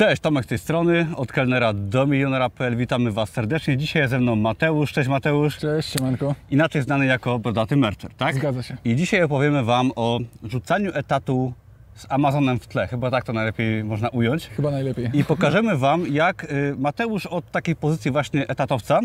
Cześć, 0.00 0.22
Tomek 0.22 0.44
z 0.44 0.48
tej 0.48 0.58
strony, 0.58 1.06
od 1.16 1.32
kelnera 1.32 1.72
do 1.72 2.06
milionera.pl. 2.06 2.76
Witamy 2.76 3.12
Was 3.12 3.30
serdecznie. 3.30 3.76
Dzisiaj 3.76 4.08
ze 4.08 4.18
mną 4.20 4.36
Mateusz. 4.36 4.92
Cześć 4.92 5.08
Mateusz. 5.08 5.58
Cześć, 5.58 5.88
siemanko. 5.88 6.34
Inaczej 6.50 6.82
znany 6.82 7.06
jako 7.06 7.38
Brodaty 7.38 7.76
Mercher, 7.76 8.10
tak? 8.14 8.34
Zgadza 8.34 8.62
się. 8.62 8.76
I 8.84 8.96
dzisiaj 8.96 9.22
opowiemy 9.22 9.64
Wam 9.64 9.92
o 9.96 10.18
rzucaniu 10.42 10.90
etatu 10.94 11.52
z 11.94 12.06
Amazonem 12.08 12.58
w 12.58 12.66
tle. 12.66 12.86
Chyba 12.86 13.10
tak 13.10 13.24
to 13.24 13.32
najlepiej 13.32 13.84
można 13.84 14.08
ująć. 14.08 14.46
Chyba 14.46 14.70
najlepiej. 14.70 15.10
I 15.12 15.24
pokażemy 15.24 15.76
Wam, 15.76 16.06
jak 16.06 16.44
y, 16.44 16.74
Mateusz 16.78 17.26
od 17.26 17.50
takiej 17.50 17.76
pozycji 17.76 18.10
właśnie 18.10 18.48
etatowca 18.48 19.00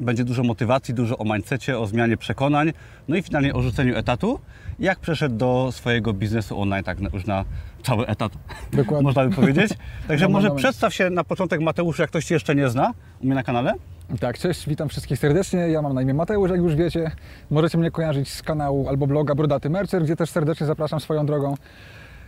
będzie 0.00 0.24
dużo 0.24 0.42
motywacji, 0.42 0.94
dużo 0.94 1.18
o 1.18 1.24
mindsetie, 1.24 1.78
o 1.78 1.86
zmianie 1.86 2.16
przekonań, 2.16 2.72
no 3.08 3.16
i 3.16 3.22
finalnie 3.22 3.54
o 3.54 3.62
rzuceniu 3.62 3.96
etatu, 3.96 4.40
jak 4.78 4.98
przeszedł 4.98 5.36
do 5.36 5.72
swojego 5.72 6.12
biznesu 6.12 6.60
online, 6.60 6.84
tak 6.84 6.98
już 7.12 7.26
na 7.26 7.44
cały 7.82 8.06
etat, 8.06 8.32
Dokładnie. 8.72 9.02
można 9.02 9.26
by 9.26 9.34
powiedzieć. 9.34 9.70
Także 10.08 10.24
No, 10.24 10.30
może 10.32 10.48
moment. 10.48 10.62
przedstaw 10.64 10.94
się 10.94 11.10
na 11.10 11.24
początek 11.24 11.60
Mateusz, 11.60 11.98
jak 11.98 12.10
ktoś 12.10 12.24
Cię 12.24 12.34
jeszcze 12.34 12.54
nie 12.54 12.68
zna, 12.68 12.92
u 13.22 13.26
mnie 13.26 13.34
na 13.34 13.42
kanale. 13.42 13.74
Tak, 14.20 14.38
cześć, 14.38 14.68
witam 14.68 14.88
wszystkich 14.88 15.18
serdecznie. 15.18 15.58
Ja 15.58 15.82
mam 15.82 15.94
na 15.94 16.02
imię 16.02 16.14
Mateusz, 16.14 16.50
jak 16.50 16.60
już 16.60 16.74
wiecie. 16.74 17.10
Możecie 17.50 17.78
mnie 17.78 17.90
kojarzyć 17.90 18.32
z 18.32 18.42
kanału 18.42 18.88
albo 18.88 19.06
bloga 19.06 19.34
Brodaty 19.34 19.70
Mercer, 19.70 20.02
gdzie 20.02 20.16
też 20.16 20.30
serdecznie 20.30 20.66
zapraszam 20.66 21.00
swoją 21.00 21.26
drogą. 21.26 21.54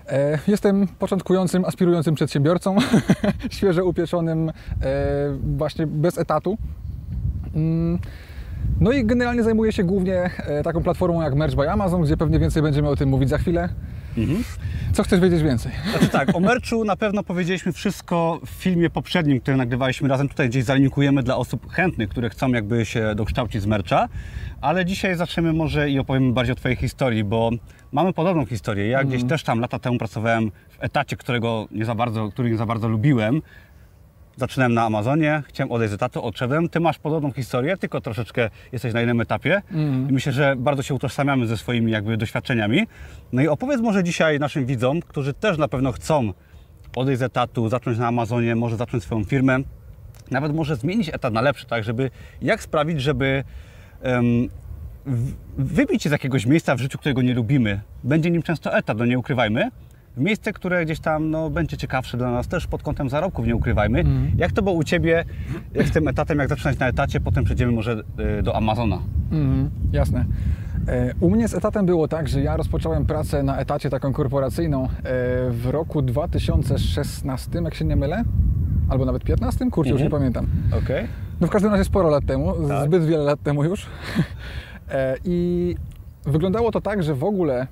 E, 0.09 0.39
Jestem 0.49 0.87
początkującym, 0.99 1.65
aspirującym 1.65 2.15
przedsiębiorcą, 2.15 2.77
świeżo 3.51 3.85
upieczonym, 3.85 4.49
e, 4.49 4.53
właśnie 5.57 5.87
bez 5.87 6.19
etatu. 6.19 6.59
Mm, 7.55 7.99
No 8.81 8.93
i 8.93 9.05
generalnie 9.05 9.43
zajmuję 9.43 9.73
się 9.73 9.85
głównie 9.85 10.31
e, 10.47 10.63
taką 10.63 10.83
platformą 10.83 11.23
jak 11.23 11.35
Merch 11.35 11.55
by 11.55 11.71
Amazon, 11.71 12.03
gdzie 12.03 12.17
pewnie 12.17 12.39
więcej 12.39 12.63
będziemy 12.63 12.89
o 12.89 12.97
tym 12.97 13.09
mówić 13.09 13.29
za 13.29 13.39
chwilę. 13.39 13.69
Co 14.93 15.03
chcesz 15.03 15.21
wiedzieć 15.21 15.43
więcej? 15.43 15.73
Znaczy 15.91 16.09
tak, 16.09 16.37
o 16.37 16.41
merchu 16.41 16.85
na 16.85 16.97
pewno 16.97 17.23
powiedzieliśmy 17.23 17.73
wszystko 17.73 18.41
w 18.47 18.51
filmie 18.51 18.91
poprzednim, 18.91 19.41
który 19.41 19.57
nagrywaliśmy 19.57 20.09
razem. 20.09 20.29
Tutaj 20.29 20.49
gdzieś 20.49 20.65
zalinkujemy 20.65 21.23
dla 21.23 21.37
osób 21.37 21.73
chętnych, 21.73 22.09
które 22.09 22.31
chcą 22.31 22.49
jakby 22.49 22.85
się 22.85 23.15
dokształcić 23.15 23.63
z 23.63 23.67
mercha. 23.67 24.09
Ale 24.61 24.85
dzisiaj 24.85 25.17
zaczniemy 25.17 25.53
może 25.53 25.91
i 25.91 25.99
opowiemy 25.99 26.33
bardziej 26.33 26.53
o 26.53 26.57
Twojej 26.57 26.77
historii, 26.77 27.25
bo 27.25 27.51
mamy 27.93 28.13
podobną 28.13 28.47
historię. 28.47 28.87
Ja 28.87 29.05
gdzieś 29.05 29.25
też 29.25 29.43
tam 29.43 29.61
lata 29.61 29.79
temu 29.79 29.99
pracowałem 29.99 30.51
w 30.69 30.85
etacie, 30.85 31.17
którego 31.17 31.69
nie 31.71 31.85
za 31.85 31.95
bardzo, 31.95 32.29
który 32.29 32.51
nie 32.51 32.57
za 32.57 32.67
bardzo 32.67 32.89
lubiłem. 32.89 33.43
Zaczynałem 34.37 34.75
na 34.75 34.83
Amazonie, 34.83 35.43
chciałem 35.49 35.73
odejść 35.73 35.91
z 35.91 35.95
etatu, 35.95 36.23
odszedłem. 36.25 36.69
Ty 36.69 36.81
masz 36.81 36.99
podobną 36.99 37.33
historię, 37.33 37.77
tylko 37.77 38.01
troszeczkę 38.01 38.51
jesteś 38.73 38.95
na 38.95 39.03
innym 39.03 39.21
etapie. 39.21 39.63
I 40.11 40.13
myślę, 40.13 40.33
że 40.33 40.55
bardzo 40.59 40.83
się 40.83 40.95
utożsamiamy 40.95 41.47
ze 41.47 41.57
swoimi 41.57 41.93
jakby 41.93 42.17
doświadczeniami. 42.17 42.87
No 43.33 43.43
i 43.43 43.49
opowiedz 43.49 43.81
może 43.81 44.05
dzisiaj 44.05 44.39
naszym 44.39 44.67
widzom, 44.67 45.01
którzy 45.01 45.35
też 45.35 45.59
na 45.59 45.69
pewno 45.69 45.93
chcą 45.93 46.33
odejść 46.97 47.19
z 47.19 47.23
etatu, 47.23 47.69
zacząć 47.69 47.99
na 47.99 48.07
Amazonie, 48.09 48.57
może 48.57 48.77
zacząć 48.77 49.03
swoją 49.03 49.25
firmę, 49.25 49.59
nawet 50.31 50.55
może 50.55 50.77
zmienić 50.77 51.09
etat 51.09 51.33
na 51.33 51.41
lepszy, 51.41 51.67
tak, 51.67 51.85
żeby 51.85 52.11
jak 52.43 52.63
sprawić, 52.63 53.01
żeby 53.03 53.45
w- 55.07 55.33
wybić 55.59 56.03
się 56.03 56.09
z 56.09 56.13
jakiegoś 56.13 56.47
miejsca 56.47 56.75
w 56.77 56.81
życiu, 56.81 56.99
którego 56.99 57.23
nie 57.23 57.35
lubimy. 57.35 57.81
Będzie 58.05 58.31
nim 58.31 58.43
często 58.43 58.77
etat, 58.77 58.99
no 58.99 59.07
nie 59.07 59.19
ukrywajmy. 59.19 59.69
W 60.17 60.21
miejsce, 60.21 60.53
które 60.53 60.85
gdzieś 60.85 61.01
tam 61.01 61.31
no, 61.31 61.51
będzie 61.51 61.77
ciekawsze 61.77 62.17
dla 62.17 62.31
nas 62.31 62.49
też 62.49 62.67
pod 62.67 62.83
kątem 62.83 63.09
zarobków, 63.11 63.47
nie 63.47 63.57
ukrywajmy. 63.57 64.05
Jak 64.37 64.53
to 64.53 64.63
było 64.63 64.75
u 64.75 64.85
Ciebie, 64.85 65.25
jak 65.75 65.87
z 65.87 65.91
tym 65.91 66.09
etatem, 66.09 66.39
jak 66.39 66.49
zaczynać 66.49 66.79
na 66.79 66.89
etacie, 66.89 67.21
potem 67.21 67.45
przejdziemy 67.45 67.73
może 67.73 68.03
y, 68.39 68.43
do 68.43 68.57
Amazona. 68.57 68.99
Mhm, 69.33 69.71
jasne. 69.93 70.25
E, 70.89 71.15
U 71.21 71.31
mnie 71.31 71.49
z 71.49 71.55
etatem 71.55 71.87
było 71.87 72.09
tak, 72.09 72.29
że 72.29 72.41
ja 72.43 72.57
rozpocząłem 72.57 73.07
pracę 73.07 73.43
na 73.43 73.57
etacie 73.59 73.91
taką 73.91 74.13
korporacyjną 74.13 74.85
e, 74.85 74.89
w 75.51 75.67
roku 75.71 76.03
2016, 76.03 77.51
jak 77.65 77.75
się 77.75 77.85
nie 77.85 77.97
mylę, 77.97 78.23
albo 78.89 79.05
nawet 79.05 79.25
15, 79.25 79.71
kurczę, 79.71 79.91
już 79.91 80.01
nie 80.01 80.07
Mhm. 80.07 80.21
pamiętam. 80.21 80.47
Okej. 80.85 81.07
No 81.41 81.47
w 81.47 81.51
każdym 81.51 81.71
razie 81.71 81.85
sporo 81.85 82.11
lat 82.11 82.27
temu, 82.27 82.53
Tak. 82.69 82.87
zbyt 82.87 83.05
wiele 83.05 83.25
lat 83.25 83.43
temu 83.43 83.65
już. 83.65 83.87
E, 84.93 85.17
I 85.25 85.75
wyglądało 86.27 86.71
to 86.73 86.81
tak, 86.81 87.03
że 87.03 87.15
w 87.15 87.25
ogóle 87.25 87.55
mm, 87.55 87.67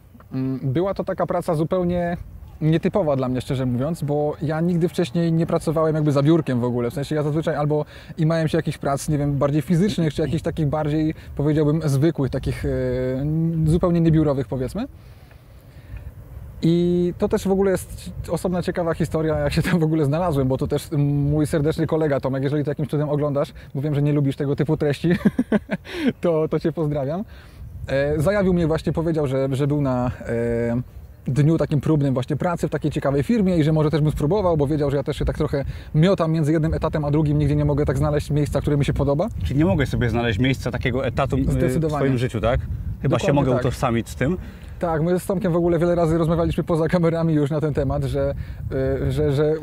była 0.62 0.94
to 0.94 1.04
taka 1.04 1.26
praca 1.26 1.54
zupełnie 1.54 2.16
nietypowa 2.60 3.16
dla 3.16 3.28
mnie, 3.28 3.40
szczerze 3.40 3.66
mówiąc, 3.66 4.02
bo 4.02 4.36
ja 4.42 4.60
nigdy 4.60 4.88
wcześniej 4.88 5.32
nie 5.32 5.46
pracowałem 5.46 5.94
jakby 5.94 6.12
za 6.12 6.22
biurkiem 6.22 6.60
w 6.60 6.64
ogóle. 6.64 6.90
W 6.90 6.94
sensie 6.94 7.14
ja 7.14 7.22
zazwyczaj 7.22 7.54
albo 7.54 7.84
imałem 8.18 8.48
się 8.48 8.58
jakichś 8.58 8.78
prac, 8.78 9.08
nie 9.08 9.18
wiem, 9.18 9.38
bardziej 9.38 9.62
fizycznych, 9.62 10.14
czy 10.14 10.22
jakichś 10.22 10.42
takich 10.42 10.66
bardziej, 10.66 11.14
powiedziałbym, 11.36 11.80
zwykłych, 11.84 12.30
takich 12.30 12.64
e, 12.64 12.68
zupełnie 13.66 14.00
niebiurowych, 14.00 14.48
powiedzmy. 14.48 14.86
I 16.62 17.14
to 17.18 17.28
też 17.28 17.48
w 17.48 17.50
ogóle 17.50 17.70
jest 17.70 18.10
osobna 18.30 18.62
ciekawa 18.62 18.94
historia, 18.94 19.38
jak 19.38 19.52
się 19.52 19.62
tam 19.62 19.78
w 19.78 19.82
ogóle 19.82 20.04
znalazłem, 20.04 20.48
bo 20.48 20.56
to 20.56 20.66
też 20.66 20.88
mój 20.98 21.46
serdeczny 21.46 21.86
kolega 21.86 22.20
Tomek, 22.20 22.42
jeżeli 22.42 22.64
to 22.64 22.70
jakimś 22.70 22.88
cudem 22.88 23.08
oglądasz, 23.08 23.52
bo 23.74 23.80
wiem, 23.80 23.94
że 23.94 24.02
nie 24.02 24.12
lubisz 24.12 24.36
tego 24.36 24.56
typu 24.56 24.76
treści, 24.76 25.10
to, 26.20 26.48
to 26.48 26.60
Cię 26.60 26.72
pozdrawiam. 26.72 27.24
E, 27.88 28.20
zajawił 28.20 28.54
mnie 28.54 28.66
właśnie, 28.66 28.92
powiedział, 28.92 29.26
że, 29.26 29.48
że 29.52 29.66
był 29.66 29.80
na 29.80 30.10
e, 30.26 30.82
dniu 31.26 31.58
takim 31.58 31.80
próbnym 31.80 32.14
właśnie 32.14 32.36
pracy 32.36 32.68
w 32.68 32.70
takiej 32.70 32.90
ciekawej 32.90 33.22
firmie 33.22 33.56
i 33.56 33.64
że 33.64 33.72
może 33.72 33.90
też 33.90 34.00
bym 34.00 34.12
spróbował, 34.12 34.56
bo 34.56 34.66
wiedział, 34.66 34.90
że 34.90 34.96
ja 34.96 35.02
też 35.02 35.16
się 35.18 35.24
tak 35.24 35.38
trochę 35.38 35.64
miotam 35.94 36.32
między 36.32 36.52
jednym 36.52 36.74
etatem 36.74 37.04
a 37.04 37.10
drugim, 37.10 37.38
nigdzie 37.38 37.56
nie 37.56 37.64
mogę 37.64 37.84
tak 37.84 37.98
znaleźć 37.98 38.30
miejsca, 38.30 38.60
które 38.60 38.76
mi 38.76 38.84
się 38.84 38.92
podoba. 38.92 39.28
Czyli 39.44 39.58
nie 39.58 39.64
mogłeś 39.64 39.88
sobie 39.88 40.10
znaleźć 40.10 40.38
miejsca 40.38 40.70
takiego 40.70 41.06
etatu 41.06 41.36
y, 41.36 41.78
w 41.78 41.90
swoim 41.90 42.18
życiu, 42.18 42.40
tak? 42.40 42.60
Chyba 43.02 43.18
się 43.18 43.26
Dokładnie 43.26 43.32
mogę 43.32 43.52
tak. 43.52 43.60
utożsamić 43.60 44.08
z 44.08 44.16
tym. 44.16 44.36
Tak, 44.78 45.02
my 45.02 45.20
z 45.20 45.26
Tomkiem 45.26 45.52
w 45.52 45.56
ogóle 45.56 45.78
wiele 45.78 45.94
razy 45.94 46.18
rozmawialiśmy 46.18 46.64
poza 46.64 46.88
kamerami 46.88 47.34
już 47.34 47.50
na 47.50 47.60
ten 47.60 47.74
temat, 47.74 48.04
że, 48.04 48.34
że, 49.08 49.32
że 49.32 49.54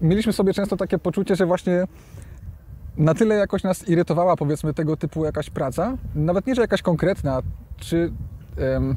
mieliśmy 0.00 0.32
sobie 0.32 0.54
często 0.54 0.76
takie 0.76 0.98
poczucie, 0.98 1.36
że 1.36 1.46
właśnie 1.46 1.84
na 2.98 3.14
tyle 3.14 3.34
jakoś 3.34 3.62
nas 3.62 3.88
irytowała 3.88 4.36
powiedzmy 4.36 4.74
tego 4.74 4.96
typu 4.96 5.24
jakaś 5.24 5.50
praca, 5.50 5.96
nawet 6.14 6.46
nie, 6.46 6.54
że 6.54 6.62
jakaś 6.62 6.82
konkretna, 6.82 7.42
czy... 7.76 8.12
em, 8.76 8.96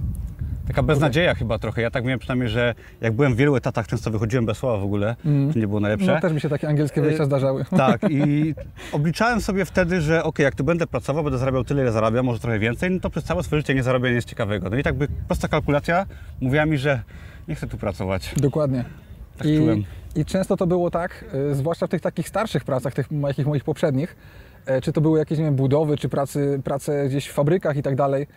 Taka 0.68 0.84
beznadzieja 0.84 1.36
chyba 1.36 1.60
trochę. 1.60 1.82
Ja 1.82 1.92
tak 1.92 2.04
miałem 2.04 2.20
przynajmniej, 2.20 2.50
że 2.50 2.76
jak 3.02 3.14
byłem 3.14 3.34
w 3.34 3.38
wielu 3.38 3.56
etatach, 3.56 3.88
często 3.88 4.12
wychodziłem 4.12 4.46
bez 4.46 4.58
słowa 4.58 4.78
w 4.78 4.84
ogóle. 4.84 5.16
To 5.54 5.60
nie 5.60 5.68
było 5.68 5.80
najlepsze. 5.80 6.14
no 6.16 6.22
też 6.22 6.34
mi 6.34 6.42
się 6.42 6.50
takie 6.50 6.68
angielskie 6.68 7.02
wejścia 7.02 7.24
Y, 7.24 7.26
zdarzały. 7.26 7.66
Tak, 7.78 8.02
i 8.10 8.56
obliczałem 8.92 9.42
sobie 9.42 9.66
wtedy, 9.66 10.02
że 10.02 10.24
ok, 10.24 10.40
jak 10.40 10.56
tu 10.56 10.64
będę 10.64 10.88
pracował, 10.88 11.24
będę 11.24 11.40
zarabiał 11.40 11.64
tyle, 11.64 11.82
ile 11.82 11.92
zarabiam, 11.92 12.26
może 12.26 12.40
trochę 12.40 12.60
więcej, 12.60 12.92
no 12.92 13.00
to 13.00 13.10
przez 13.10 13.24
całe 13.24 13.44
swoje 13.44 13.60
życie 13.62 13.76
nie 13.76 13.84
zarabiam 13.84 14.16
nic 14.16 14.26
ciekawego. 14.26 14.70
No 14.70 14.78
i 14.78 14.84
tak 14.84 14.96
by 14.96 15.08
prosta 15.28 15.48
kalkulacja 15.48 16.06
mówiła 16.42 16.66
mi, 16.66 16.78
że 16.78 17.02
nie 17.48 17.56
chcę 17.56 17.68
tu 17.68 17.78
pracować. 17.78 18.34
Dokładnie. 18.38 18.86
Tak 19.38 19.48
czułem. 19.48 19.84
I, 20.16 20.20
I 20.20 20.26
często 20.26 20.58
to 20.58 20.68
było 20.68 20.92
tak, 20.92 21.26
y, 21.52 21.56
zwłaszcza 21.56 21.88
w 21.88 21.90
tych 21.90 22.02
takich 22.02 22.30
starszych 22.30 22.64
pracach, 22.64 22.94
tych 22.94 23.12
moich, 23.12 23.46
moich 23.46 23.64
poprzednich, 23.64 24.16
e, 24.66 24.82
czy 24.82 24.94
to 24.94 25.02
były 25.02 25.20
jakieś 25.20 25.38
nie 25.38 25.46
wiem, 25.46 25.56
budowy, 25.56 25.98
czy 25.98 26.10
pracy, 26.10 26.62
prace 26.64 27.08
gdzieś 27.10 27.28
w 27.28 27.34
fabrykach 27.34 27.78
i 27.78 27.84
tak 27.84 27.96
dalej, 27.96 28.28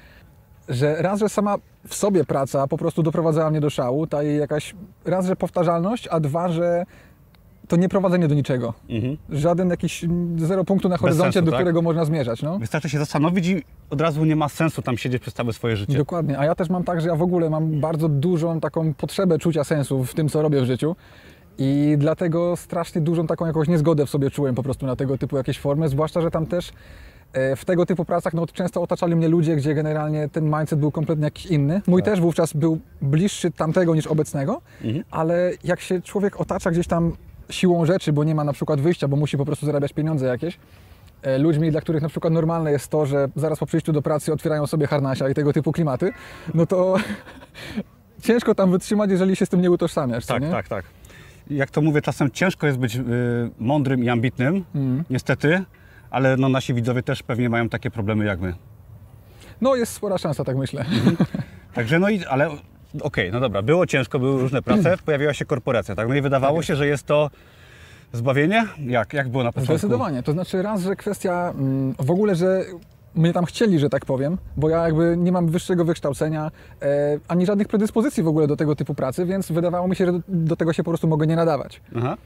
że 0.68 1.02
raz, 1.02 1.20
że 1.20 1.28
sama 1.28 1.56
w 1.88 1.94
sobie 1.94 2.24
praca 2.24 2.66
po 2.66 2.78
prostu 2.78 3.02
doprowadzała 3.02 3.50
mnie 3.50 3.60
do 3.60 3.70
szału, 3.70 4.06
ta 4.06 4.22
jej 4.22 4.38
jakaś, 4.38 4.74
raz, 5.04 5.26
że 5.26 5.36
powtarzalność, 5.36 6.08
a 6.10 6.20
dwa, 6.20 6.48
że 6.48 6.84
to 7.68 7.76
nie 7.76 7.88
prowadzenie 7.88 8.28
do 8.28 8.34
niczego. 8.34 8.74
Mhm. 8.88 9.16
Żaden 9.30 9.70
jakiś 9.70 10.04
zero 10.36 10.64
punktu 10.64 10.88
na 10.88 10.96
horyzoncie, 10.96 11.32
sensu, 11.32 11.44
do 11.44 11.50
tak? 11.50 11.60
którego 11.60 11.82
można 11.82 12.04
zmierzać. 12.04 12.42
No. 12.42 12.58
Wystarczy 12.58 12.88
się 12.88 12.98
zastanowić 12.98 13.48
i 13.48 13.62
od 13.90 14.00
razu 14.00 14.24
nie 14.24 14.36
ma 14.36 14.48
sensu 14.48 14.82
tam 14.82 14.96
siedzieć 14.96 15.22
przez 15.22 15.34
całe 15.34 15.52
swoje 15.52 15.76
życie. 15.76 15.98
Dokładnie, 15.98 16.38
a 16.38 16.44
ja 16.44 16.54
też 16.54 16.70
mam 16.70 16.84
tak, 16.84 17.00
że 17.00 17.08
ja 17.08 17.16
w 17.16 17.22
ogóle 17.22 17.50
mam 17.50 17.80
bardzo 17.80 18.08
dużą 18.08 18.60
taką 18.60 18.94
potrzebę 18.94 19.38
czucia 19.38 19.64
sensu 19.64 20.04
w 20.04 20.14
tym, 20.14 20.28
co 20.28 20.42
robię 20.42 20.60
w 20.62 20.64
życiu. 20.64 20.96
I 21.58 21.94
dlatego 21.98 22.56
strasznie 22.56 23.00
dużą 23.00 23.26
taką 23.26 23.46
jakąś 23.46 23.68
niezgodę 23.68 24.06
w 24.06 24.10
sobie 24.10 24.30
czułem 24.30 24.54
po 24.54 24.62
prostu 24.62 24.86
na 24.86 24.96
tego 24.96 25.18
typu 25.18 25.36
jakieś 25.36 25.58
formy, 25.58 25.88
zwłaszcza, 25.88 26.20
że 26.20 26.30
tam 26.30 26.46
też 26.46 26.72
e, 27.32 27.56
w 27.56 27.64
tego 27.64 27.86
typu 27.86 28.04
pracach 28.04 28.34
no, 28.34 28.46
często 28.46 28.82
otaczali 28.82 29.16
mnie 29.16 29.28
ludzie, 29.28 29.56
gdzie 29.56 29.74
generalnie 29.74 30.28
ten 30.28 30.44
mindset 30.44 30.78
był 30.78 30.90
kompletnie 30.90 31.24
jakiś 31.24 31.46
inny. 31.46 31.82
Mój 31.86 32.02
też 32.02 32.20
wówczas 32.20 32.52
był 32.52 32.78
bliższy 33.02 33.50
tamtego 33.50 33.94
niż 33.94 34.06
obecnego, 34.06 34.60
ale 35.10 35.52
jak 35.64 35.80
się 35.80 36.02
człowiek 36.02 36.40
otacza 36.40 36.70
gdzieś 36.70 36.86
tam 36.86 37.12
siłą 37.50 37.84
rzeczy, 37.86 38.12
bo 38.12 38.24
nie 38.24 38.34
ma 38.34 38.44
na 38.44 38.52
przykład 38.52 38.80
wyjścia, 38.80 39.08
bo 39.08 39.16
musi 39.16 39.36
po 39.36 39.44
prostu 39.44 39.66
zarabiać 39.66 39.92
pieniądze 39.92 40.26
jakieś, 40.26 40.58
e, 41.22 41.38
ludźmi, 41.38 41.70
dla 41.70 41.80
których 41.80 42.02
na 42.02 42.08
przykład 42.08 42.32
normalne 42.32 42.72
jest 42.72 42.88
to, 42.88 43.06
że 43.06 43.28
zaraz 43.36 43.58
po 43.58 43.66
przyjściu 43.66 43.92
do 43.92 44.02
pracy 44.02 44.32
otwierają 44.32 44.66
sobie 44.66 44.86
harnasia 44.86 45.28
i 45.28 45.34
tego 45.34 45.52
typu 45.52 45.72
klimaty, 45.72 46.12
no 46.54 46.66
to 46.66 46.96
ciężko 48.22 48.54
tam 48.54 48.70
wytrzymać, 48.70 49.10
jeżeli 49.10 49.36
się 49.36 49.46
z 49.46 49.48
tym 49.48 49.60
nie 49.60 49.70
utożsamiasz, 49.70 50.26
Tak, 50.26 50.42
nie? 50.42 50.50
tak, 50.50 50.68
tak. 50.68 50.84
Jak 51.50 51.70
to 51.70 51.80
mówię, 51.82 52.02
czasem 52.02 52.30
ciężko 52.30 52.66
jest 52.66 52.78
być 52.78 52.96
y, 52.96 53.00
mądrym 53.58 54.04
i 54.04 54.08
ambitnym, 54.08 54.64
Mhm. 54.74 55.04
niestety, 55.10 55.64
ale 56.10 56.36
no, 56.36 56.48
nasi 56.48 56.74
widzowie 56.74 57.02
też 57.02 57.22
pewnie 57.22 57.48
mają 57.48 57.68
takie 57.68 57.90
problemy 57.90 58.24
jak 58.24 58.40
my. 58.40 58.54
No 59.60 59.74
jest 59.76 59.92
spora 59.92 60.18
szansa, 60.18 60.44
tak 60.44 60.56
myślę. 60.56 60.84
Także 61.74 61.98
no 61.98 62.08
i, 62.08 62.24
ale 62.24 62.50
okej, 63.00 63.32
no 63.32 63.40
dobra, 63.40 63.62
było 63.62 63.86
ciężko, 63.86 64.18
były 64.18 64.40
różne 64.40 64.62
prace, 64.62 64.96
pojawiła 65.04 65.34
się 65.34 65.44
korporacja, 65.44 65.94
tak? 65.94 66.08
No 66.08 66.14
i 66.14 66.20
wydawało 66.20 66.62
się, 66.62 66.76
że 66.76 66.86
jest 66.86 67.06
to 67.06 67.30
zbawienie? 68.12 68.66
Jak? 68.86 69.12
Jak 69.12 69.28
było 69.28 69.44
na 69.44 69.52
początku? 69.52 69.78
Zdecydowanie. 69.78 70.22
To 70.22 70.32
znaczy 70.32 70.62
raz, 70.62 70.82
że 70.82 70.96
kwestia 70.96 71.52
mm, 71.56 71.94
w 71.98 72.10
ogóle, 72.10 72.34
że 72.34 72.64
mnie 73.14 73.32
tam 73.32 73.44
chcieli, 73.44 73.78
że 73.78 73.90
tak 73.90 74.04
powiem, 74.04 74.38
bo 74.56 74.68
ja 74.68 74.82
jakby 74.82 75.16
nie 75.18 75.32
mam 75.32 75.48
wyższego 75.48 75.84
wykształcenia, 75.84 76.50
e, 76.82 77.18
ani 77.28 77.46
żadnych 77.46 77.68
predyspozycji 77.68 78.22
w 78.22 78.28
ogóle 78.28 78.46
do 78.46 78.56
tego 78.56 78.76
typu 78.76 78.94
pracy, 78.94 79.26
więc 79.26 79.52
wydawało 79.52 79.88
mi 79.88 79.96
się, 79.96 80.06
że 80.06 80.12
do, 80.12 80.20
do 80.28 80.56
tego 80.56 80.72
się 80.72 80.82
po 80.82 80.90
prostu 80.90 81.08
mogę 81.08 81.26
nie 81.26 81.36
nadawać. 81.36 81.80
Aha. 81.96 82.16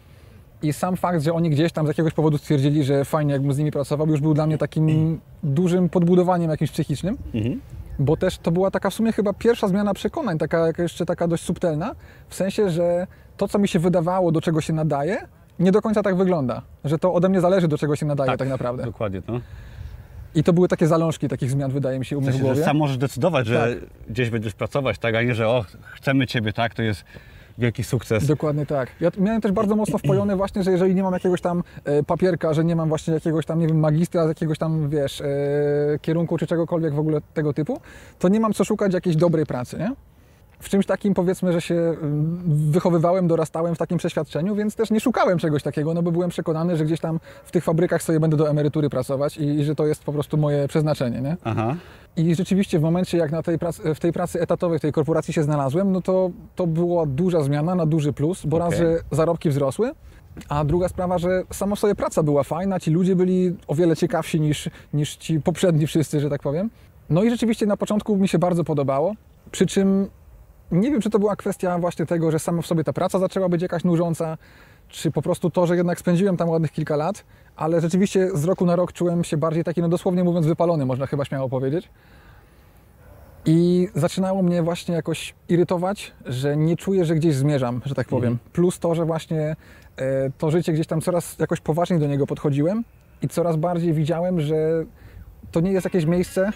I 0.62 0.72
sam 0.72 0.96
fakt, 0.96 1.22
że 1.22 1.32
oni 1.32 1.50
gdzieś 1.50 1.72
tam 1.72 1.86
z 1.86 1.88
jakiegoś 1.88 2.12
powodu 2.12 2.38
stwierdzili, 2.38 2.84
że 2.84 3.04
fajnie 3.04 3.32
jakbym 3.32 3.52
z 3.52 3.58
nimi 3.58 3.70
pracował, 3.70 4.06
już 4.06 4.20
był 4.20 4.34
dla 4.34 4.46
mnie 4.46 4.58
takim 4.58 5.20
dużym 5.42 5.88
podbudowaniem 5.88 6.50
jakimś 6.50 6.70
psychicznym. 6.70 7.16
Mhm. 7.34 7.60
Bo 7.98 8.16
też 8.16 8.38
to 8.38 8.50
była 8.50 8.70
taka 8.70 8.90
w 8.90 8.94
sumie 8.94 9.12
chyba 9.12 9.32
pierwsza 9.32 9.68
zmiana 9.68 9.94
przekonań, 9.94 10.38
taka 10.38 10.66
jeszcze 10.78 11.06
taka 11.06 11.28
dość 11.28 11.44
subtelna, 11.44 11.94
w 12.28 12.34
sensie, 12.34 12.70
że 12.70 13.06
to, 13.36 13.48
co 13.48 13.58
mi 13.58 13.68
się 13.68 13.78
wydawało, 13.78 14.32
do 14.32 14.40
czego 14.40 14.60
się 14.60 14.72
nadaje, 14.72 15.18
nie 15.58 15.72
do 15.72 15.82
końca 15.82 16.02
tak 16.02 16.16
wygląda. 16.16 16.62
Że 16.84 16.98
to 16.98 17.14
ode 17.14 17.28
mnie 17.28 17.40
zależy, 17.40 17.68
do 17.68 17.78
czego 17.78 17.96
się 17.96 18.06
nadaje 18.06 18.36
tak, 18.36 18.48
naprawdę. 18.48 18.84
Dokładnie, 18.84 19.22
no. 19.28 19.40
I 20.34 20.42
to 20.44 20.52
były 20.52 20.68
takie 20.68 20.86
zalążki 20.86 21.28
takich 21.28 21.50
zmian, 21.50 21.70
wydaje 21.70 21.98
mi 21.98 22.04
się, 22.04 22.18
u 22.18 22.20
W 22.20 22.22
mnie 22.22 22.30
w 22.30 22.34
sensie, 22.34 22.44
głowie. 22.44 22.58
że 22.60 22.64
sam 22.64 22.76
możesz 22.76 22.96
decydować, 22.98 23.46
że 23.46 23.76
Tak. 23.80 23.88
gdzieś 24.08 24.30
będziesz 24.30 24.54
pracować, 24.54 24.98
tak, 24.98 25.14
a 25.14 25.22
nie, 25.22 25.34
że 25.34 25.48
o, 25.48 25.64
chcemy 25.94 26.26
Ciebie, 26.26 26.52
tak, 26.52 26.74
to 26.74 26.82
jest 26.82 27.04
wielki 27.58 27.84
sukces. 27.84 28.26
Dokładnie 28.26 28.66
tak. 28.66 28.88
Ja 29.00 29.10
miałem 29.18 29.40
też 29.40 29.52
bardzo 29.52 29.76
mocno 29.76 29.98
wpojone 29.98 30.36
właśnie, 30.42 30.62
że 30.62 30.70
jeżeli 30.70 30.94
nie 30.94 31.02
mam 31.02 31.12
jakiegoś 31.12 31.40
tam 31.40 31.62
e, 31.84 32.02
papierka, 32.02 32.54
że 32.54 32.64
nie 32.64 32.76
mam 32.76 32.88
właśnie 32.88 33.14
jakiegoś 33.14 33.46
tam, 33.46 33.58
nie 33.60 33.66
wiem, 33.66 33.80
magistra 33.80 34.24
z 34.24 34.28
jakiegoś 34.28 34.58
tam, 34.58 34.90
wiesz, 34.90 35.20
e, 35.20 35.26
kierunku 36.02 36.38
czy 36.38 36.46
czegokolwiek 36.46 36.94
w 36.94 36.98
ogóle 36.98 37.20
tego 37.34 37.52
typu, 37.52 37.80
to 38.18 38.28
nie 38.28 38.40
mam 38.40 38.52
co 38.52 38.64
szukać 38.64 38.94
jakiejś 38.94 39.16
dobrej 39.16 39.46
pracy, 39.46 39.78
nie? 39.78 39.92
W 40.58 40.68
czymś 40.68 40.86
takim 40.86 41.14
powiedzmy, 41.14 41.52
że 41.52 41.60
się 41.60 41.74
mm, 41.74 42.70
wychowywałem, 42.70 43.28
dorastałem 43.28 43.74
w 43.74 43.78
takim 43.78 43.98
przeświadczeniu, 43.98 44.54
więc 44.54 44.74
też 44.74 44.90
nie 44.90 45.00
szukałem 45.00 45.38
czegoś 45.38 45.62
takiego, 45.62 45.94
no 45.94 46.02
bo 46.02 46.12
byłem 46.12 46.30
przekonany, 46.30 46.76
że 46.76 46.84
gdzieś 46.84 47.00
tam 47.00 47.20
w 47.44 47.50
tych 47.50 47.64
fabrykach 47.64 48.02
sobie 48.02 48.20
będę 48.20 48.36
do 48.36 48.50
emerytury 48.50 48.90
pracować 48.90 49.36
i, 49.36 49.44
i 49.44 49.64
że 49.64 49.74
to 49.74 49.86
jest 49.86 50.04
po 50.04 50.12
prostu 50.12 50.36
moje 50.36 50.68
przeznaczenie, 50.68 51.20
nie? 51.20 51.36
Aha. 51.44 51.76
I 52.16 52.34
rzeczywiście 52.34 52.78
w 52.78 52.82
momencie, 52.82 53.18
jak 53.18 53.32
na 53.32 53.42
tej 53.42 53.58
pracy, 53.58 53.94
w 53.94 54.00
tej 54.00 54.12
pracy 54.12 54.40
etatowej, 54.40 54.78
w 54.78 54.82
tej 54.82 54.92
korporacji 54.92 55.34
się 55.34 55.42
znalazłem, 55.42 55.92
no 55.92 56.00
to, 56.00 56.30
to 56.56 56.66
była 56.66 57.06
duża 57.06 57.42
zmiana 57.42 57.74
na 57.74 57.86
duży 57.86 58.12
plus, 58.12 58.46
bo 58.46 58.58
raz, 58.58 58.68
Okej. 58.68 58.78
że 58.78 59.00
zarobki 59.10 59.50
wzrosły, 59.50 59.90
a 60.48 60.64
druga 60.64 60.88
sprawa, 60.88 61.18
że 61.18 61.42
sama 61.50 61.76
w 61.76 61.78
sobie 61.78 61.94
praca 61.94 62.22
była 62.22 62.42
fajna, 62.42 62.80
ci 62.80 62.90
ludzie 62.90 63.16
byli 63.16 63.56
o 63.66 63.74
wiele 63.74 63.96
ciekawsi 63.96 64.40
niż, 64.40 64.70
niż 64.92 65.16
ci 65.16 65.40
poprzedni 65.40 65.86
wszyscy, 65.86 66.20
że 66.20 66.30
tak 66.30 66.42
powiem. 66.42 66.70
No 67.10 67.22
i 67.22 67.30
rzeczywiście 67.30 67.66
na 67.66 67.76
początku 67.76 68.16
mi 68.16 68.28
się 68.28 68.38
bardzo 68.38 68.64
podobało, 68.64 69.14
przy 69.50 69.66
czym 69.66 70.08
nie 70.72 70.90
wiem, 70.90 71.00
czy 71.00 71.10
to 71.10 71.18
była 71.18 71.36
kwestia 71.36 71.78
właśnie 71.78 72.06
tego, 72.06 72.30
że 72.30 72.38
sama 72.38 72.62
w 72.62 72.66
sobie 72.66 72.84
ta 72.84 72.92
praca 72.92 73.18
zaczęła 73.18 73.48
być 73.48 73.62
jakaś 73.62 73.84
nużąca, 73.84 74.38
czy 74.88 75.10
po 75.10 75.22
prostu 75.22 75.50
to, 75.50 75.66
że 75.66 75.76
jednak 75.76 75.98
spędziłem 75.98 76.36
tam 76.36 76.48
ładnych 76.48 76.72
kilka 76.72 76.96
lat, 76.96 77.24
ale 77.56 77.80
rzeczywiście 77.80 78.30
z 78.34 78.44
roku 78.44 78.66
na 78.66 78.76
rok 78.76 78.92
czułem 78.92 79.24
się 79.24 79.36
bardziej 79.36 79.64
taki, 79.64 79.80
no 79.80 79.88
dosłownie 79.88 80.24
mówiąc, 80.24 80.46
wypalony, 80.46 80.86
można 80.86 81.06
chyba 81.06 81.24
śmiało 81.24 81.48
powiedzieć. 81.48 81.88
I 83.44 83.88
zaczynało 83.94 84.42
mnie 84.42 84.62
właśnie 84.62 84.94
jakoś 84.94 85.34
irytować, 85.48 86.12
że 86.26 86.56
nie 86.56 86.76
czuję, 86.76 87.04
że 87.04 87.14
gdzieś 87.14 87.34
zmierzam, 87.34 87.80
że 87.84 87.94
tak 87.94 88.08
powiem. 88.08 88.38
Plus 88.52 88.78
to, 88.78 88.94
że 88.94 89.04
właśnie 89.04 89.56
e, 89.96 90.30
to 90.38 90.50
życie 90.50 90.72
gdzieś 90.72 90.86
tam 90.86 91.00
coraz 91.00 91.38
jakoś 91.38 91.60
poważniej 91.60 92.00
do 92.00 92.06
niego 92.06 92.26
podchodziłem 92.26 92.84
i 93.22 93.28
coraz 93.28 93.56
bardziej 93.56 93.92
widziałem, 93.92 94.40
że 94.40 94.84
to 95.52 95.60
nie 95.60 95.72
jest 95.72 95.84
jakieś 95.84 96.04
miejsce. 96.04 96.52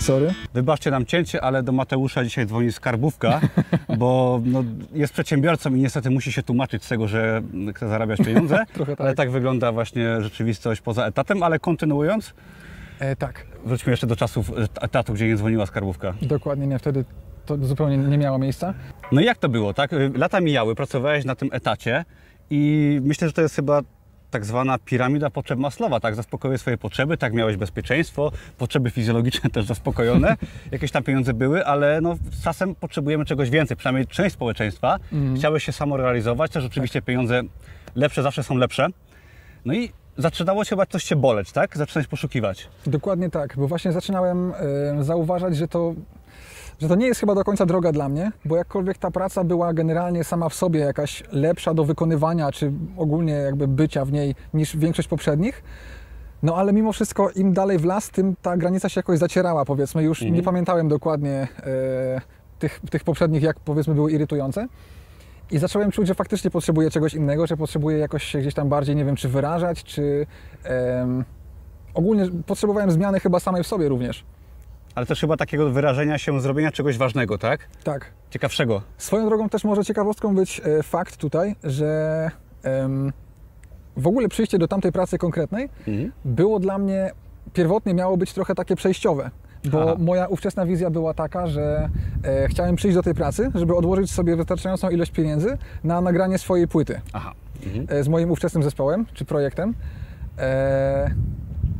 Sorry. 0.00 0.34
Wybaczcie 0.54 0.90
nam 0.90 1.06
cięcie, 1.06 1.40
ale 1.44 1.62
do 1.62 1.72
Mateusza 1.72 2.24
dzisiaj 2.24 2.46
dzwoni 2.46 2.72
skarbówka, 2.72 3.40
bo 3.98 4.40
no, 4.44 4.64
jest 4.92 5.12
przedsiębiorcą 5.12 5.74
i 5.74 5.80
niestety 5.80 6.10
musi 6.10 6.32
się 6.32 6.42
tłumaczyć 6.42 6.84
z 6.84 6.88
tego, 6.88 7.08
że 7.08 7.42
chce 7.74 7.88
zarabiać 7.88 8.18
pieniądze. 8.18 8.64
Trochę 8.74 8.96
tak. 8.96 9.00
Ale 9.00 9.14
tak 9.14 9.30
wygląda 9.30 9.72
właśnie 9.72 10.22
rzeczywistość 10.22 10.80
poza 10.80 11.06
etatem, 11.06 11.42
ale 11.42 11.58
kontynuując, 11.58 12.34
E, 13.00 13.16
tak, 13.16 13.46
wróćmy 13.64 13.90
jeszcze 13.92 14.06
do 14.06 14.16
czasów 14.16 14.52
etatu, 14.80 15.12
gdzie 15.12 15.28
nie 15.28 15.36
dzwoniła 15.36 15.66
skarbówka. 15.66 16.14
dokładnie 16.22 16.66
nie. 16.66 16.78
Wtedy 16.78 17.04
to 17.46 17.56
zupełnie 17.56 17.96
nie 17.98 18.18
miało 18.18 18.38
miejsca. 18.38 18.74
No 19.12 19.20
i 19.20 19.24
jak 19.24 19.38
to 19.38 19.48
było, 19.48 19.74
tak? 19.74 19.90
Lata 20.14 20.40
mijały, 20.40 20.74
pracowałeś 20.74 21.24
na 21.24 21.34
tym 21.34 21.48
etacie 21.52 22.04
i 22.50 23.00
myślę, 23.02 23.28
że 23.28 23.32
to 23.32 23.42
jest 23.42 23.56
chyba 23.56 23.80
tak 24.30 24.44
zwana 24.44 24.78
piramida 24.78 25.30
potrzeb 25.30 25.58
Maslowa, 25.58 26.00
tak? 26.00 26.14
Zaspokoiłeś 26.14 26.60
swoje 26.60 26.78
potrzeby, 26.78 27.16
tak 27.16 27.32
miałeś 27.32 27.56
bezpieczeństwo, 27.56 28.32
potrzeby 28.58 28.90
fizjologiczne 28.90 29.50
też 29.50 29.64
zaspokojone, 29.64 30.36
jakieś 30.72 30.90
tam 30.90 31.02
pieniądze 31.02 31.34
były, 31.34 31.66
ale 31.66 32.00
no, 32.00 32.16
czasem 32.44 32.74
potrzebujemy 32.74 33.24
czegoś 33.24 33.50
więcej, 33.50 33.76
przynajmniej 33.76 34.06
część 34.06 34.34
społeczeństwa. 34.34 34.96
Chciałeś 35.36 35.64
się 35.64 35.72
samorealizować, 35.72 36.50
też 36.50 36.64
oczywiście 36.64 37.02
pieniądze 37.02 37.42
lepsze 37.94 38.22
zawsze 38.22 38.42
są 38.42 38.56
lepsze. 38.56 38.86
No 39.64 39.74
i 39.74 39.92
zaczynało 40.16 40.64
się 40.64 40.70
chyba 40.70 40.86
coś 40.86 41.04
się 41.04 41.16
boleć, 41.16 41.52
tak? 41.52 41.76
Zaczynać 41.76 42.06
poszukiwać. 42.06 42.68
Dokładnie 42.86 43.30
tak, 43.30 43.56
bo 43.56 43.68
właśnie 43.68 43.92
zaczynałem 43.92 44.52
e, 44.98 45.04
zauważać, 45.04 45.56
że 45.56 45.68
to, 45.68 45.94
że 46.80 46.88
to 46.88 46.94
nie 46.94 47.06
jest 47.06 47.20
chyba 47.20 47.34
do 47.34 47.44
końca 47.44 47.66
droga 47.66 47.92
dla 47.92 48.08
mnie, 48.08 48.32
bo 48.44 48.56
jakkolwiek 48.56 48.98
ta 48.98 49.10
praca 49.10 49.44
była 49.44 49.74
generalnie 49.74 50.24
sama 50.24 50.48
w 50.48 50.54
sobie 50.54 50.80
jakaś 50.80 51.24
lepsza 51.32 51.74
do 51.74 51.84
wykonywania, 51.84 52.52
czy 52.52 52.72
ogólnie 52.96 53.32
jakby 53.32 53.68
bycia 53.68 54.04
w 54.04 54.12
niej 54.12 54.34
niż 54.54 54.76
większość 54.76 55.08
poprzednich, 55.08 55.62
no 56.42 56.56
ale 56.56 56.72
mimo 56.72 56.92
wszystko 56.92 57.30
im 57.30 57.52
dalej 57.52 57.78
w 57.78 57.84
las, 57.84 58.10
tym 58.10 58.34
ta 58.42 58.56
granica 58.56 58.88
się 58.88 58.98
jakoś 58.98 59.18
zacierała, 59.18 59.64
powiedzmy. 59.64 60.02
Już 60.02 60.22
nie 60.22 60.42
pamiętałem 60.42 60.88
dokładnie 60.88 61.48
e, 61.62 62.20
tych, 62.58 62.80
tych 62.90 63.04
poprzednich, 63.04 63.42
jak 63.42 63.60
powiedzmy 63.60 63.94
były 63.94 64.12
irytujące. 64.12 64.66
I 65.50 65.58
zacząłem 65.58 65.90
czuć, 65.90 66.06
że 66.06 66.14
faktycznie 66.14 66.50
potrzebuję 66.50 66.90
czegoś 66.90 67.14
innego, 67.14 67.46
że 67.46 67.56
potrzebuję 67.56 67.98
jakoś 67.98 68.24
się 68.24 68.38
gdzieś 68.38 68.54
tam 68.54 68.68
bardziej, 68.68 68.96
nie 68.96 69.04
wiem, 69.04 69.16
czy 69.16 69.28
wyrażać, 69.28 69.84
czy 69.84 70.26
ogólnie 71.94 72.26
potrzebowałem 72.46 72.90
zmiany 72.90 73.20
chyba 73.20 73.40
samej 73.40 73.62
w 73.62 73.66
sobie 73.66 73.88
również. 73.88 74.24
Ale 74.94 75.06
też 75.06 75.20
chyba 75.20 75.36
takiego 75.36 75.70
wyrażenia 75.70 76.18
się, 76.18 76.40
zrobienia 76.40 76.72
czegoś 76.72 76.98
ważnego, 76.98 77.38
tak? 77.38 77.68
Tak. 77.84 78.12
Ciekawszego. 78.30 78.82
Swoją 78.98 79.26
drogą 79.26 79.48
też 79.48 79.64
może 79.64 79.84
ciekawostką 79.84 80.34
być 80.34 80.60
e, 80.64 80.82
fakt 80.82 81.16
tutaj, 81.16 81.56
że 81.64 82.30
em, 82.62 83.12
w 83.96 84.06
ogóle 84.06 84.28
przyjście 84.28 84.58
do 84.58 84.68
tamtej 84.68 84.92
pracy 84.92 85.18
konkretnej 85.18 85.68
Mhm. 85.88 86.12
było 86.24 86.60
dla 86.60 86.78
mnie, 86.78 87.10
pierwotnie 87.52 87.94
miało 87.94 88.16
być 88.16 88.32
trochę 88.32 88.54
takie 88.54 88.76
przejściowe. 88.76 89.30
Bo 89.70 89.82
Aha. 89.82 89.94
moja 89.98 90.26
ówczesna 90.26 90.66
wizja 90.66 90.90
była 90.90 91.14
taka, 91.14 91.46
że 91.46 91.88
e, 92.24 92.48
chciałem 92.48 92.76
przyjść 92.76 92.94
do 92.94 93.02
tej 93.02 93.14
pracy, 93.14 93.50
żeby 93.54 93.76
odłożyć 93.76 94.10
sobie 94.10 94.36
wystarczającą 94.36 94.90
ilość 94.90 95.10
pieniędzy 95.10 95.58
na 95.84 96.00
nagranie 96.00 96.38
swojej 96.38 96.68
płyty. 96.68 97.00
Aha. 97.12 97.32
Mhm. 97.66 97.86
e, 98.00 98.02
z 98.02 98.08
moim 98.08 98.30
ówczesnym 98.30 98.62
zespołem 98.62 99.06
czy 99.14 99.24
projektem. 99.24 99.74
E, 100.38 101.10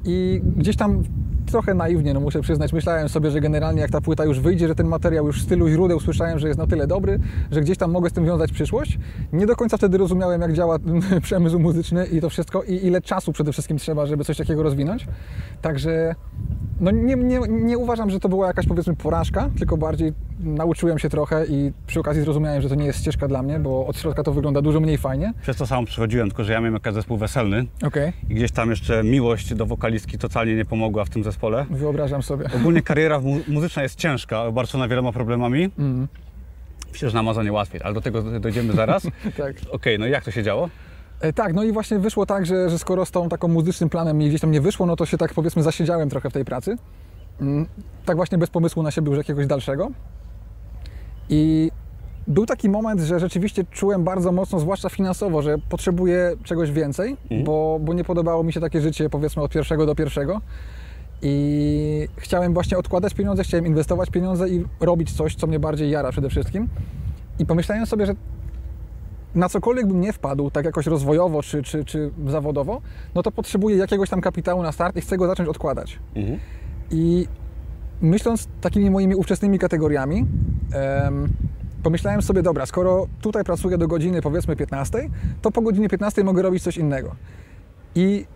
I 0.04 0.40
gdzieś 0.56 0.76
tam 0.76 1.02
trochę 1.50 1.74
naiwnie, 1.74 2.14
no 2.14 2.20
muszę 2.20 2.40
przyznać, 2.40 2.72
myślałem 2.72 3.08
sobie, 3.08 3.30
że 3.30 3.40
generalnie 3.40 3.80
jak 3.80 3.90
ta 3.90 4.00
płyta 4.00 4.24
już 4.24 4.40
wyjdzie, 4.40 4.68
że 4.68 4.74
ten 4.74 4.86
materiał 4.86 5.26
już 5.26 5.42
z 5.42 5.46
tylu 5.46 5.68
źródeł 5.68 6.00
słyszałem, 6.00 6.38
że 6.38 6.48
jest 6.48 6.58
na 6.58 6.66
tyle 6.66 6.86
dobry, 6.86 7.18
że 7.50 7.60
gdzieś 7.60 7.78
tam 7.78 7.90
mogę 7.90 8.10
z 8.10 8.12
tym 8.12 8.26
wiązać 8.26 8.52
przyszłość. 8.52 8.98
Nie 9.32 9.46
do 9.46 9.56
końca 9.56 9.76
wtedy 9.76 9.98
rozumiałem, 9.98 10.40
jak 10.40 10.52
działa 10.52 10.78
przemysł 11.22 11.58
muzyczny 11.58 12.06
i 12.06 12.20
to 12.20 12.30
wszystko 12.30 12.62
i 12.62 12.86
ile 12.86 13.00
czasu 13.00 13.32
przede 13.32 13.52
wszystkim 13.52 13.78
trzeba, 13.78 14.06
żeby 14.06 14.24
coś 14.24 14.36
takiego 14.36 14.62
rozwinąć. 14.62 15.06
Także 15.62 16.14
no 16.80 16.90
nie, 16.90 17.14
nie, 17.14 17.40
nie 17.48 17.78
uważam, 17.78 18.10
że 18.10 18.20
to 18.20 18.28
była 18.28 18.46
jakaś 18.46 18.66
powiedzmy 18.66 18.96
porażka, 18.96 19.50
tylko 19.58 19.76
bardziej 19.76 20.12
nauczyłem 20.40 20.98
się 20.98 21.08
trochę 21.08 21.46
i 21.46 21.72
przy 21.86 22.00
okazji 22.00 22.22
zrozumiałem, 22.22 22.62
że 22.62 22.68
to 22.68 22.74
nie 22.74 22.86
jest 22.86 22.98
ścieżka 22.98 23.28
dla 23.28 23.42
mnie, 23.42 23.58
bo 23.58 23.86
od 23.86 23.98
środka 23.98 24.22
to 24.22 24.32
wygląda 24.32 24.62
dużo 24.62 24.80
mniej 24.80 24.98
fajnie. 24.98 25.32
Przez 25.42 25.56
to 25.56 25.66
samo 25.66 25.86
przychodziłem, 25.86 26.28
tylko 26.28 26.44
że 26.44 26.52
ja 26.52 26.60
miałem 26.60 26.74
jakiś 26.74 26.92
zespół 26.92 27.16
weselny 27.16 27.66
Okej, 27.86 28.12
i 28.28 28.34
gdzieś 28.34 28.52
tam 28.52 28.70
jeszcze 28.70 29.04
miłość 29.04 29.54
do 29.54 29.66
wokalistki 29.66 30.18
totalnie 30.18 30.56
nie 30.56 30.64
pomogła 30.64 31.04
w 31.04 31.10
tym 31.10 31.24
zespole. 31.24 31.39
Wyobrażam 31.70 32.22
sobie. 32.22 32.44
Ogólnie 32.56 32.82
kariera 32.82 33.20
mu- 33.20 33.40
muzyczna 33.48 33.82
jest 33.82 33.96
ciężka, 33.98 34.42
obarczona 34.42 34.88
wieloma 34.88 35.12
problemami. 35.12 35.70
Mm, 35.78 36.08
Myślę, 36.92 37.08
że 37.10 37.14
na 37.14 37.20
Amazonie 37.20 37.52
łatwiej, 37.52 37.80
ale 37.84 37.94
do 37.94 38.00
tego 38.00 38.22
dojdziemy 38.40 38.72
zaraz. 38.72 39.02
tak. 39.38 39.56
Okej, 39.72 39.98
no 39.98 40.06
i 40.06 40.10
jak 40.10 40.24
to 40.24 40.30
się 40.30 40.42
działo? 40.42 40.68
E, 41.20 41.32
tak, 41.32 41.54
no 41.54 41.64
i 41.64 41.72
właśnie 41.72 41.98
wyszło 41.98 42.26
tak, 42.26 42.46
że, 42.46 42.70
że 42.70 42.78
skoro 42.78 43.04
z 43.06 43.10
tą 43.10 43.28
taką 43.28 43.48
muzycznym 43.48 43.88
planem 43.90 44.18
mi 44.18 44.28
gdzieś 44.28 44.40
tam 44.40 44.50
nie 44.50 44.60
wyszło, 44.60 44.86
no 44.86 44.96
to 44.96 45.06
się 45.06 45.18
tak 45.18 45.34
powiedzmy 45.34 45.62
zasiedziałem 45.62 46.10
trochę 46.10 46.30
w 46.30 46.32
tej 46.32 46.44
pracy. 46.44 46.76
Mm, 47.40 47.66
tak 48.04 48.16
właśnie 48.16 48.38
bez 48.38 48.50
pomysłu 48.50 48.82
na 48.82 48.90
siebie 48.90 49.08
już 49.08 49.18
jakiegoś 49.18 49.46
dalszego. 49.46 49.90
I 51.28 51.70
był 52.28 52.46
taki 52.46 52.68
moment, 52.68 53.00
że 53.00 53.20
rzeczywiście 53.20 53.64
czułem 53.64 54.04
bardzo 54.04 54.32
mocno, 54.32 54.60
zwłaszcza 54.60 54.88
finansowo, 54.88 55.42
że 55.42 55.56
potrzebuję 55.68 56.32
czegoś 56.44 56.70
więcej, 56.72 57.16
Mhm. 57.22 57.44
bo, 57.44 57.78
bo 57.82 57.94
nie 57.94 58.04
podobało 58.04 58.42
mi 58.44 58.52
się 58.52 58.60
takie 58.60 58.80
życie 58.80 59.10
powiedzmy 59.10 59.42
od 59.42 59.50
pierwszego 59.52 59.86
do 59.86 59.94
pierwszego. 59.94 60.40
I 61.22 62.08
chciałem 62.16 62.54
właśnie 62.54 62.78
odkładać 62.78 63.14
pieniądze, 63.14 63.44
chciałem 63.44 63.66
inwestować 63.66 64.10
pieniądze 64.10 64.48
i 64.48 64.64
robić 64.80 65.12
coś, 65.12 65.34
co 65.34 65.46
mnie 65.46 65.60
bardziej 65.60 65.90
jara 65.90 66.12
przede 66.12 66.30
wszystkim. 66.30 66.68
I 67.38 67.46
pomyślałem 67.46 67.86
sobie, 67.86 68.06
że 68.06 68.14
na 69.34 69.48
cokolwiek 69.48 69.86
bym 69.86 70.00
nie 70.00 70.12
wpadł, 70.12 70.50
tak 70.50 70.64
jakoś 70.64 70.86
rozwojowo 70.86 71.42
czy, 71.42 71.62
czy, 71.62 71.84
czy 71.84 72.10
zawodowo, 72.26 72.80
no 73.14 73.22
to 73.22 73.32
potrzebuję 73.32 73.76
jakiegoś 73.76 74.10
tam 74.10 74.20
kapitału 74.20 74.62
na 74.62 74.72
start 74.72 74.96
i 74.96 75.00
chcę 75.00 75.16
go 75.16 75.26
zacząć 75.26 75.48
odkładać. 75.48 75.98
Mhm. 76.14 76.38
I 76.90 77.26
myśląc 78.00 78.48
takimi 78.60 78.90
moimi 78.90 79.14
ówczesnymi 79.14 79.58
kategoriami, 79.58 80.26
em, 80.72 81.28
pomyślałem 81.82 82.22
sobie, 82.22 82.42
dobra, 82.42 82.66
skoro 82.66 83.06
tutaj 83.20 83.44
pracuję 83.44 83.78
do 83.78 83.88
godziny 83.88 84.22
powiedzmy 84.22 84.56
15, 84.56 85.08
to 85.42 85.50
po 85.50 85.62
godzinie 85.62 85.88
15 85.88 86.24
mogę 86.24 86.42
robić 86.42 86.62
coś 86.62 86.76
innego. 86.76 87.14
I 87.94 88.26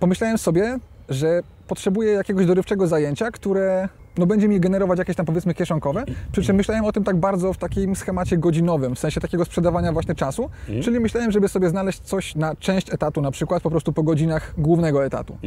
pomyślałem 0.00 0.38
sobie, 0.38 0.78
że 1.08 1.42
potrzebuję 1.68 2.12
jakiegoś 2.12 2.46
dorywczego 2.46 2.86
zajęcia, 2.86 3.30
które 3.30 3.88
no 4.18 4.26
będzie 4.26 4.48
mi 4.48 4.60
generować 4.60 4.98
jakieś 4.98 5.16
tam 5.16 5.26
powiedzmy 5.26 5.54
kieszonkowe, 5.54 6.04
przy 6.32 6.42
czym 6.42 6.56
myślałem 6.56 6.84
o 6.84 6.92
tym 6.92 7.04
tak 7.04 7.16
bardzo 7.16 7.52
w 7.52 7.58
takim 7.58 7.96
schemacie 7.96 8.38
godzinowym, 8.38 8.94
w 8.94 8.98
sensie 8.98 9.20
takiego 9.20 9.44
sprzedawania 9.44 9.92
właśnie 9.92 10.14
czasu, 10.14 10.50
czyli 10.82 11.00
myślałem, 11.00 11.32
żeby 11.32 11.48
sobie 11.48 11.68
znaleźć 11.68 12.00
coś 12.00 12.34
na 12.34 12.56
część 12.56 12.94
etatu 12.94 13.20
na 13.20 13.30
przykład, 13.30 13.62
po 13.62 13.70
prostu 13.70 13.92
po 13.92 14.02
godzinach 14.02 14.54
głównego 14.58 15.04
etatu. 15.04 15.38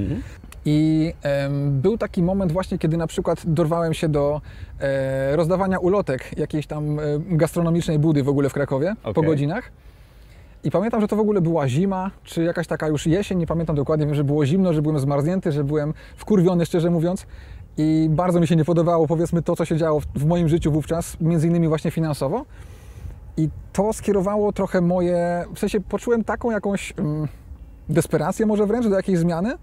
I 0.66 1.14
em, 1.24 1.82
był 1.82 1.98
taki 1.98 2.24
moment 2.24 2.52
właśnie, 2.52 2.78
kiedy 2.78 2.98
na 2.98 3.08
przykład 3.08 3.42
dorwałem 3.46 3.94
się 3.94 4.10
do 4.10 4.42
e, 4.80 5.36
rozdawania 5.36 5.80
ulotek 5.80 6.38
jakiejś 6.38 6.68
tam 6.68 7.00
e, 7.00 7.04
gastronomicznej 7.20 8.00
budy 8.00 8.24
w 8.24 8.30
ogóle 8.30 8.50
w 8.50 8.54
Krakowie 8.54 8.96
po 9.04 9.10
Okej. 9.10 9.24
godzinach. 9.24 9.72
I 10.68 10.72
pamiętam, 10.72 11.02
że 11.02 11.08
to 11.08 11.16
w 11.16 11.20
ogóle 11.20 11.42
była 11.42 11.68
zima, 11.68 12.12
czy 12.24 12.44
jakaś 12.44 12.68
taka 12.68 12.88
już 12.88 13.06
jesień, 13.06 13.38
nie 13.38 13.48
pamiętam 13.48 13.76
dokładnie, 13.76 14.06
wiem, 14.06 14.16
że 14.16 14.24
było 14.24 14.46
zimno, 14.46 14.74
że 14.74 14.82
byłem 14.82 15.00
zmarznięty, 15.00 15.52
że 15.52 15.64
byłem 15.64 15.94
wkurwiony, 16.18 16.66
szczerze 16.66 16.90
mówiąc. 16.90 17.26
I 17.78 18.08
bardzo 18.10 18.40
mi 18.40 18.48
się 18.48 18.56
nie 18.56 18.66
podobało, 18.66 19.08
powiedzmy, 19.08 19.42
to, 19.42 19.56
co 19.56 19.66
się 19.66 19.78
działo 19.78 20.02
w, 20.16 20.26
moim 20.26 20.50
życiu 20.50 20.72
wówczas, 20.72 21.18
między 21.22 21.48
innymi 21.48 21.68
właśnie 21.68 21.92
finansowo. 21.92 22.46
I 23.38 23.50
to 23.74 23.94
skierowało 23.94 24.54
trochę 24.54 24.82
moje, 24.82 25.46
w 25.56 25.60
sensie 25.60 25.80
poczułem 25.80 26.24
taką 26.24 26.52
jakąś 26.52 26.94
mm, 26.98 27.28
desperację 27.90 28.46
może 28.46 28.66
wręcz 28.66 28.88
do 28.88 28.96
jakiejś 28.96 29.20
zmiany, 29.20 29.54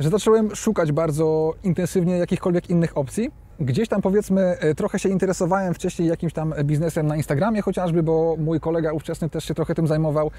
że 0.00 0.08
zacząłem 0.08 0.56
szukać 0.56 0.92
bardzo 0.92 1.54
intensywnie 1.64 2.18
jakichkolwiek 2.18 2.70
innych 2.70 2.98
opcji. 2.98 3.30
Gdzieś 3.60 3.88
tam 3.88 4.02
powiedzmy 4.02 4.40
e, 4.42 4.74
trochę 4.74 4.98
się 4.98 5.08
interesowałem 5.08 5.74
wcześniej 5.74 6.08
jakimś 6.08 6.32
tam 6.32 6.54
biznesem 6.64 7.06
na 7.06 7.16
Instagramie 7.16 7.62
chociażby, 7.62 8.02
bo 8.02 8.36
mój 8.38 8.60
kolega 8.60 8.92
ówczesny 8.92 9.30
też 9.30 9.44
się 9.44 9.54
trochę 9.54 9.74
tym 9.74 9.86
zajmował. 9.86 10.30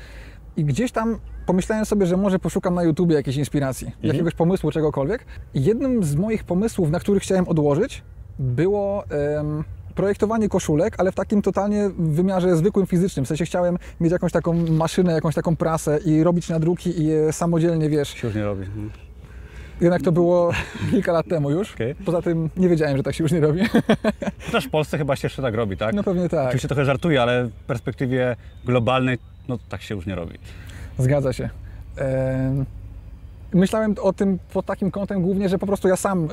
I 0.58 0.66
gdzieś 0.66 0.92
tam 0.92 1.20
pomyślałem 1.46 1.86
sobie, 1.86 2.06
że 2.06 2.18
może 2.18 2.40
poszukam 2.40 2.76
na 2.76 2.84
YouTubie 2.84 3.16
jakiejś 3.16 3.38
inspiracji, 3.38 3.92
jakiegoś 4.04 4.34
pomysłu, 4.34 4.72
czegokolwiek. 4.72 5.26
Jednym 5.54 6.04
z 6.04 6.16
moich 6.16 6.44
pomysłów, 6.44 6.92
na 6.92 7.00
których 7.00 7.24
chciałem 7.24 7.48
odłożyć, 7.48 8.04
było 8.40 9.04
em, 9.10 9.64
projektowanie 9.96 10.50
koszulek, 10.50 10.96
ale 10.98 11.12
w 11.12 11.16
takim 11.16 11.42
totalnie 11.42 11.90
wymiarze 11.98 12.56
zwykłym, 12.56 12.88
fizycznym. 12.88 13.26
W 13.26 13.28
sensie 13.28 13.46
chciałem 13.46 13.78
mieć 14.00 14.12
jakąś 14.12 14.32
taką 14.32 14.54
maszynę, 14.54 15.14
jakąś 15.14 15.36
taką 15.36 15.56
prasę 15.56 16.00
i 16.06 16.24
robić 16.24 16.50
nadruki 16.50 16.94
i 16.98 17.10
samodzielnie, 17.32 17.90
wiesz, 17.90 18.10
Się 18.10 18.28
już 18.28 18.36
nie 18.36 18.44
robi. 18.44 18.64
Mhm. 18.64 19.09
Jednak 19.82 20.02
to 20.02 20.12
było 20.12 20.52
kilka 20.92 21.12
lat 21.12 21.28
temu 21.28 21.52
już. 21.52 21.74
Okej. 21.74 21.96
Poza 21.96 22.22
tym 22.22 22.50
nie 22.58 22.70
wiedziałem, 22.70 22.98
że 22.98 23.04
tak 23.04 23.16
się 23.16 23.24
już 23.24 23.32
nie 23.32 23.40
robi. 23.40 23.62
Też 24.52 24.66
w 24.66 24.70
Polsce 24.70 24.98
chyba 24.98 25.16
się 25.16 25.26
jeszcze 25.26 25.42
tak 25.42 25.56
robi, 25.56 25.78
tak? 25.78 25.94
No 25.96 26.04
pewnie 26.04 26.30
tak. 26.30 26.46
Oczywiście 26.48 26.68
trochę 26.68 26.86
żartuję, 26.86 27.22
ale 27.22 27.46
w 27.46 27.52
perspektywie 27.52 28.36
globalnej, 28.66 29.18
no 29.48 29.58
tak 29.70 29.82
się 29.82 29.96
już 29.96 30.06
nie 30.06 30.16
robi. 30.16 30.34
Zgadza 30.98 31.34
się. 31.34 31.50
Em, 31.98 32.66
Myślałem 33.54 33.96
o 34.02 34.14
tym 34.14 34.40
pod 34.54 34.66
takim 34.66 34.92
kątem 34.92 35.22
głównie, 35.22 35.50
że 35.50 35.60
po 35.60 35.68
prostu 35.68 35.88
ja 35.88 35.96
sam 35.96 36.24
e, 36.24 36.28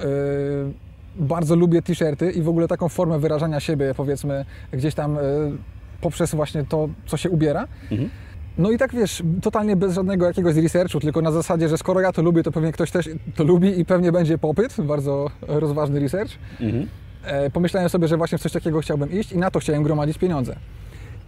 bardzo 1.16 1.56
lubię 1.56 1.82
t-shirty 1.82 2.30
i 2.30 2.42
w 2.42 2.48
ogóle 2.48 2.68
taką 2.68 2.88
formę 2.88 3.18
wyrażania 3.18 3.60
siebie, 3.60 3.94
powiedzmy, 3.96 4.44
gdzieś 4.72 4.94
tam 4.94 5.18
e, 5.18 5.20
poprzez 6.00 6.34
właśnie 6.34 6.64
to, 6.64 6.88
co 7.06 7.16
się 7.16 7.30
ubiera. 7.30 7.66
Mhm. 7.90 8.10
No 8.58 8.70
i 8.70 8.78
tak 8.78 8.94
wiesz, 8.94 9.22
totalnie 9.42 9.76
bez 9.76 9.94
żadnego 9.94 10.26
jakiegoś 10.26 10.56
researchu, 10.56 11.00
tylko 11.00 11.22
na 11.22 11.32
zasadzie, 11.32 11.68
że 11.68 11.78
skoro 11.78 12.00
ja 12.00 12.12
to 12.12 12.22
lubię, 12.22 12.42
to 12.42 12.52
pewnie 12.52 12.72
ktoś 12.72 12.90
też 12.90 13.08
to 13.34 13.44
lubi 13.44 13.80
i 13.80 13.84
pewnie 13.84 14.12
będzie 14.12 14.38
popyt. 14.38 14.74
Bardzo 14.78 15.30
rozważny 15.40 16.00
research. 16.00 16.32
Mhm. 16.60 16.88
E, 17.24 17.50
pomyślałem 17.50 17.88
sobie, 17.88 18.08
że 18.08 18.16
właśnie 18.16 18.38
w 18.38 18.42
coś 18.42 18.52
takiego 18.52 18.80
chciałbym 18.80 19.12
iść 19.12 19.32
i 19.32 19.38
na 19.38 19.50
to 19.50 19.60
chciałem 19.60 19.82
gromadzić 19.82 20.18
pieniądze. 20.18 20.56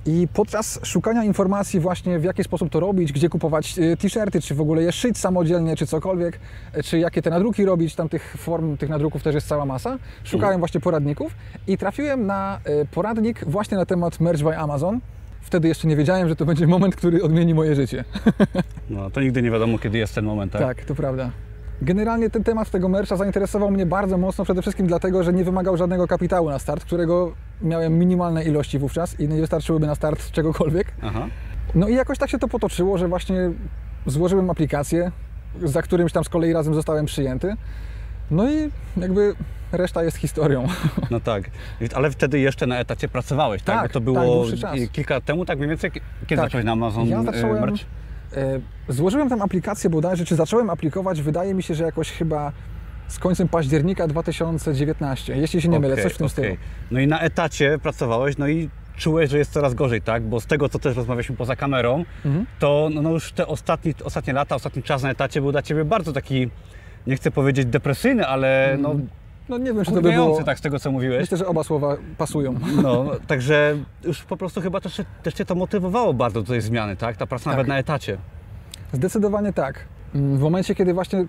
I 0.07 0.29
podczas 0.35 0.81
szukania 0.83 1.25
informacji 1.25 1.81
właśnie 1.81 2.19
w 2.19 2.25
jaki 2.25 2.45
sposób 2.45 2.71
to 2.71 2.81
robić, 2.81 3.13
gdzie 3.13 3.29
kupować 3.29 3.79
e, 3.79 3.97
t-shirty, 3.97 4.41
czy 4.41 4.55
w 4.55 4.61
ogóle 4.61 4.83
je 4.83 4.93
szyć 4.93 5.19
samodzielnie, 5.19 5.77
czy 5.77 5.87
cokolwiek, 5.87 6.39
e, 6.73 6.83
czy 6.83 6.99
jakie 6.99 7.23
te 7.23 7.31
nadruki 7.31 7.65
robić, 7.65 7.95
tam 7.95 8.09
tych 8.09 8.37
form, 8.39 8.77
tych 8.77 8.89
nadruków 8.89 9.23
też 9.23 9.35
jest 9.35 9.49
cała 9.49 9.65
masa, 9.67 9.99
szukałem 10.25 10.59
właśnie 10.59 10.81
poradników 10.81 11.33
i 11.67 11.79
trafiłem 11.79 12.27
na 12.27 12.61
poradnik 12.91 13.45
właśnie 13.47 13.77
na 13.77 13.87
temat 13.87 14.21
Merch 14.21 14.43
by 14.43 14.57
Amazon. 14.57 15.01
Wtedy 15.49 15.69
jeszcze 15.69 15.89
nie 15.89 15.97
wiedziałem, 15.97 16.29
że 16.29 16.37
to 16.37 16.45
będzie 16.47 16.67
moment, 16.67 16.97
który 16.97 17.23
odmieni 17.23 17.55
moje 17.55 17.75
życie. 17.75 18.05
No 18.91 19.11
to 19.11 19.21
nigdy 19.21 19.43
nie 19.43 19.51
wiadomo, 19.51 19.79
kiedy 19.79 19.99
jest 19.99 20.15
ten 20.15 20.25
moment, 20.25 20.53
tak? 20.53 20.63
Tak, 20.63 20.85
to 20.85 20.95
prawda. 20.95 21.31
Generalnie 21.83 22.31
ten 22.31 22.45
temat 22.45 22.71
tego 22.71 22.89
mercha 22.89 23.17
zainteresował 23.17 23.71
mnie 23.71 23.87
bardzo 23.87 24.19
mocno, 24.19 24.45
przede 24.45 24.63
wszystkim 24.63 24.87
dlatego, 24.87 25.23
że 25.23 25.33
nie 25.33 25.45
wymagał 25.45 25.77
żadnego 25.77 26.07
kapitału 26.07 26.51
na 26.51 26.59
start, 26.59 26.85
którego 26.85 27.33
miałem 27.63 27.99
minimalne 27.99 28.45
ilości 28.45 28.79
wówczas 28.79 29.21
i 29.21 29.29
nie 29.29 29.41
wystarczyłyby 29.41 29.87
na 29.87 29.95
start 29.95 30.31
czegokolwiek. 30.31 30.93
Aha. 31.03 31.27
No 31.75 31.89
i 31.89 31.95
jakoś 31.95 32.19
tak 32.19 32.31
się 32.31 32.39
to 32.39 32.49
potoczyło, 32.49 32.99
że 32.99 33.09
właśnie 33.09 33.51
złożyłem 34.07 34.51
aplikację, 34.51 35.13
za 35.63 35.83
którymś 35.83 36.13
tam 36.13 36.25
z 36.25 36.29
kolei 36.29 36.53
razem 36.53 36.75
zostałem 36.75 37.07
przyjęty. 37.07 37.55
No 38.31 38.51
i 38.51 38.71
jakby 38.97 39.35
reszta 39.73 40.03
jest 40.05 40.17
historią. 40.17 40.67
No 41.11 41.21
tak. 41.21 41.45
Ale 41.95 42.11
wtedy 42.11 42.39
jeszcze 42.41 42.67
na 42.67 42.79
etacie 42.79 43.09
pracowałeś, 43.09 43.63
tak? 43.63 43.77
Tak, 43.77 43.83
Bo 43.83 43.89
to 43.93 44.01
tak, 44.01 44.05
było 44.05 44.47
czas. 44.61 44.79
kilka 44.93 45.15
lat 45.15 45.25
temu, 45.25 45.45
tak 45.45 45.59
mniej 45.59 45.69
więcej. 45.69 45.91
Kiedy 45.91 46.03
Tak. 46.29 46.39
zacząłeś 46.39 46.65
na 46.65 46.73
Amazon 46.73 47.09
Ja 47.09 47.21
e, 47.21 47.25
zacząłem, 47.25 47.75
e, 48.37 48.61
złożyłem 48.89 49.29
tam 49.29 49.43
aplikację 49.43 49.91
bodajże, 49.91 50.25
czy 50.25 50.37
zacząłem 50.37 50.71
aplikować, 50.71 51.23
wydaje 51.23 51.55
mi 51.55 51.63
się, 51.63 51.75
że 51.75 51.85
jakoś 51.85 52.11
chyba 52.11 52.53
z 53.09 53.19
końcem 53.19 53.49
października 53.49 54.07
2019, 54.09 55.37
jeśli 55.37 55.61
się 55.63 55.69
nie 55.69 55.81
mylę, 55.81 55.93
Okej, 55.95 56.05
coś 56.05 56.13
w 56.15 56.17
tym 56.17 56.27
okej. 56.27 56.33
stylu. 56.33 56.57
No 56.91 57.01
i 57.01 57.07
na 57.07 57.21
etacie 57.21 57.79
pracowałeś, 57.83 58.39
no 58.39 58.49
i 58.49 58.69
czułeś, 58.97 59.31
że 59.31 59.39
jest 59.39 59.53
coraz 59.53 59.75
gorzej, 59.75 60.03
tak? 60.03 60.23
Bo 60.23 60.41
z 60.41 60.47
tego, 60.47 60.69
co 60.69 60.79
też 60.79 60.97
rozmawialiśmy 60.97 61.37
poza 61.37 61.57
kamerą, 61.57 62.05
Mhm. 62.25 62.47
to 62.59 62.89
no, 62.95 63.03
no 63.03 63.11
już 63.11 63.33
te 63.33 63.47
ostatnie, 63.47 63.93
ostatnie 64.05 64.33
lata, 64.33 64.55
ostatni 64.55 64.83
czas 64.83 65.03
na 65.03 65.11
etacie 65.11 65.41
był 65.41 65.53
dla 65.53 65.63
Ciebie 65.63 65.85
bardzo 65.85 66.13
taki, 66.13 66.51
nie 67.07 67.17
chcę 67.17 67.31
powiedzieć 67.31 67.67
depresyjny, 67.67 68.27
ale 68.27 68.77
no 68.81 68.95
No 69.49 69.59
nie 69.59 69.65
wiem, 69.73 69.85
czy 69.85 69.93
to 69.93 70.01
by 70.01 70.13
było... 70.13 70.45
tak 70.45 70.59
z 70.59 70.61
tego, 70.61 70.79
co 70.79 70.91
mówiłeś. 70.91 71.21
Myślę, 71.21 71.39
że 71.39 71.47
oba 71.47 71.65
słowa 71.65 71.97
pasują. 72.19 72.55
No, 72.83 73.07
także 73.27 73.77
już 74.05 74.23
po 74.23 74.37
prostu 74.37 74.61
chyba 74.61 74.81
też, 74.81 75.01
też 75.23 75.35
Cię 75.35 75.45
to 75.45 75.55
motywowało 75.55 76.15
bardzo 76.15 76.43
do 76.43 76.49
tej 76.49 76.61
zmiany, 76.61 76.97
tak? 76.97 77.17
Ta 77.17 77.27
praca 77.27 77.45
Tak. 77.45 77.53
nawet 77.53 77.67
na 77.69 77.79
etacie. 77.79 78.19
Zdecydowanie 78.93 79.53
tak. 79.53 79.85
W 80.15 80.41
momencie, 80.41 80.75
kiedy 80.75 80.95
właśnie 80.95 81.27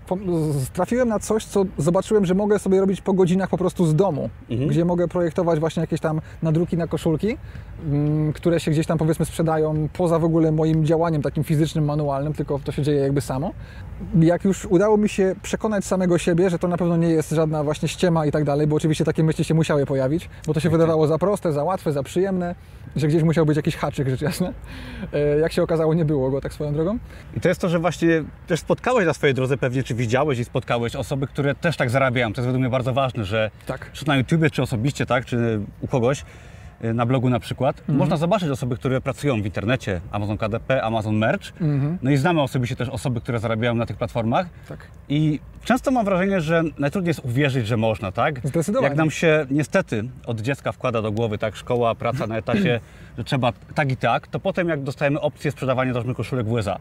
trafiłem 0.73 1.09
na 1.09 1.19
coś, 1.19 1.45
co 1.45 1.65
zobaczyłem, 1.77 2.25
że 2.25 2.35
mogę 2.35 2.59
sobie 2.59 2.79
robić 2.79 3.01
po 3.01 3.13
godzinach 3.13 3.49
po 3.49 3.57
prostu 3.57 3.85
z 3.85 3.95
domu, 3.95 4.29
Mhm. 4.49 4.69
gdzie 4.69 4.85
mogę 4.85 5.07
projektować 5.07 5.59
właśnie 5.59 5.81
jakieś 5.81 5.99
tam 5.99 6.21
nadruki 6.41 6.77
na 6.77 6.87
koszulki, 6.87 7.37
mm, 7.85 8.33
które 8.33 8.59
się 8.59 8.71
gdzieś 8.71 8.87
tam 8.87 8.97
powiedzmy 8.97 9.25
sprzedają 9.25 9.87
poza 9.93 10.19
w 10.19 10.23
ogóle 10.23 10.51
moim 10.51 10.85
działaniem 10.85 11.21
takim 11.21 11.43
fizycznym, 11.43 11.85
manualnym, 11.85 12.33
tylko 12.33 12.59
to 12.63 12.71
się 12.71 12.83
dzieje 12.83 12.99
jakby 12.99 13.21
samo. 13.21 13.51
Jak 14.19 14.43
już 14.45 14.65
udało 14.65 14.97
mi 14.97 15.09
się 15.09 15.35
przekonać 15.41 15.85
samego 15.85 16.17
siebie, 16.17 16.49
że 16.49 16.59
to 16.59 16.67
na 16.67 16.77
pewno 16.77 16.97
nie 16.97 17.09
jest 17.09 17.29
żadna 17.31 17.63
właśnie 17.63 17.87
ściema 17.87 18.25
i 18.25 18.31
tak 18.31 18.43
dalej, 18.43 18.67
bo 18.67 18.75
oczywiście 18.75 19.05
takie 19.05 19.23
myśli 19.23 19.43
się 19.43 19.53
musiały 19.53 19.85
pojawić, 19.85 20.29
bo 20.47 20.53
to 20.53 20.59
się 20.59 20.69
wydawało 20.69 21.07
za 21.07 21.17
proste, 21.17 21.53
za 21.53 21.63
łatwe, 21.63 21.91
za 21.91 22.03
przyjemne, 22.03 22.55
że 22.95 23.07
gdzieś 23.07 23.23
musiał 23.23 23.45
być 23.45 23.57
jakiś 23.57 23.75
haczyk, 23.75 24.09
rzecz 24.09 24.21
jasna. 24.21 24.53
E, 25.13 25.19
Jak 25.39 25.51
się 25.51 25.63
okazało, 25.63 25.93
nie 25.93 26.05
było 26.05 26.31
go 26.31 26.41
tak 26.41 26.53
swoją 26.53 26.73
drogą. 26.73 26.97
I 27.37 27.39
to 27.41 27.49
jest 27.49 27.61
to, 27.61 27.69
że 27.69 27.79
właśnie 27.79 28.23
też 28.47 28.59
spotkałeś 28.59 29.05
na 29.05 29.13
swojej 29.13 29.33
drodze 29.33 29.57
pewnie, 29.57 29.83
czy 29.83 29.95
widziałeś 29.95 30.39
i 30.39 30.45
spotkałeś 30.45 30.95
osoby, 30.95 31.27
które 31.27 31.55
też 31.55 31.77
tak 31.77 31.89
zarabiają. 31.89 32.33
To 32.33 32.41
jest 32.41 32.45
według 32.47 32.61
mnie 32.61 32.69
bardzo 32.69 32.93
ważne, 32.93 33.25
że 33.25 33.51
Tak. 33.65 33.91
czy 33.93 34.07
na 34.07 34.17
YouTubie, 34.17 34.49
czy 34.49 34.61
osobiście, 34.61 35.05
tak, 35.05 35.25
czy 35.25 35.59
u 35.81 35.87
kogoś, 35.87 36.23
na 36.81 37.05
blogu 37.05 37.29
na 37.29 37.39
przykład, 37.39 37.79
Mhm. 37.79 37.97
można 37.97 38.17
zobaczyć 38.17 38.49
osoby, 38.49 38.75
które 38.75 39.01
pracują 39.01 39.41
w 39.41 39.45
internecie, 39.45 40.01
Amazon 40.11 40.37
KDP, 40.37 40.83
Amazon 40.83 41.15
Merch. 41.17 41.51
Mhm. 41.61 41.97
No 42.01 42.11
i 42.11 42.17
znamy 42.17 42.41
osobiście 42.41 42.75
też 42.75 42.89
osoby, 42.89 43.21
które 43.21 43.39
zarabiają 43.39 43.75
na 43.75 43.85
tych 43.85 43.97
platformach. 43.97 44.47
Tak. 44.69 44.79
I 45.09 45.39
często 45.63 45.91
mam 45.91 46.05
wrażenie, 46.05 46.41
że 46.41 46.63
najtrudniej 46.77 47.09
jest 47.09 47.25
uwierzyć, 47.25 47.67
że 47.67 47.77
można, 47.77 48.11
tak? 48.11 48.39
Zdecydowanie. 48.47 48.87
Jak 48.87 48.97
nam 48.97 49.11
się 49.11 49.45
niestety 49.51 50.03
od 50.25 50.41
dziecka 50.41 50.71
wkłada 50.71 51.01
do 51.01 51.11
głowy, 51.11 51.37
tak, 51.37 51.55
szkoła, 51.55 51.95
praca 51.95 52.27
na 52.27 52.37
etacie, 52.37 52.79
że 53.17 53.23
trzeba 53.23 53.53
tak 53.75 53.91
i 53.91 53.97
tak, 53.97 54.27
to 54.27 54.39
potem 54.39 54.69
jak 54.69 54.83
dostajemy 54.83 55.19
opcję 55.21 55.51
sprzedawania 55.51 55.93
załóżmy 55.93 56.15
koszulek 56.15 56.47
w 56.47 56.51
USA, 56.51 56.77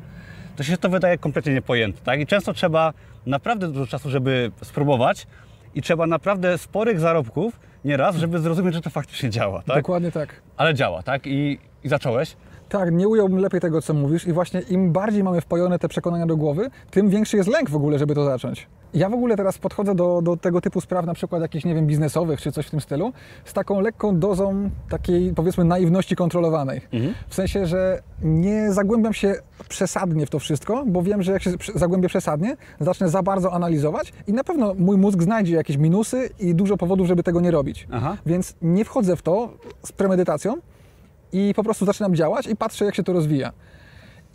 to 0.57 0.63
się 0.63 0.77
to 0.77 0.89
wydaje 0.89 1.19
kompletnie 1.19 1.53
niepojęte, 1.55 1.99
tak? 2.05 2.21
I 2.21 2.27
często 2.27 2.53
trzeba 2.53 2.93
naprawdę 3.27 3.69
dużo 3.69 3.87
czasu, 3.87 4.11
żeby 4.11 4.51
spróbować 4.63 5.27
i 5.75 5.83
trzeba 5.83 6.07
naprawdę 6.07 6.59
sporych 6.59 7.01
zarobków 7.01 7.61
nieraz, 7.85 8.17
żeby 8.17 8.39
zrozumieć, 8.39 8.75
że 8.75 8.81
to 8.81 8.91
faktycznie 8.91 9.31
działa, 9.31 9.63
tak? 9.63 9.77
Dokładnie 9.77 10.13
tak. 10.13 10.41
Ale 10.57 10.75
działa, 10.75 11.03
tak? 11.03 11.27
I, 11.27 11.59
i 11.85 11.89
zacząłeś? 11.89 12.37
Tak, 12.69 12.93
nie 12.93 13.09
ująłbym 13.09 13.39
lepiej 13.39 13.61
tego, 13.61 13.83
co 13.83 13.95
mówisz 13.95 14.27
i 14.27 14.33
właśnie 14.33 14.61
im 14.61 14.93
bardziej 14.93 15.25
mamy 15.25 15.41
wpojone 15.41 15.79
te 15.79 15.89
przekonania 15.89 16.27
do 16.27 16.37
głowy, 16.37 16.71
tym 16.91 17.09
większy 17.09 17.37
jest 17.37 17.49
lęk 17.49 17.71
w 17.71 17.77
ogóle, 17.77 17.99
żeby 17.99 18.15
to 18.15 18.25
zacząć. 18.25 18.67
Ja 18.95 19.09
w 19.09 19.15
ogóle 19.15 19.37
teraz 19.37 19.59
podchodzę 19.59 19.95
do, 19.95 20.23
do 20.23 20.37
tego 20.37 20.61
typu 20.61 20.81
spraw, 20.81 21.07
na 21.07 21.15
przykład 21.15 21.43
jakichś, 21.43 21.65
nie 21.65 21.75
wiem, 21.75 21.87
biznesowych 21.87 22.41
czy 22.41 22.53
coś 22.53 22.67
w 22.67 22.71
tym 22.71 22.81
stylu, 22.81 23.13
z 23.45 23.53
taką 23.53 23.81
lekką 23.81 24.19
dozą 24.19 24.71
takiej, 24.89 25.35
powiedzmy, 25.35 25.65
naiwności 25.65 26.17
kontrolowanej. 26.17 26.81
W 27.29 27.35
sensie, 27.35 27.67
że 27.67 28.03
nie 28.23 28.73
zagłębiam 28.73 29.13
się 29.13 29.35
przesadnie 29.69 30.27
w 30.27 30.31
to 30.31 30.39
wszystko, 30.39 30.85
bo 30.87 31.03
wiem, 31.03 31.23
że 31.23 31.33
jak 31.33 31.43
się 31.43 31.51
zagłębię 31.75 32.09
przesadnie, 32.09 32.57
zacznę 32.81 33.09
za 33.09 33.23
bardzo 33.23 33.53
analizować 33.53 34.13
i 34.27 34.33
na 34.33 34.45
pewno 34.45 34.75
mój 34.75 34.97
mózg 34.97 35.23
znajdzie 35.23 35.57
jakieś 35.57 35.77
minusy 35.77 36.31
i 36.41 36.55
dużo 36.55 36.77
powodów, 36.77 37.07
żeby 37.07 37.23
tego 37.23 37.41
nie 37.41 37.51
robić. 37.51 37.87
Aha. 37.93 38.17
Więc 38.27 38.55
nie 38.63 38.85
wchodzę 38.85 39.17
w 39.17 39.23
to 39.23 39.53
z 39.87 39.93
premedytacją 39.93 40.55
i 41.33 41.53
po 41.57 41.65
prostu 41.65 41.85
zaczynam 41.87 42.15
działać 42.15 42.47
i 42.47 42.57
patrzę, 42.57 42.85
jak 42.85 42.95
się 42.95 43.03
to 43.03 43.13
rozwija. 43.13 43.53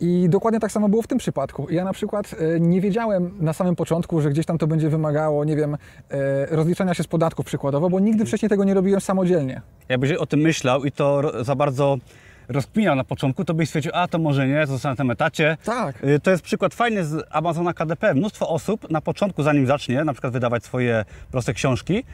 I 0.00 0.26
dokładnie 0.28 0.60
tak 0.60 0.72
samo 0.72 0.88
było 0.88 1.02
w 1.02 1.06
tym 1.06 1.18
przypadku. 1.18 1.66
Ja 1.70 1.84
na 1.84 1.92
przykład 1.92 2.34
e, 2.56 2.60
nie 2.60 2.80
wiedziałem 2.80 3.30
na 3.40 3.52
samym 3.52 3.76
początku, 3.76 4.20
że 4.20 4.30
gdzieś 4.30 4.46
tam 4.46 4.58
to 4.58 4.66
będzie 4.66 4.88
wymagało, 4.88 5.44
nie 5.44 5.56
wiem, 5.56 5.74
e, 6.10 6.46
rozliczania 6.46 6.94
się 6.94 7.02
z 7.02 7.06
podatków 7.06 7.46
przykładowo, 7.46 7.90
bo 7.90 8.00
nigdy 8.00 8.24
wcześniej 8.24 8.48
tego 8.48 8.64
nie 8.64 8.74
robiłem 8.74 9.00
samodzielnie. 9.00 9.60
Jakbyś 9.88 10.10
o 10.12 10.26
tym 10.26 10.40
myślał 10.40 10.84
i 10.84 10.92
to 10.92 11.32
za 11.44 11.54
bardzo 11.54 11.96
rozkminiał 12.48 12.96
na 12.96 13.04
początku, 13.04 13.44
to 13.44 13.54
byś 13.54 13.68
stwierdził, 13.68 13.92
a 13.94 14.08
to 14.08 14.18
może 14.18 14.48
nie, 14.48 14.66
zostanę 14.66 14.92
na 14.92 14.96
tym 14.96 15.10
etacie. 15.10 15.56
Tak. 15.64 16.04
Y, 16.04 16.20
To 16.20 16.30
jest 16.30 16.42
przykład 16.42 16.74
fajny 16.74 17.04
z 17.04 17.24
Amazona 17.30 17.74
KDP. 17.74 18.14
Mnóstwo 18.14 18.48
osób 18.48 18.90
na 18.90 19.00
początku, 19.00 19.42
zanim 19.42 19.66
zacznie 19.66 20.04
na 20.04 20.12
przykład 20.12 20.32
wydawać 20.32 20.64
swoje 20.64 21.04
proste 21.30 21.54
książki, 21.54 22.04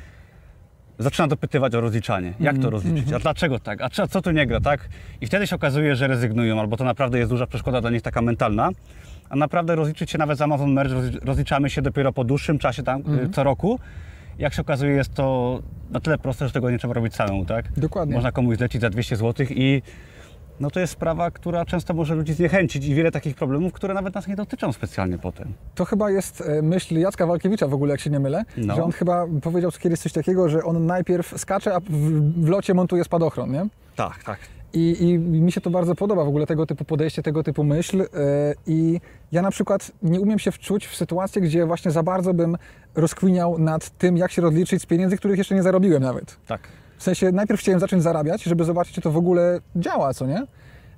zaczyna 1.01 1.29
dopytywać 1.29 1.75
o 1.75 1.81
rozliczanie. 1.81 2.33
Jak 2.41 2.59
to 2.59 2.71
rozliczyć? 2.71 3.13
A 3.13 3.19
dlaczego 3.19 3.59
tak? 3.59 3.81
A 3.83 3.89
co, 4.09 4.23
tu 4.23 4.31
nie 4.31 4.47
gra, 4.47 4.61
tak? 4.61 4.89
I 5.21 5.27
wtedy 5.27 5.47
się 5.47 5.57
okazuje, 5.57 5.97
że 5.97 6.07
rezygnują, 6.07 6.61
albo 6.61 6.77
to 6.77 6.85
naprawdę 6.85 7.19
jest 7.19 7.31
duża 7.31 7.47
przeszkoda 7.47 7.81
dla 7.81 7.91
nich 7.91 8.03
taka 8.03 8.23
mentalna. 8.23 8.71
A 9.31 9.37
naprawdę 9.37 9.75
rozliczyć 9.77 10.11
się 10.11 10.19
nawet 10.19 10.39
z 10.39 10.43
Amazon 10.43 10.73
Merge 10.73 10.95
rozli- 10.95 11.19
rozliczamy 11.25 11.71
się 11.71 11.83
dopiero 11.83 12.13
po 12.13 12.25
dłuższym 12.25 12.59
czasie 12.59 12.83
tam, 12.83 13.01
y, 13.25 13.29
co 13.29 13.45
roku. 13.45 13.79
Jak 14.39 14.55
się 14.55 14.63
okazuje, 14.63 14.93
jest 14.93 15.15
to 15.15 15.59
na 15.91 16.01
tyle 16.01 16.19
proste, 16.19 16.47
że 16.47 16.53
tego 16.53 16.71
nie 16.71 16.79
trzeba 16.79 16.95
robić 16.95 17.15
samemu, 17.15 17.45
tak? 17.45 17.73
Dokładnie. 17.77 18.15
Można 18.15 18.33
komuś 18.33 18.57
zlecić 18.57 18.81
za 18.81 18.91
200 18.91 19.17
zł 19.17 19.47
i 19.51 19.83
no 20.61 20.71
to 20.71 20.81
jest 20.81 20.93
sprawa, 20.93 21.31
która 21.31 21.65
często 21.65 21.95
może 21.95 22.15
ludzi 22.15 22.33
zniechęcić 22.35 22.85
i 22.87 22.95
wiele 22.95 23.11
takich 23.11 23.37
problemów, 23.37 23.73
które 23.73 23.95
nawet 23.95 24.15
nas 24.15 24.27
nie 24.29 24.37
dotyczą 24.37 24.73
specjalnie 24.73 25.19
potem. 25.19 25.53
To 25.75 25.85
chyba 25.85 26.11
jest 26.11 26.41
e, 26.41 26.63
myśl 26.63 26.99
Jacka 26.99 27.27
Walkiewicza 27.27 27.69
w 27.69 27.75
ogóle, 27.75 27.91
jak 27.91 28.01
się 28.01 28.11
nie 28.11 28.21
mylę, 28.21 28.45
No. 28.57 28.75
że 28.75 28.85
on 28.85 28.93
chyba 28.93 29.27
powiedział 29.43 29.71
kiedyś 29.71 30.01
coś 30.01 30.13
takiego, 30.13 30.49
że 30.49 30.65
on 30.65 30.87
najpierw 30.87 31.41
skacze, 31.41 31.75
a 31.75 31.81
w, 31.81 32.49
locie 32.49 32.75
montuje 32.75 33.05
spadochron, 33.05 33.51
nie? 33.53 33.67
Tak, 33.97 34.25
tak. 34.25 34.39
I, 34.73 34.97
I 35.09 35.19
mi 35.19 35.53
się 35.53 35.61
to 35.61 35.71
bardzo 35.71 35.95
podoba, 35.95 36.25
w 36.25 36.29
ogóle 36.29 36.47
tego 36.47 36.67
typu 36.67 36.85
podejście, 36.85 37.23
tego 37.23 37.43
typu 37.43 37.65
myśl. 37.65 38.01
e, 38.03 38.07
I 38.67 39.01
ja 39.33 39.43
na 39.43 39.51
przykład 39.51 39.93
nie 40.03 40.21
umiem 40.21 40.39
się 40.39 40.53
wczuć 40.53 40.87
w 40.87 40.97
sytuację, 40.97 41.43
gdzie 41.43 41.67
właśnie 41.67 41.91
za 41.91 42.03
bardzo 42.03 42.35
bym 42.35 42.57
rozkminiał 42.95 43.59
nad 43.59 43.91
tym, 43.91 44.17
jak 44.17 44.33
się 44.33 44.43
rozliczyć 44.43 44.83
z 44.83 44.87
pieniędzy, 44.87 45.17
których 45.17 45.39
jeszcze 45.39 45.55
nie 45.55 45.63
zarobiłem 45.63 46.03
nawet. 46.03 46.37
Tak. 46.47 46.61
W 47.01 47.03
sensie 47.03 47.33
najpierw 47.33 47.61
chciałem 47.61 47.81
zacząć 47.81 48.03
zarabiać, 48.03 48.43
żeby 48.43 48.65
zobaczyć, 48.65 48.95
czy 48.95 49.01
to 49.01 49.11
w 49.11 49.17
ogóle 49.17 49.61
działa, 49.77 50.15
co 50.15 50.27
nie? 50.27 50.47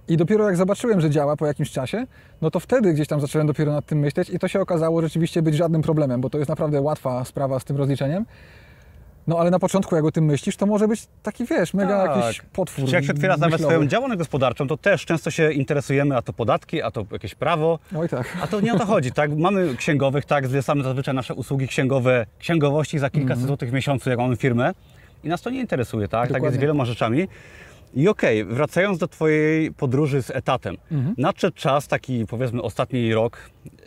I 0.09 0.17
dopiero 0.17 0.47
jak 0.47 0.57
zobaczyłem, 0.57 1.01
że 1.01 1.11
działa 1.11 1.37
po 1.37 1.47
jakimś 1.47 1.71
czasie, 1.71 2.07
no 2.41 2.51
to 2.51 2.61
wtedy 2.61 2.93
gdzieś 2.95 3.09
tam 3.09 3.21
zacząłem 3.21 3.47
dopiero 3.47 3.73
nad 3.73 3.87
tym 3.87 3.99
myśleć 3.99 4.31
i 4.31 4.39
to 4.39 4.49
się 4.49 4.61
okazało 4.61 5.03
rzeczywiście 5.03 5.43
być 5.43 5.55
żadnym 5.55 5.83
problemem, 5.83 6.21
bo 6.21 6.31
to 6.31 6.39
jest 6.39 6.49
naprawdę 6.49 6.81
łatwa 6.81 7.25
sprawa 7.25 7.61
z 7.61 7.65
tym 7.65 7.77
rozliczeniem. 7.77 8.27
No 9.27 9.39
ale 9.39 9.51
na 9.51 9.59
początku, 9.59 9.97
jak 9.97 10.05
o 10.05 10.13
tym 10.13 10.25
myślisz, 10.25 10.57
to 10.57 10.67
może 10.67 10.89
być 10.89 11.07
taki, 11.23 11.45
wiesz, 11.45 11.75
mega 11.75 12.07
Tak. 12.07 12.17
jakiś 12.17 12.43
potwór 12.53 12.89
Czy 12.89 12.95
jak 12.95 13.05
się 13.05 13.13
otwiera 13.13 13.37
nawet 13.37 13.61
swoją 13.61 13.87
działalność 13.87 14.19
gospodarczą, 14.19 14.69
to 14.69 14.77
też 14.77 15.05
często 15.05 15.31
się 15.31 15.53
interesujemy, 15.53 16.17
a 16.17 16.23
to 16.23 16.33
podatki, 16.33 16.83
a 16.83 16.91
to 16.91 17.07
jakieś 17.13 17.35
prawo. 17.35 17.79
Oj 17.97 18.09
tak. 18.09 18.37
A 18.43 18.47
to 18.47 18.61
nie 18.61 18.75
o 18.75 18.79
to 18.79 18.87
chodzi, 18.87 19.13
tak? 19.13 19.37
Mamy 19.37 19.77
księgowych, 19.77 20.25
tak? 20.25 20.47
Zlecamy 20.49 20.85
zazwyczaj 20.85 21.15
nasze 21.15 21.35
usługi 21.35 21.69
księgowe, 21.69 22.27
księgowości 22.39 22.99
za 22.99 23.11
kilkaset 23.11 23.47
złotych 23.47 23.71
w 23.71 23.73
miesiącu, 23.73 24.11
jak 24.11 24.19
mamy 24.19 24.37
firmę. 24.37 24.73
I 25.25 25.29
nas 25.29 25.43
to 25.43 25.51
nie 25.51 25.61
interesuje, 25.61 26.09
tak? 26.09 26.11
Tak 26.11 26.29
jest 26.29 26.33
Dokładnie. 26.35 26.59
z 26.59 26.61
wieloma 26.61 26.85
rzeczami. 26.85 27.29
I 27.95 28.09
okej, 28.09 28.45
wracając 28.45 28.99
do 28.99 29.09
Twojej 29.09 29.73
podróży 29.73 30.23
z 30.23 30.31
etatem. 30.31 30.77
Nadszedł 31.19 31.57
czas, 31.57 31.89
taki 31.89 32.27
powiedzmy 32.27 32.63
ostatni 32.63 33.15
rok, 33.15 33.39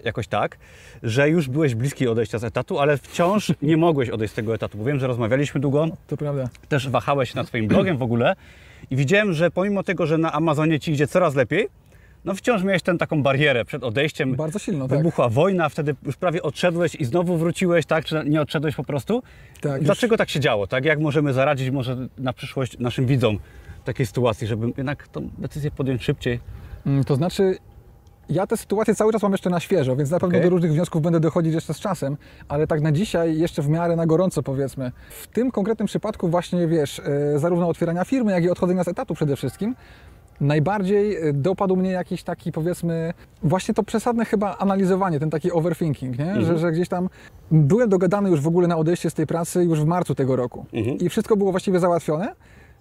jakoś 0.04 0.28
tak, 0.28 0.58
że 1.04 1.30
już 1.30 1.48
byłeś 1.50 1.76
bliski 1.76 2.08
odejścia 2.08 2.40
z 2.40 2.44
etatu, 2.44 2.80
ale 2.80 2.98
wciąż 2.98 3.54
nie 3.62 3.78
mogłeś 3.78 4.10
odejść 4.10 4.34
z 4.34 4.36
tego 4.36 4.56
etatu, 4.56 4.78
bo 4.78 4.84
wiem, 4.84 5.00
że 5.00 5.08
rozmawialiśmy 5.08 5.62
długo, 5.62 5.88
To 6.08 6.18
prawda. 6.18 6.50
też 6.70 6.90
wahałeś 6.90 7.30
się 7.30 7.36
nad 7.36 7.48
swoim 7.48 7.68
blogiem 7.68 7.98
w 7.98 8.02
ogóle 8.04 8.36
i 8.92 8.96
widziałem, 8.96 9.34
że 9.34 9.52
pomimo 9.52 9.84
tego, 9.84 10.06
że 10.06 10.18
na 10.18 10.34
Amazonie 10.34 10.80
Ci 10.80 10.92
idzie 10.92 11.08
coraz 11.08 11.36
lepiej, 11.36 11.68
no 12.26 12.34
wciąż 12.34 12.64
miałeś 12.64 12.82
tę 12.82 12.98
taką 12.98 13.24
barierę 13.24 13.66
przed 13.66 13.84
odejściem. 13.84 14.36
Bardzo 14.36 14.60
silno, 14.60 14.88
tak. 14.88 14.98
Wybuchła 14.98 15.30
wojna, 15.30 15.70
wtedy 15.70 15.96
już 16.06 16.16
prawie 16.16 16.44
odszedłeś 16.44 16.96
i 16.96 17.06
znowu 17.06 17.38
wróciłeś, 17.38 17.86
tak? 17.86 18.06
Czy 18.06 18.24
nie 18.26 18.42
odszedłeś 18.42 18.76
po 18.76 18.84
prostu? 18.84 19.24
Tak, 19.62 19.84
Dlaczego 19.84 20.18
tak 20.18 20.30
się 20.30 20.40
działo, 20.40 20.68
tak? 20.68 20.86
Jak 20.86 21.00
możemy 21.00 21.34
zaradzić 21.34 21.70
może 21.70 21.98
na 22.18 22.34
przyszłość 22.34 22.80
naszym 22.80 23.06
widzom 23.06 23.40
takiej 23.84 24.06
sytuacji, 24.06 24.48
żeby 24.48 24.68
jednak 24.78 25.08
tą 25.08 25.30
decyzję 25.38 25.72
podjąć 25.72 26.04
szybciej? 26.04 26.40
Mm, 26.86 27.04
To 27.04 27.16
znaczy, 27.16 27.58
ja 28.30 28.48
tę 28.48 28.58
sytuację 28.58 28.96
cały 28.96 29.12
czas 29.14 29.24
mam 29.24 29.32
jeszcze 29.32 29.50
na 29.50 29.60
świeżo, 29.60 29.96
więc 29.96 30.12
na 30.12 30.20
pewno 30.20 30.38
Okej. 30.38 30.44
do 30.44 30.50
różnych 30.50 30.72
wniosków 30.72 31.02
będę 31.02 31.20
dochodzić 31.20 31.54
jeszcze 31.54 31.74
z 31.74 31.80
czasem, 31.80 32.18
ale 32.48 32.68
tak 32.68 32.82
na 32.82 32.92
dzisiaj 32.92 33.38
jeszcze 33.38 33.62
w 33.62 33.70
miarę 33.70 33.96
na 33.96 34.06
gorąco 34.06 34.44
powiedzmy. 34.44 34.92
W 35.10 35.28
tym 35.28 35.52
konkretnym 35.52 35.88
przypadku 35.88 36.30
właśnie, 36.30 36.68
wiesz, 36.68 37.00
e, 37.00 37.40
zarówno 37.40 37.70
otwierania 37.70 38.06
firmy, 38.06 38.32
jak 38.32 38.44
i 38.44 38.50
odchodzenia 38.50 38.84
z 38.84 38.88
etatu 38.88 39.14
przede 39.14 39.36
wszystkim, 39.36 39.76
najbardziej 40.42 41.16
e, 41.16 41.34
dopadł 41.34 41.76
mnie 41.76 41.92
jakiś 41.92 42.24
taki 42.24 42.52
powiedzmy, 42.52 43.14
właśnie 43.44 43.74
to 43.74 43.84
przesadne 43.84 44.26
chyba 44.26 44.58
analizowanie, 44.58 45.20
ten 45.20 45.30
taki 45.30 45.52
overthinking, 45.52 46.20
nie? 46.20 46.42
Że, 46.42 46.58
że 46.58 46.72
gdzieś 46.72 46.90
tam 46.90 47.10
byłem 47.52 47.90
dogadany 47.90 48.30
już 48.30 48.42
w 48.42 48.48
ogóle 48.48 48.68
na 48.68 48.78
odejście 48.78 49.10
z 49.10 49.14
tej 49.14 49.28
pracy 49.28 49.64
już 49.64 49.82
w 49.82 49.86
marcu 49.86 50.16
tego 50.16 50.36
roku 50.36 50.66
Mhm. 50.74 50.98
i 50.98 51.10
wszystko 51.10 51.38
było 51.38 51.52
właściwie 51.52 51.80
załatwione. 51.80 52.36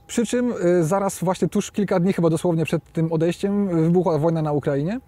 Przy 0.07 0.27
czym 0.27 0.53
y, 0.53 0.85
zaraz 0.85 1.19
właśnie 1.25 1.49
tuż 1.49 1.71
kilka 1.71 2.01
dni 2.01 2.12
chyba 2.12 2.31
dosłownie 2.31 2.64
przed 2.64 2.93
tym 2.93 3.12
odejściem 3.12 3.69
y, 3.69 3.83
wybuchła 3.83 4.19
wojna 4.19 4.43
na 4.43 4.53
Ukrainie. 4.53 5.01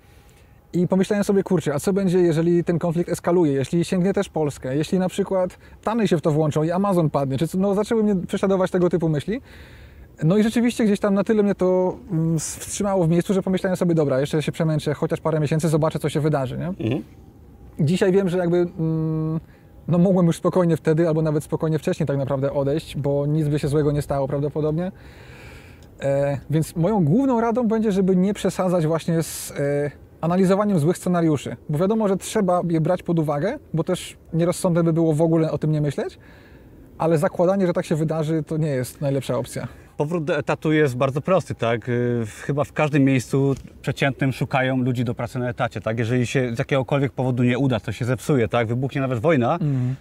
I 0.72 0.88
pomyślałem 0.88 1.24
sobie, 1.24 1.42
kurczę, 1.42 1.74
a 1.74 1.78
co 1.80 1.92
będzie, 1.92 2.18
jeżeli 2.18 2.64
ten 2.64 2.78
konflikt 2.78 3.10
eskaluje, 3.10 3.52
jeśli 3.52 3.84
sięgnie 3.84 4.12
też 4.12 4.28
Polskę, 4.28 4.76
jeśli 4.76 4.98
na 4.98 5.08
przykład 5.08 5.58
Stany 5.80 6.08
się 6.08 6.16
w 6.16 6.20
to 6.22 6.30
włączą 6.30 6.62
i 6.62 6.70
Amazon 6.70 7.10
padnie, 7.10 7.38
czy 7.38 7.46
no 7.58 7.74
zaczęły 7.74 8.02
mnie 8.02 8.16
prześladować 8.26 8.70
tego 8.70 8.90
typu 8.90 9.08
myśli. 9.08 9.40
No 10.24 10.36
i 10.36 10.42
rzeczywiście 10.42 10.84
gdzieś 10.84 11.00
tam 11.00 11.14
na 11.14 11.24
tyle 11.24 11.42
mnie 11.42 11.54
to 11.54 11.96
mm, 12.10 12.38
wstrzymało 12.38 13.04
w 13.04 13.08
miejscu, 13.08 13.34
że 13.34 13.42
pomyślałem 13.42 13.76
sobie, 13.76 13.94
dobra, 13.94 14.20
jeszcze 14.20 14.42
się 14.42 14.52
przemęczę 14.52 14.94
chociaż 14.94 15.20
parę 15.20 15.40
miesięcy, 15.40 15.68
zobaczę 15.68 15.98
co 15.98 16.08
się 16.08 16.20
wydarzy, 16.20 16.58
nie? 16.58 16.66
Mhm. 16.66 17.02
Dzisiaj 17.80 18.12
wiem, 18.12 18.28
że 18.28 18.38
jakby 18.38 18.56
mm, 18.56 19.40
no 19.88 19.98
mogłem 19.98 20.26
już 20.26 20.36
spokojnie 20.36 20.76
wtedy, 20.76 21.08
albo 21.08 21.22
nawet 21.22 21.44
spokojnie 21.44 21.78
wcześniej 21.78 22.06
tak 22.06 22.16
naprawdę 22.16 22.52
odejść, 22.52 22.96
bo 22.96 23.26
nic 23.26 23.48
by 23.48 23.58
się 23.58 23.68
złego 23.68 23.92
nie 23.92 24.02
stało 24.02 24.28
prawdopodobnie. 24.28 24.92
E, 26.00 26.38
więc 26.50 26.76
moją 26.76 27.04
główną 27.04 27.40
radą 27.40 27.68
będzie, 27.68 27.92
żeby 27.92 28.16
nie 28.16 28.34
przesadzać 28.34 28.86
właśnie 28.86 29.22
z 29.22 29.50
e, 29.50 29.90
analizowaniem 30.20 30.78
złych 30.78 30.96
scenariuszy, 30.96 31.56
bo 31.68 31.78
wiadomo, 31.78 32.08
że 32.08 32.16
trzeba 32.16 32.60
je 32.68 32.80
brać 32.80 33.02
pod 33.02 33.18
uwagę, 33.18 33.58
bo 33.74 33.84
też 33.84 34.16
nierozsądne 34.32 34.84
by 34.84 34.92
było 34.92 35.12
w 35.12 35.22
ogóle 35.22 35.50
o 35.50 35.58
tym 35.58 35.72
nie 35.72 35.80
myśleć, 35.80 36.18
ale 36.98 37.18
zakładanie, 37.18 37.66
że 37.66 37.72
tak 37.72 37.84
się 37.84 37.96
wydarzy, 37.96 38.42
to 38.46 38.56
nie 38.56 38.68
jest 38.68 39.00
najlepsza 39.00 39.38
opcja. 39.38 39.68
Powrót 39.96 40.24
do 40.24 40.36
etatu 40.38 40.72
jest 40.72 40.96
bardzo 40.96 41.20
prosty, 41.20 41.54
tak? 41.54 41.88
Y, 41.88 42.24
Chyba 42.42 42.64
w 42.64 42.72
każdym 42.72 43.04
miejscu 43.04 43.54
przeciętnym 43.82 44.32
szukają 44.32 44.76
ludzi 44.82 45.04
do 45.04 45.14
pracy 45.14 45.38
na 45.38 45.48
etacie, 45.48 45.80
tak? 45.80 45.98
Jeżeli 45.98 46.26
się 46.26 46.54
z 46.54 46.58
jakiegokolwiek 46.58 47.12
powodu 47.12 47.42
nie 47.42 47.58
uda, 47.58 47.80
to 47.80 47.92
się 47.92 48.04
zepsuje, 48.04 48.48
tak? 48.48 48.66
Wybuchnie 48.68 49.00
nawet 49.00 49.18
wojna, 49.18 49.58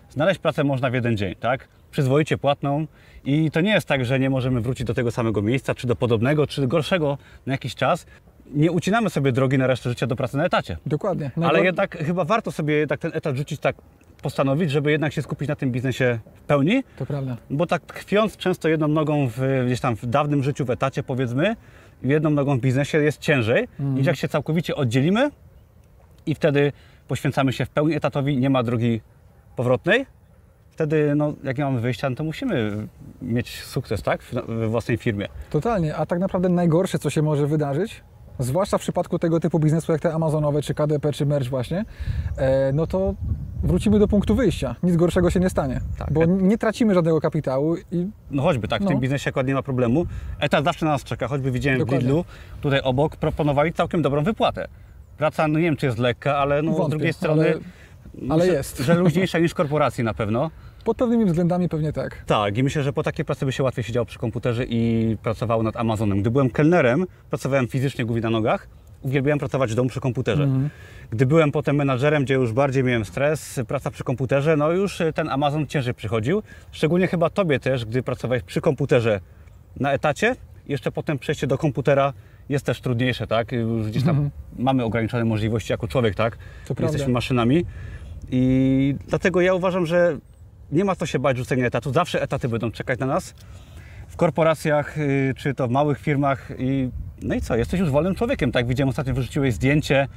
znaleźć 0.09 0.39
pracę 0.39 0.63
można 0.63 0.89
w 0.89 0.93
jeden 0.93 1.17
dzień, 1.17 1.35
tak? 1.35 1.67
Przyzwoicie 1.91 2.37
płatną 2.37 2.87
i 3.25 3.51
to 3.51 3.61
nie 3.61 3.71
jest 3.71 3.87
tak, 3.87 4.05
że 4.05 4.19
nie 4.19 4.29
możemy 4.29 4.61
wrócić 4.61 4.87
do 4.87 4.93
tego 4.93 5.11
samego 5.11 5.41
miejsca, 5.41 5.75
czy 5.75 5.87
do 5.87 5.95
podobnego, 5.95 6.47
czy 6.47 6.61
do 6.61 6.67
gorszego 6.67 7.17
na 7.45 7.53
jakiś 7.53 7.75
czas. 7.75 8.05
Nie 8.53 8.71
ucinamy 8.71 9.09
sobie 9.09 9.31
drogi 9.31 9.57
na 9.57 9.67
resztę 9.67 9.89
życia 9.89 10.07
do 10.07 10.15
pracy 10.15 10.37
na 10.37 10.45
etacie. 10.45 10.77
Dokładnie. 10.85 11.31
Ale 11.43 11.63
jednak 11.63 11.97
chyba 11.97 12.25
warto 12.25 12.51
sobie 12.51 12.73
jednak 12.73 12.99
ten 12.99 13.11
etat 13.13 13.35
rzucić 13.35 13.59
tak, 13.59 13.75
postanowić, 14.29 14.71
żeby 14.71 14.91
jednak 14.91 15.13
się 15.13 15.21
skupić 15.21 15.49
na 15.49 15.55
tym 15.55 15.71
biznesie 15.71 16.19
w 16.35 16.41
pełni, 16.41 16.83
To 16.97 17.05
prawda. 17.05 17.37
bo 17.49 17.65
tak 17.65 17.81
tkwiąc 17.81 18.37
często 18.37 18.69
jedną 18.69 18.87
nogą 18.87 19.27
w, 19.27 19.63
gdzieś 19.65 19.79
tam 19.79 19.95
w 19.95 20.05
dawnym 20.05 20.43
życiu, 20.43 20.65
w 20.65 20.69
etacie 20.69 21.03
powiedzmy, 21.03 21.55
i 22.03 22.07
jedną 22.07 22.29
nogą 22.29 22.57
w 22.57 22.61
biznesie 22.61 22.97
jest 22.97 23.19
ciężej, 23.19 23.67
niż 23.79 24.07
jak 24.07 24.15
się 24.15 24.27
całkowicie 24.27 24.75
oddzielimy 24.75 25.29
i 26.25 26.35
wtedy 26.35 26.71
poświęcamy 27.07 27.53
się 27.53 27.65
w 27.65 27.69
pełni 27.69 27.95
etatowi, 27.95 28.37
nie 28.37 28.49
ma 28.49 28.63
drogi 28.63 29.01
powrotnej. 29.55 30.05
Wtedy, 30.71 31.13
no, 31.15 31.33
jak 31.43 31.57
nie 31.57 31.63
mamy 31.63 31.79
wyjścia, 31.79 32.09
no 32.09 32.15
to 32.15 32.23
musimy 32.23 32.71
mieć 33.21 33.63
sukces, 33.63 34.03
tak, 34.03 34.21
w- 34.23 34.33
we 34.47 34.67
własnej 34.67 34.97
firmie. 34.97 35.27
Totalnie, 35.49 35.95
a 35.95 36.05
tak 36.05 36.19
naprawdę 36.19 36.49
najgorsze, 36.49 36.99
co 36.99 37.09
się 37.09 37.21
może 37.21 37.47
wydarzyć, 37.47 38.03
zwłaszcza 38.39 38.77
w 38.77 38.81
przypadku 38.81 39.19
tego 39.19 39.39
typu 39.39 39.59
biznesu 39.59 39.91
jak 39.91 40.01
te 40.01 40.13
Amazonowe, 40.13 40.61
czy 40.61 40.73
KDP, 40.73 41.13
czy 41.13 41.25
Merch 41.25 41.49
właśnie, 41.49 41.85
e, 42.37 42.71
no 42.73 42.87
to 42.87 43.13
wrócimy 43.63 43.99
do 43.99 44.07
punktu 44.07 44.35
wyjścia. 44.35 44.75
Nic 44.83 44.95
gorszego 44.95 45.29
się 45.29 45.39
nie 45.39 45.49
stanie, 45.49 45.81
Tak. 45.97 46.13
bo 46.13 46.25
nie 46.25 46.57
tracimy 46.57 46.93
żadnego 46.93 47.21
kapitału 47.21 47.75
i 47.91 48.07
No 48.31 48.43
choćby, 48.43 48.67
tak, 48.67 48.81
w 48.81 48.85
No. 48.85 48.91
tym 48.91 48.99
biznesie 48.99 49.29
akurat 49.29 49.47
nie 49.47 49.53
ma 49.53 49.63
problemu. 49.63 50.05
Etat 50.39 50.65
zawsze 50.65 50.85
na 50.85 50.91
nas 50.91 51.03
czeka, 51.03 51.27
choćby 51.27 51.51
widziałem 51.51 51.79
Dokładnie. 51.79 51.99
w 51.99 52.01
Lidlu, 52.03 52.25
tutaj 52.61 52.81
obok, 52.83 53.15
proponowali 53.15 53.73
całkiem 53.73 54.01
dobrą 54.01 54.23
wypłatę. 54.23 54.67
Praca, 55.17 55.47
no 55.47 55.59
nie 55.59 55.65
wiem, 55.65 55.75
czy 55.77 55.85
jest 55.85 55.97
lekka, 55.97 56.37
ale 56.37 56.61
no, 56.61 56.73
z 56.73 56.77
Wątpię, 56.77 56.89
drugiej 56.97 57.13
strony... 57.13 57.45
ale- 57.49 57.59
ale 58.33 58.45
że, 58.45 58.51
jest. 58.53 58.77
Że 58.77 58.93
luźniejsza 58.93 59.39
niż 59.39 59.53
korporacje 59.53 60.03
na 60.03 60.13
pewno. 60.13 60.51
Pod 60.85 60.97
pewnymi 60.97 61.25
względami 61.25 61.69
pewnie 61.69 61.93
tak. 61.93 62.23
Tak, 62.25 62.57
i 62.57 62.63
myślę, 62.63 62.83
że 62.83 62.93
po 62.93 63.03
takiej 63.03 63.25
pracy 63.25 63.45
by 63.45 63.51
się 63.51 63.63
łatwiej 63.63 63.83
siedziało 63.83 64.05
przy 64.05 64.19
komputerze 64.19 64.65
i 64.65 65.17
pracowało 65.23 65.63
nad 65.63 65.77
Amazonem. 65.77 66.21
Gdy 66.21 66.31
byłem 66.31 66.49
kelnerem, 66.49 67.05
pracowałem 67.29 67.67
fizycznie, 67.67 68.05
głównie 68.05 68.21
na 68.21 68.29
nogach, 68.29 68.67
uwielbiałem 69.01 69.39
pracować 69.39 69.71
w 69.71 69.75
domu 69.75 69.89
przy 69.89 69.99
komputerze. 69.99 70.43
Mhm. 70.43 70.69
Gdy 71.11 71.25
byłem 71.25 71.51
potem 71.51 71.75
menadżerem, 71.75 72.23
gdzie 72.23 72.33
już 72.33 72.53
bardziej 72.53 72.83
miałem 72.83 73.05
stres, 73.05 73.59
praca 73.67 73.91
przy 73.91 74.03
komputerze, 74.03 74.57
no 74.57 74.71
już 74.71 75.01
ten 75.15 75.29
Amazon 75.29 75.67
ciężej 75.67 75.93
przychodził. 75.93 76.43
Szczególnie 76.71 77.07
chyba 77.07 77.29
Tobie 77.29 77.59
też, 77.59 77.85
gdy 77.85 78.03
pracowałeś 78.03 78.43
przy 78.43 78.61
komputerze 78.61 79.19
na 79.79 79.91
etacie, 79.91 80.35
jeszcze 80.67 80.91
potem 80.91 81.19
przejście 81.19 81.47
do 81.47 81.57
komputera 81.57 82.13
jest 82.49 82.65
też 82.65 82.81
trudniejsze, 82.81 83.27
tak? 83.27 83.51
Już 83.51 83.87
gdzieś 83.87 84.03
tam 84.03 84.29
mamy 84.59 84.83
ograniczone 84.83 85.25
możliwości 85.25 85.71
jako 85.71 85.87
człowiek, 85.87 86.15
tak? 86.15 86.37
To 86.67 86.75
prawda. 86.75 86.83
Jesteśmy 86.83 87.13
maszynami 87.13 87.65
i 88.31 88.95
dlatego 89.07 89.41
ja 89.41 89.53
uważam, 89.53 89.85
że 89.85 90.17
nie 90.71 90.85
ma 90.85 90.95
co 90.95 91.05
się 91.05 91.19
bać 91.19 91.37
rzucenia 91.37 91.65
etatu. 91.65 91.93
Zawsze 91.93 92.21
etaty 92.21 92.49
będą 92.49 92.71
czekać 92.71 92.99
na 92.99 93.05
nas 93.05 93.33
w 94.07 94.15
korporacjach, 94.15 94.97
y, 94.97 95.33
czy 95.37 95.53
to 95.53 95.67
w 95.67 95.71
małych 95.71 95.99
firmach 95.99 96.51
i 96.57 96.89
no 97.21 97.35
i 97.35 97.41
co, 97.41 97.55
jesteś 97.55 97.79
już 97.79 97.89
wolnym 97.89 98.15
człowiekiem, 98.15 98.51
tak? 98.51 98.67
Widziałem 98.67 98.89
ostatnio, 98.89 99.13
wyrzuciłeś 99.13 99.53
zdjęcie, 99.53 100.07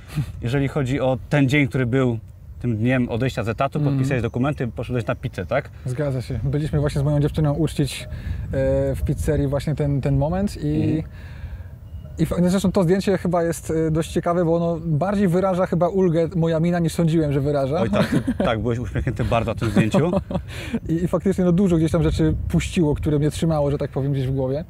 jeżeli 0.42 0.68
chodzi 0.68 1.00
o 1.00 1.18
ten 1.28 1.48
dzień, 1.48 1.68
który 1.68 1.86
był 1.86 2.18
tym 2.60 2.76
dniem 2.76 3.08
odejścia 3.08 3.44
z 3.44 3.48
etatu, 3.48 3.80
podpisałeś 3.80 4.22
dokumenty, 4.22 4.68
poszedłeś 4.68 5.06
na 5.06 5.14
pizzę, 5.14 5.46
tak? 5.46 5.70
Zgadza 5.86 6.22
się. 6.22 6.40
Byliśmy 6.42 6.80
właśnie 6.80 7.00
z 7.00 7.04
moją 7.04 7.20
dziewczyną 7.20 7.54
uczcić 7.54 8.02
e, 8.02 8.94
w 8.94 9.02
pizzerii 9.06 9.46
właśnie 9.46 9.74
ten, 9.74 10.00
ten 10.00 10.16
moment 10.16 10.56
i, 10.64 11.02
i 12.18 12.22
f- 12.22 12.34
zresztą 12.46 12.72
to 12.72 12.82
zdjęcie 12.82 13.18
chyba 13.18 13.42
jest 13.42 13.70
e, 13.70 13.90
dość 13.90 14.12
ciekawe, 14.12 14.44
bo 14.44 14.56
ono 14.56 14.80
bardziej 14.86 15.28
wyraża 15.28 15.66
chyba 15.66 15.88
ulgę 15.88 16.28
moja 16.36 16.60
mina 16.60 16.78
niż 16.78 16.92
sądziłem, 16.94 17.32
że 17.32 17.40
wyraża. 17.40 17.80
Oj 17.80 17.90
tak, 17.90 18.06
tak, 18.44 18.60
byłeś 18.62 18.78
uśmiechnięty 18.78 19.24
bardzo 19.24 19.50
na 19.50 19.54
tym 19.54 19.70
zdjęciu. 19.70 20.10
I, 20.88 20.92
I 20.92 21.08
faktycznie 21.08 21.44
no, 21.44 21.52
dużo 21.52 21.76
gdzieś 21.76 21.92
tam 21.92 22.02
rzeczy 22.02 22.34
puściło, 22.48 22.94
które 22.94 23.18
mnie 23.18 23.30
trzymało, 23.30 23.70
że 23.70 23.78
tak 23.78 23.90
powiem, 23.90 24.12
gdzieś 24.12 24.26
w 24.26 24.34
głowie. 24.34 24.64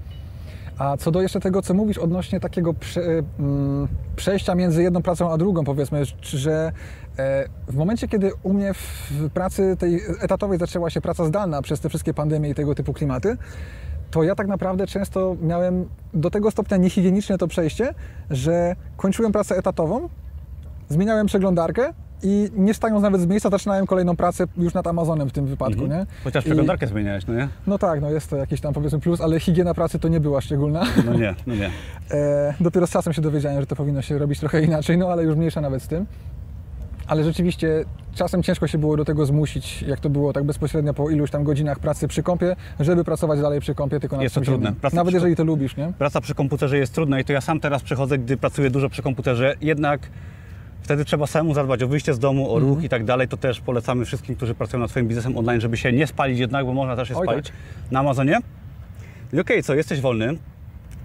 A 0.79 0.97
co 0.97 1.11
do 1.11 1.23
jeszcze 1.23 1.41
tego, 1.41 1.63
co 1.63 1.75
mówisz 1.75 1.99
odnośnie 1.99 2.41
takiego 2.41 2.75
prze, 2.75 3.01
mm, 3.39 3.89
przejścia 4.17 4.55
między 4.55 4.83
jedną 4.83 5.03
pracą 5.03 5.33
a 5.33 5.39
drugą, 5.39 5.65
powiedzmy, 5.65 6.03
że 6.23 6.73
e, 7.19 7.49
w 7.69 7.77
momencie, 7.77 8.09
kiedy 8.09 8.31
u 8.43 8.53
mnie 8.53 8.75
w 8.75 9.31
pracy 9.35 9.77
tej 9.79 10.01
etatowej 10.21 10.59
zaczęła 10.59 10.91
się 10.91 11.01
praca 11.01 11.25
zdalna 11.25 11.63
przez 11.63 11.81
te 11.81 11.89
wszystkie 11.89 12.15
pandemie 12.15 12.51
i 12.51 12.55
tego 12.55 12.75
typu 12.75 12.93
klimaty, 12.93 13.37
to 14.11 14.23
ja 14.23 14.35
tak 14.35 14.47
naprawdę 14.47 14.87
często 14.87 15.37
miałem 15.43 15.89
do 16.15 16.31
tego 16.31 16.51
stopnia 16.51 16.77
niehigieniczne 16.77 17.39
to 17.39 17.49
przejście, 17.49 17.95
że 18.31 18.77
kończyłem 18.97 19.33
pracę 19.33 19.57
etatową, 19.57 20.09
zmieniałem 20.89 21.27
przeglądarkę 21.27 21.93
i 22.23 22.49
nie 22.57 22.75
stając 22.75 23.03
nawet 23.03 23.21
z 23.21 23.27
miejsca, 23.27 23.51
zaczynałem 23.51 23.87
kolejną 23.87 24.17
pracę 24.17 24.45
już 24.57 24.75
nad 24.75 24.87
Amazonem 24.87 25.29
w 25.29 25.33
tym 25.33 25.47
wypadku, 25.47 25.83
Mhm. 25.83 26.01
nie? 26.01 26.07
Chociaż 26.25 26.45
I- 26.45 26.49
przeglądarkę 26.49 26.87
zmieniałeś, 26.87 27.27
no 27.27 27.35
nie? 27.35 27.49
no 27.67 27.79
tak, 27.79 28.01
no 28.01 28.11
jest 28.11 28.31
to 28.31 28.37
jakiś 28.37 28.61
tam 28.61 28.75
powiedzmy 28.75 29.01
plus, 29.01 29.21
ale 29.21 29.41
higiena 29.41 29.75
pracy 29.75 29.99
to 29.99 30.09
nie 30.09 30.21
była 30.21 30.41
szczególna. 30.41 30.85
No 31.07 31.15
nie, 31.15 31.35
no 31.47 31.55
nie. 31.55 31.71
E, 32.11 32.55
dopiero 32.61 32.87
z 32.87 32.91
czasem 32.91 33.13
się 33.13 33.23
dowiedziałem, 33.23 33.61
że 33.61 33.67
to 33.67 33.77
powinno 33.77 34.03
się 34.03 34.19
robić 34.19 34.41
trochę 34.41 34.63
inaczej, 34.63 34.99
no 34.99 35.09
ale 35.09 35.23
już 35.25 35.37
mniejsza 35.37 35.61
nawet 35.61 35.83
z 35.83 35.89
tym. 35.89 36.07
Ale 37.09 37.25
rzeczywiście 37.25 37.85
czasem 38.15 38.43
ciężko 38.43 38.67
się 38.67 38.79
było 38.79 38.97
do 38.97 39.05
tego 39.05 39.27
zmusić, 39.27 39.83
jak 39.83 40.01
to 40.01 40.11
było 40.11 40.33
tak 40.33 40.45
bezpośrednio 40.45 40.95
po 40.95 41.11
iluś 41.11 41.31
tam 41.31 41.45
godzinach 41.45 41.79
pracy 41.79 42.09
przy 42.09 42.23
kąpie, 42.23 42.57
żeby 42.81 43.05
pracować 43.05 43.41
dalej 43.41 43.61
przy 43.61 43.75
kąpie, 43.75 44.01
tylko 44.01 44.17
nad 44.17 44.23
Jest 44.23 44.35
to 44.35 44.41
trudne. 44.41 44.73
Praca 44.73 44.97
Nawet 44.97 45.11
przy 45.11 45.17
jeżeli 45.17 45.37
to 45.37 45.45
lubisz, 45.45 45.77
nie? 45.77 45.93
Praca 45.99 46.21
przy 46.21 46.35
komputerze 46.35 46.79
jest 46.79 46.95
trudna 46.95 47.21
i 47.21 47.25
to 47.25 47.33
ja 47.33 47.41
sam 47.41 47.61
teraz 47.61 47.83
przechodzę, 47.83 48.19
gdy 48.19 48.37
pracuję 48.37 48.71
dużo 48.71 48.89
przy 48.89 49.03
komputerze, 49.03 49.55
jednak 49.61 50.01
wtedy 50.83 51.05
trzeba 51.05 51.27
samemu 51.27 51.55
zadbać 51.55 51.83
o 51.83 51.89
wyjście 51.89 52.15
z 52.15 52.19
domu, 52.19 52.55
o 52.55 52.59
ruch 52.59 52.83
i 52.85 52.89
tak 52.89 53.05
dalej. 53.05 53.29
To 53.29 53.37
też 53.37 53.61
polecamy 53.61 54.05
wszystkim, 54.05 54.37
którzy 54.37 54.55
pracują 54.55 54.81
nad 54.81 54.91
swoim 54.91 55.09
biznesem 55.09 55.37
online, 55.37 55.61
żeby 55.61 55.77
się 55.77 55.93
nie 55.93 56.07
spalić 56.07 56.39
jednak, 56.39 56.67
bo 56.67 56.73
można 56.73 56.97
też 56.97 57.09
się 57.09 57.15
Oj, 57.17 57.27
tak. 57.27 57.35
spalić 57.35 57.53
na 57.91 58.01
Amazonie. 58.01 58.39
I 59.33 59.41
okej, 59.41 59.63
co, 59.63 59.75
jesteś 59.75 60.01
wolny. 60.01 60.39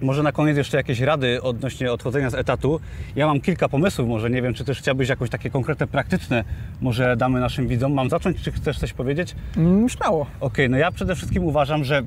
Może 0.03 0.23
na 0.23 0.31
koniec 0.31 0.57
jeszcze 0.57 0.77
jakieś 0.77 0.99
rady 0.99 1.41
odnośnie 1.41 1.91
odchodzenia 1.91 2.29
z 2.29 2.33
etatu. 2.33 2.79
Ja 3.15 3.27
mam 3.27 3.41
kilka 3.41 3.69
pomysłów, 3.69 4.07
może 4.07 4.29
nie 4.29 4.41
wiem, 4.41 4.53
czy 4.53 4.63
też 4.63 4.79
chciałbyś 4.79 5.09
jakieś 5.09 5.29
takie 5.29 5.49
konkretne, 5.49 5.87
praktyczne, 5.87 6.43
może 6.81 7.17
damy 7.17 7.39
naszym 7.39 7.67
widzom. 7.67 7.93
Mam 7.93 8.09
zacząć, 8.09 8.41
czy 8.41 8.51
chcesz 8.51 8.79
coś 8.79 8.93
powiedzieć? 8.93 9.35
Mm, 9.57 9.89
śmiało. 9.89 10.25
Okej, 10.39 10.69
no 10.69 10.77
ja 10.77 10.91
przede 10.91 11.15
wszystkim 11.15 11.43
uważam, 11.43 11.83
że 11.83 12.01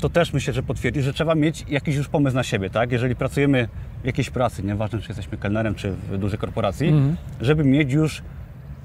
to 0.00 0.08
też 0.08 0.32
myślę, 0.32 0.54
że 0.54 0.62
potwierdzi, 0.62 1.02
że 1.02 1.12
trzeba 1.12 1.34
mieć 1.34 1.64
jakiś 1.68 1.96
już 1.96 2.08
pomysł 2.08 2.36
na 2.36 2.42
siebie, 2.42 2.70
tak? 2.70 2.92
Jeżeli 2.92 3.16
pracujemy 3.16 3.68
w 4.02 4.06
jakiejś 4.06 4.30
pracy, 4.30 4.62
nieważne 4.62 5.00
czy 5.00 5.08
jesteśmy 5.08 5.38
kelnerem, 5.38 5.74
czy 5.74 5.90
w 5.92 6.18
dużej 6.18 6.38
korporacji, 6.38 6.92
żeby 7.40 7.64
mieć 7.64 7.92
już 7.92 8.22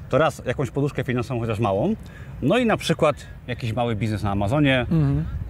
to 0.10 0.18
raz 0.18 0.42
jakąś 0.46 0.72
poduszkę 0.72 1.04
finansową, 1.04 1.40
chociaż 1.40 1.60
małą, 1.60 1.96
no 2.42 2.58
i 2.58 2.66
na 2.66 2.78
przykład 2.78 3.16
jakiś 3.48 3.74
mały 3.74 3.96
biznes 3.96 4.24
na 4.24 4.32
Amazonie, 4.32 4.86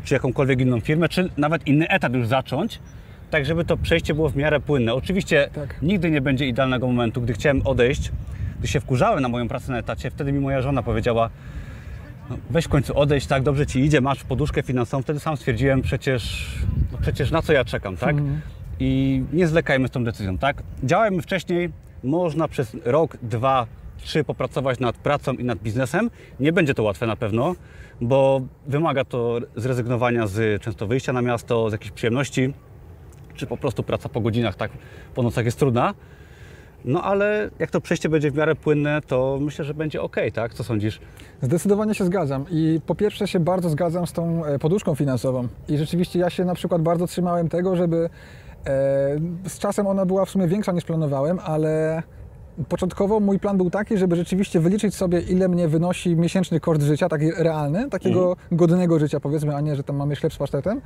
czy 0.04 0.14
jakąkolwiek 0.14 0.60
inną 0.62 0.80
firmę, 0.80 1.10
czy 1.10 1.30
nawet 1.38 1.68
inny 1.68 1.90
etat 1.90 2.14
już 2.14 2.28
zacząć, 2.28 2.80
tak 3.30 3.46
żeby 3.46 3.66
to 3.66 3.78
przejście 3.78 4.14
było 4.14 4.30
w 4.30 4.36
miarę 4.36 4.60
płynne. 4.60 4.94
Oczywiście 4.94 5.50
Tak. 5.54 5.76
nigdy 5.82 6.12
nie 6.12 6.22
będzie 6.22 6.48
idealnego 6.48 6.88
momentu, 6.88 7.22
gdy 7.22 7.34
chciałem 7.34 7.62
odejść, 7.68 8.12
gdy 8.60 8.68
się 8.68 8.80
wkurzałem 8.80 9.22
na 9.22 9.30
moją 9.30 9.48
pracę 9.48 9.72
na 9.72 9.78
etacie, 9.78 10.12
wtedy 10.12 10.32
mi 10.32 10.40
moja 10.40 10.62
żona 10.62 10.84
powiedziała, 10.84 11.30
no, 12.30 12.38
weź 12.50 12.66
w 12.66 12.70
końcu 12.70 13.00
odejść, 13.00 13.28
tak, 13.28 13.44
dobrze 13.44 13.66
ci 13.68 13.80
idzie, 13.80 14.02
masz 14.02 14.24
poduszkę 14.24 14.64
finansową. 14.64 15.04
Wtedy 15.04 15.20
sam 15.20 15.38
stwierdziłem, 15.38 15.82
przecież, 15.82 16.56
no 16.92 16.98
przecież 17.02 17.32
na 17.32 17.42
co 17.42 17.54
ja 17.54 17.66
czekam, 17.66 17.98
tak? 17.98 18.16
I 18.80 19.24
nie 19.34 19.48
zwlekajmy 19.48 19.88
z 19.88 19.92
tą 19.92 20.04
decyzją, 20.04 20.38
tak? 20.38 20.64
Działajmy 20.84 21.22
wcześniej, 21.22 21.70
można 22.04 22.48
przez 22.48 22.78
rok, 22.86 23.18
dwa, 23.22 23.68
trzy 23.98 24.24
popracować 24.24 24.80
nad 24.80 24.98
pracą 24.98 25.34
i 25.34 25.44
nad 25.44 25.60
biznesem. 25.60 26.10
Nie 26.40 26.54
będzie 26.54 26.74
to 26.74 26.84
łatwe 26.84 27.08
na 27.08 27.16
pewno, 27.16 27.56
bo 28.02 28.42
wymaga 28.68 29.06
to 29.06 29.40
zrezygnowania 29.56 30.28
z 30.28 30.62
często 30.62 30.88
wyjścia 30.88 31.14
na 31.14 31.22
miasto, 31.22 31.70
z 31.70 31.72
jakichś 31.74 31.92
przyjemności, 31.92 32.54
czy 33.38 33.48
po 33.48 33.58
prostu 33.58 33.84
praca 33.84 34.10
po 34.10 34.22
godzinach, 34.22 34.56
tak, 34.56 34.72
po 35.16 35.24
nocach 35.24 35.46
jest 35.46 35.60
trudna. 35.60 35.94
No 36.86 37.04
ale 37.04 37.50
jak 37.60 37.72
to 37.72 37.82
przejście 37.82 38.10
będzie 38.10 38.32
w 38.32 38.36
miarę 38.36 38.56
płynne, 38.56 39.02
to 39.08 39.38
myślę, 39.42 39.66
że 39.66 39.74
będzie 39.74 40.02
ok, 40.02 40.16
tak? 40.34 40.54
Co 40.54 40.64
sądzisz? 40.64 41.00
Zdecydowanie 41.42 41.96
się 41.96 42.06
zgadzam 42.06 42.46
i 42.52 42.82
po 42.86 42.96
pierwsze 42.96 43.28
się 43.28 43.40
bardzo 43.40 43.70
zgadzam 43.70 44.08
z 44.08 44.14
tą 44.14 44.46
e, 44.46 44.60
poduszką 44.60 44.96
finansową 44.96 45.48
i 45.68 45.78
rzeczywiście 45.78 46.20
ja 46.20 46.30
się 46.30 46.46
na 46.46 46.56
przykład 46.56 46.82
bardzo 46.82 47.08
trzymałem 47.08 47.50
tego, 47.50 47.76
żeby 47.76 47.98
e, 47.98 48.70
z 49.48 49.60
czasem 49.60 49.88
ona 49.88 50.06
była 50.06 50.26
w 50.26 50.30
sumie 50.30 50.48
większa 50.48 50.72
niż 50.72 50.84
planowałem, 50.84 51.40
ale 51.44 52.04
początkowo 52.70 53.20
mój 53.20 53.40
plan 53.40 53.58
był 53.58 53.70
taki, 53.70 53.98
żeby 53.98 54.16
rzeczywiście 54.16 54.60
wyliczyć 54.60 54.96
sobie 54.96 55.22
ile 55.22 55.48
mnie 55.48 55.68
wynosi 55.68 56.16
miesięczny 56.16 56.60
koszt 56.60 56.82
życia, 56.82 57.10
taki 57.10 57.32
realny, 57.32 57.90
takiego 57.90 58.36
godnego 58.52 59.00
życia 59.00 59.20
powiedzmy, 59.20 59.56
a 59.56 59.62
nie, 59.62 59.76
że 59.76 59.84
tam 59.84 59.96
mamy 59.96 60.16
chleb 60.16 60.34
z 60.34 60.38
pasztetem. 60.38 60.82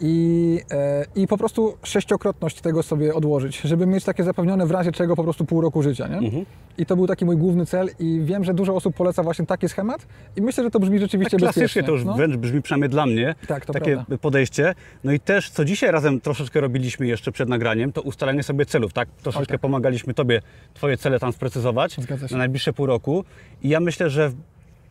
I, 0.00 0.60
e, 0.70 1.04
I 1.16 1.26
po 1.26 1.38
prostu 1.38 1.76
sześciokrotność 1.82 2.60
tego 2.60 2.82
sobie 2.82 3.14
odłożyć, 3.14 3.60
żeby 3.60 3.86
mieć 3.86 4.04
takie 4.04 4.24
zapewnione 4.24 4.66
w 4.66 4.70
razie 4.70 4.92
czego 4.92 5.16
po 5.16 5.24
prostu 5.24 5.44
pół 5.44 5.60
roku 5.60 5.82
życia, 5.82 6.08
nie? 6.08 6.16
Mhm. 6.16 6.44
I 6.78 6.86
to 6.86 6.96
był 6.96 7.06
taki 7.06 7.24
mój 7.24 7.36
główny 7.36 7.66
cel 7.66 7.90
i 7.98 8.20
wiem, 8.24 8.44
że 8.44 8.54
dużo 8.54 8.74
osób 8.74 8.94
poleca 8.94 9.22
właśnie 9.22 9.46
taki 9.46 9.68
schemat 9.68 10.06
i 10.36 10.42
myślę, 10.42 10.64
że 10.64 10.70
to 10.70 10.80
brzmi 10.80 10.98
rzeczywiście 10.98 11.30
Tak 11.30 11.40
klasycznie 11.40 11.62
bezpiecznie. 11.62 11.82
to 11.82 11.92
już 11.92 12.04
no. 12.04 12.14
wręcz 12.14 12.36
brzmi 12.36 12.62
przynajmniej 12.62 12.90
dla 12.90 13.06
mnie, 13.06 13.34
Tak, 13.46 13.66
takie 13.66 13.94
prawda. 13.94 14.18
podejście. 14.18 14.74
No 15.04 15.12
i 15.12 15.20
też, 15.20 15.50
co 15.50 15.64
dzisiaj 15.64 15.90
razem 15.90 16.20
troszeczkę 16.20 16.60
robiliśmy 16.60 17.06
jeszcze 17.06 17.32
przed 17.32 17.48
nagraniem, 17.48 17.92
to 17.92 18.02
ustalenie 18.02 18.42
sobie 18.42 18.66
celów, 18.66 18.92
tak? 18.92 19.08
Troszeczkę 19.22 19.54
tak. 19.54 19.60
pomagaliśmy 19.60 20.14
Tobie 20.14 20.42
Twoje 20.74 20.96
cele 20.96 21.18
tam 21.18 21.32
sprecyzować 21.32 21.96
na 22.30 22.38
najbliższe 22.38 22.72
pół 22.72 22.86
roku 22.86 23.24
i 23.62 23.68
ja 23.68 23.80
myślę, 23.80 24.10
że 24.10 24.32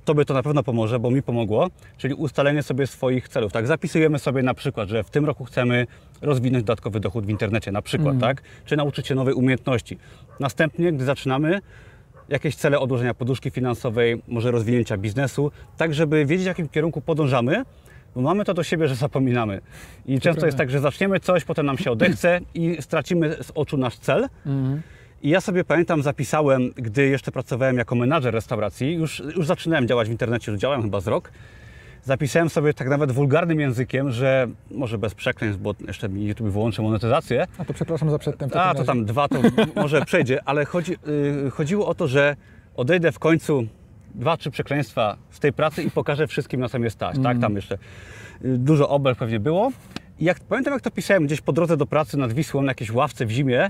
Tobie 0.09 0.25
to 0.25 0.33
na 0.33 0.43
pewno 0.43 0.63
pomoże, 0.63 0.99
bo 0.99 1.11
mi 1.11 1.21
pomogło, 1.21 1.67
czyli 1.97 2.13
ustalenie 2.13 2.63
sobie 2.63 2.87
swoich 2.87 3.27
celów, 3.29 3.51
tak? 3.53 3.67
Zapisujemy 3.67 4.19
sobie 4.19 4.43
na 4.43 4.53
przykład, 4.53 4.89
że 4.89 5.03
w 5.03 5.09
tym 5.09 5.25
roku 5.25 5.45
chcemy 5.45 5.87
rozwinąć 6.21 6.63
dodatkowy 6.63 6.99
dochód 6.99 7.25
w 7.25 7.29
internecie 7.29 7.71
na 7.71 7.81
przykład, 7.81 8.13
Mhm. 8.15 8.35
tak? 8.35 8.43
Czy 8.65 8.77
nauczyć 8.77 9.07
się 9.07 9.15
nowej 9.15 9.33
umiejętności. 9.33 9.97
Następnie, 10.39 10.91
gdy 10.93 11.05
zaczynamy, 11.05 11.59
jakieś 12.29 12.55
cele 12.55 12.79
odłożenia 12.79 13.13
poduszki 13.13 13.51
finansowej, 13.51 14.21
może 14.27 14.51
rozwinięcia 14.51 14.97
biznesu, 14.97 15.51
tak 15.77 15.93
żeby 15.93 16.25
wiedzieć, 16.25 16.45
w 16.45 16.47
jakim 16.47 16.69
kierunku 16.69 17.01
podążamy, 17.01 17.63
bo 18.15 18.21
mamy 18.21 18.45
to 18.45 18.53
do 18.53 18.63
siebie, 18.63 18.87
że 18.87 18.95
zapominamy. 18.95 19.61
I 20.05 20.19
często 20.19 20.45
jest 20.45 20.57
tak, 20.57 20.69
że 20.69 20.79
zaczniemy 20.79 21.19
coś, 21.19 21.43
potem 21.43 21.65
nam 21.65 21.77
się 21.77 21.91
odechce 21.91 22.39
i 22.53 22.77
stracimy 22.81 23.37
z 23.43 23.51
oczu 23.55 23.77
nasz 23.77 23.97
cel. 23.97 24.27
Mhm. 24.45 24.81
I 25.21 25.29
ja 25.29 25.41
sobie 25.41 25.63
pamiętam, 25.63 26.01
zapisałem, 26.03 26.71
gdy 26.75 27.07
jeszcze 27.07 27.31
pracowałem 27.31 27.77
jako 27.77 27.95
menadżer 27.95 28.33
restauracji, 28.33 28.93
już, 28.93 29.23
już 29.35 29.47
zaczynałem 29.47 29.87
działać 29.87 30.07
w 30.07 30.11
internecie, 30.11 30.51
już 30.51 30.61
działałem 30.61 30.83
chyba 30.83 30.99
z 31.01 31.07
rok. 31.07 31.31
Zapisałem 32.03 32.49
sobie 32.49 32.73
tak 32.73 32.89
nawet 32.89 33.11
wulgarnym 33.11 33.59
językiem, 33.59 34.11
że 34.11 34.47
może 34.71 34.97
bez 34.97 35.15
przekleństw, 35.15 35.61
bo 35.61 35.75
jeszcze 35.87 36.09
mi 36.09 36.27
YouTube 36.27 36.47
wyłączy 36.47 36.81
monetyzację, 36.81 37.47
A 37.57 37.65
to 37.65 37.73
przepraszam 37.73 38.09
za 38.11 38.19
przedtem. 38.19 38.49
a, 38.53 38.73
to 38.73 38.83
tam 38.83 39.05
dwa, 39.05 39.27
to 39.27 39.41
może 39.81 40.05
przejdzie, 40.05 40.39
ale 40.45 40.65
chodzi, 40.65 40.93
y, 41.47 41.51
chodziło 41.51 41.87
o 41.87 41.95
to, 41.95 42.07
że 42.07 42.35
odejdę 42.75 43.11
w 43.11 43.19
końcu 43.19 43.67
dwa, 44.15 44.37
trzy 44.37 44.51
przekleństwa 44.51 45.17
z 45.31 45.39
tej 45.39 45.53
pracy 45.53 45.83
i 45.83 45.91
pokażę 45.91 46.27
wszystkim, 46.27 46.59
na 46.59 46.69
co 46.69 46.79
mnie 46.79 46.89
stać, 46.89 47.15
tak? 47.23 47.39
Tam 47.39 47.55
jeszcze 47.55 47.75
y, 47.75 48.57
dużo 48.57 48.89
obel 48.89 49.15
pewnie 49.15 49.39
było. 49.39 49.71
I 50.19 50.25
jak, 50.25 50.39
pamiętam, 50.39 50.73
jak 50.73 50.81
to 50.81 50.91
pisałem 50.91 51.25
gdzieś 51.25 51.41
po 51.41 51.53
drodze 51.53 51.77
do 51.77 51.85
pracy 51.85 52.17
nad 52.17 52.33
Wisłą 52.33 52.61
na 52.61 52.71
jakiejś 52.71 52.91
ławce 52.91 53.25
w 53.25 53.31
zimie, 53.31 53.69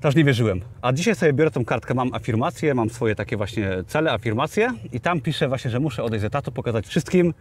też 0.00 0.16
nie 0.16 0.24
wierzyłem. 0.24 0.60
A 0.82 0.92
dzisiaj 0.92 1.14
sobie 1.14 1.32
biorę 1.32 1.50
tą 1.50 1.64
kartkę, 1.64 1.94
mam 1.94 2.14
afirmacje, 2.14 2.74
mam 2.74 2.90
swoje 2.90 3.14
takie 3.14 3.36
właśnie 3.36 3.68
cele, 3.86 4.12
afirmacje 4.12 4.70
i 4.92 5.00
tam 5.00 5.20
piszę 5.20 5.48
właśnie, 5.48 5.70
że 5.70 5.80
muszę 5.80 6.02
odejść 6.02 6.20
z 6.22 6.24
etatu, 6.24 6.52
pokazać 6.52 6.86
wszystkim. 6.86 7.34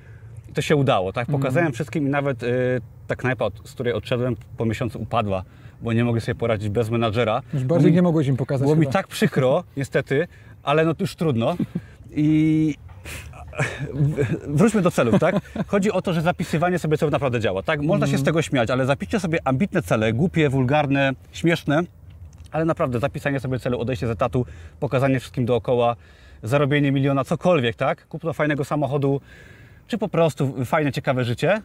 I 0.49 0.53
to 0.53 0.61
się 0.61 0.75
udało, 0.75 1.13
tak? 1.13 1.27
Pokazałem 1.27 1.71
wszystkim 1.71 2.07
i 2.07 2.09
nawet 2.09 2.43
y, 2.43 2.47
ta 3.07 3.15
knajpa, 3.15 3.45
od- 3.45 3.69
z 3.69 3.71
której 3.73 3.93
odszedłem 3.93 4.35
po 4.57 4.65
miesiącu 4.65 5.01
upadła, 5.01 5.43
bo 5.81 5.93
nie 5.93 6.03
mogę 6.05 6.21
sobie 6.21 6.35
poradzić 6.35 6.69
bez 6.69 6.89
menadżera. 6.89 7.41
Już 7.53 7.63
bardziej 7.63 7.91
mi- 7.91 7.95
nie 7.95 8.01
mogłeś 8.01 8.27
im 8.27 8.37
pokazać 8.37 8.65
Było 8.65 8.75
mi 8.75 8.81
chyba. 8.81 8.93
tak 8.93 9.07
przykro, 9.07 9.63
niestety, 9.77 10.27
ale 10.63 10.85
no 10.85 10.93
to 10.95 11.03
już 11.03 11.15
trudno. 11.15 11.55
I 12.11 12.75
wróćmy 14.47 14.81
do 14.81 14.91
celów, 14.91 15.19
tak? 15.19 15.35
Chodzi 15.67 15.91
o 15.91 16.01
to, 16.01 16.13
że 16.13 16.21
zapisywanie 16.21 16.79
sobie 16.79 16.97
celów 16.97 17.11
naprawdę 17.11 17.39
działa, 17.39 17.63
tak? 17.63 17.81
Można 17.81 18.07
się 18.07 18.17
z 18.17 18.23
tego 18.23 18.41
śmiać, 18.41 18.69
ale 18.69 18.85
zapiszcie 18.85 19.19
sobie 19.19 19.39
ambitne 19.45 19.81
cele, 19.81 20.13
głupie, 20.13 20.49
wulgarne, 20.49 21.11
śmieszne, 21.31 21.81
ale 22.51 22.65
naprawdę 22.65 22.99
zapisanie 22.99 23.39
sobie 23.39 23.59
celu, 23.59 23.79
odejście 23.79 24.07
z 24.07 24.09
etatu, 24.09 24.45
pokazanie 24.79 25.19
wszystkim 25.19 25.45
dookoła, 25.45 25.95
zarobienie 26.43 26.91
miliona, 26.91 27.23
cokolwiek, 27.23 27.75
tak? 27.75 28.07
Kupno 28.07 28.33
fajnego 28.33 28.65
samochodu, 28.65 29.21
czy 29.87 29.97
po 29.97 30.09
prostu 30.09 30.65
fajne, 30.65 30.91
ciekawe 30.91 31.23
życie, 31.23 31.61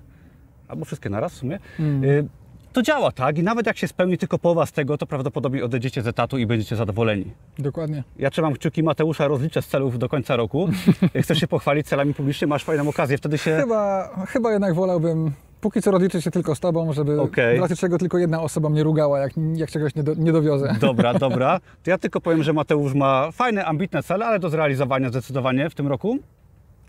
albo 0.69 0.85
wszystkie 0.85 1.11
naraz 1.11 1.33
w 1.33 1.37
sumie, 1.37 1.59
y, 1.81 2.29
to 2.73 2.83
działa, 2.83 3.13
tak? 3.13 3.39
I 3.39 3.43
nawet 3.43 3.67
jak 3.67 3.77
się 3.77 3.89
spełni 3.89 4.19
tylko 4.19 4.39
połowa 4.39 4.67
z 4.67 4.73
tego, 4.73 4.99
to 4.99 5.07
prawdopodobnie 5.07 5.65
odejdziecie 5.65 6.03
z 6.03 6.07
etatu 6.07 6.39
i 6.39 6.47
będziecie 6.47 6.77
zadowoleni. 6.77 7.33
Dokładnie. 7.59 8.05
Ja 8.19 8.31
trzymam 8.31 8.55
kciuki 8.55 8.83
Mateusza, 8.83 9.29
rozliczę 9.29 9.63
z 9.63 9.67
celów 9.67 9.99
do 9.99 10.09
końca 10.09 10.37
roku. 10.37 10.69
Chcesz 11.23 11.39
się 11.39 11.47
pochwalić 11.47 11.87
celami 11.87 12.15
publicznymi, 12.15 12.51
masz 12.51 12.65
fajną 12.65 12.89
okazję, 12.89 13.19
wtedy 13.19 13.39
się... 13.39 13.57
Chyba, 13.61 14.11
chyba 14.29 14.53
jednak 14.53 14.75
wolałbym 14.75 15.33
póki 15.65 15.83
co 15.83 15.91
rozliczyć 15.91 16.25
się 16.25 16.31
tylko 16.31 16.55
z 16.55 16.61
Tobą, 16.61 16.93
żeby 16.93 17.17
w 17.57 17.61
razie 17.61 17.77
czego 17.77 17.99
tylko 17.99 18.19
jedna 18.19 18.43
osoba 18.43 18.69
mnie 18.69 18.83
rugała, 18.83 19.19
jak, 19.19 19.33
jak 19.55 19.71
czegoś 19.71 19.95
nie, 19.95 20.03
do, 20.03 20.15
nie 20.15 20.33
dowiozę. 20.33 20.77
Dobra, 20.81 21.15
dobra. 21.27 21.61
To 21.83 21.91
ja 21.91 21.99
tylko 21.99 22.21
powiem, 22.21 22.43
że 22.43 22.53
Mateusz 22.53 22.95
ma 22.95 23.31
fajne, 23.33 23.65
ambitne 23.65 24.03
cele, 24.03 24.27
ale 24.27 24.39
do 24.39 24.51
zrealizowania 24.51 25.09
zdecydowanie 25.09 25.71
w 25.71 25.75
tym 25.75 25.89
roku. 25.89 26.19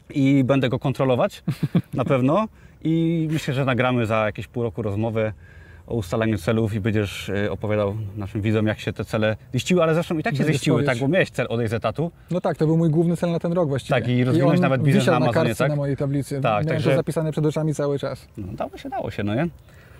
I 0.09 0.43
będę 0.43 0.69
go 0.69 0.79
kontrolować 0.79 1.43
na 1.93 2.05
pewno. 2.05 2.47
I 2.83 3.27
myślę, 3.31 3.53
że 3.53 3.65
nagramy 3.65 4.05
za 4.05 4.25
jakieś 4.25 4.47
pół 4.47 4.63
roku 4.63 4.81
rozmowę 4.81 5.33
o 5.87 5.95
ustalaniu 5.95 6.37
celów 6.37 6.73
i 6.73 6.79
będziesz 6.79 7.29
e, 7.29 7.51
opowiadał 7.51 7.95
naszym 8.17 8.41
widzom, 8.41 8.67
jak 8.67 8.79
się 8.79 8.93
te 8.93 9.05
cele 9.05 9.37
ziściły, 9.55 9.83
ale 9.83 9.93
zresztą 9.93 10.17
i 10.17 10.23
tak 10.23 10.33
się 10.33 10.37
Będę 10.37 10.53
ziściły, 10.53 10.83
tak, 10.83 10.97
bo 10.97 11.07
miałeś 11.07 11.29
cel 11.29 11.45
odejść 11.49 11.71
z 11.71 11.73
etatu. 11.73 12.11
No 12.31 12.41
tak, 12.41 12.57
to 12.57 12.65
był 12.67 12.77
mój 12.77 12.89
główny 12.89 13.17
cel 13.17 13.31
na 13.31 13.39
ten 13.39 13.53
rok 13.53 13.69
właściwie. 13.69 13.99
Tak, 14.01 14.07
i 14.09 14.23
rozwinąłeś 14.23 14.59
nawet 14.59 14.81
biznes 14.83 15.05
na 15.05 15.11
na 15.11 15.17
Amazonie, 15.17 15.45
kartce 15.45 15.63
tak? 15.63 15.69
na 15.69 15.75
mojej 15.75 15.97
tablicy. 15.97 16.35
Tak, 16.41 16.43
Miałem 16.43 16.67
także- 16.67 16.89
to 16.89 16.95
zapisane 16.95 17.31
przed 17.31 17.45
oczami 17.45 17.73
cały 17.73 17.99
czas. 17.99 18.27
No, 18.37 18.47
dało 18.53 18.77
się, 18.77 18.89
dało 18.89 19.11
się, 19.11 19.23
no 19.23 19.35
nie? 19.35 19.47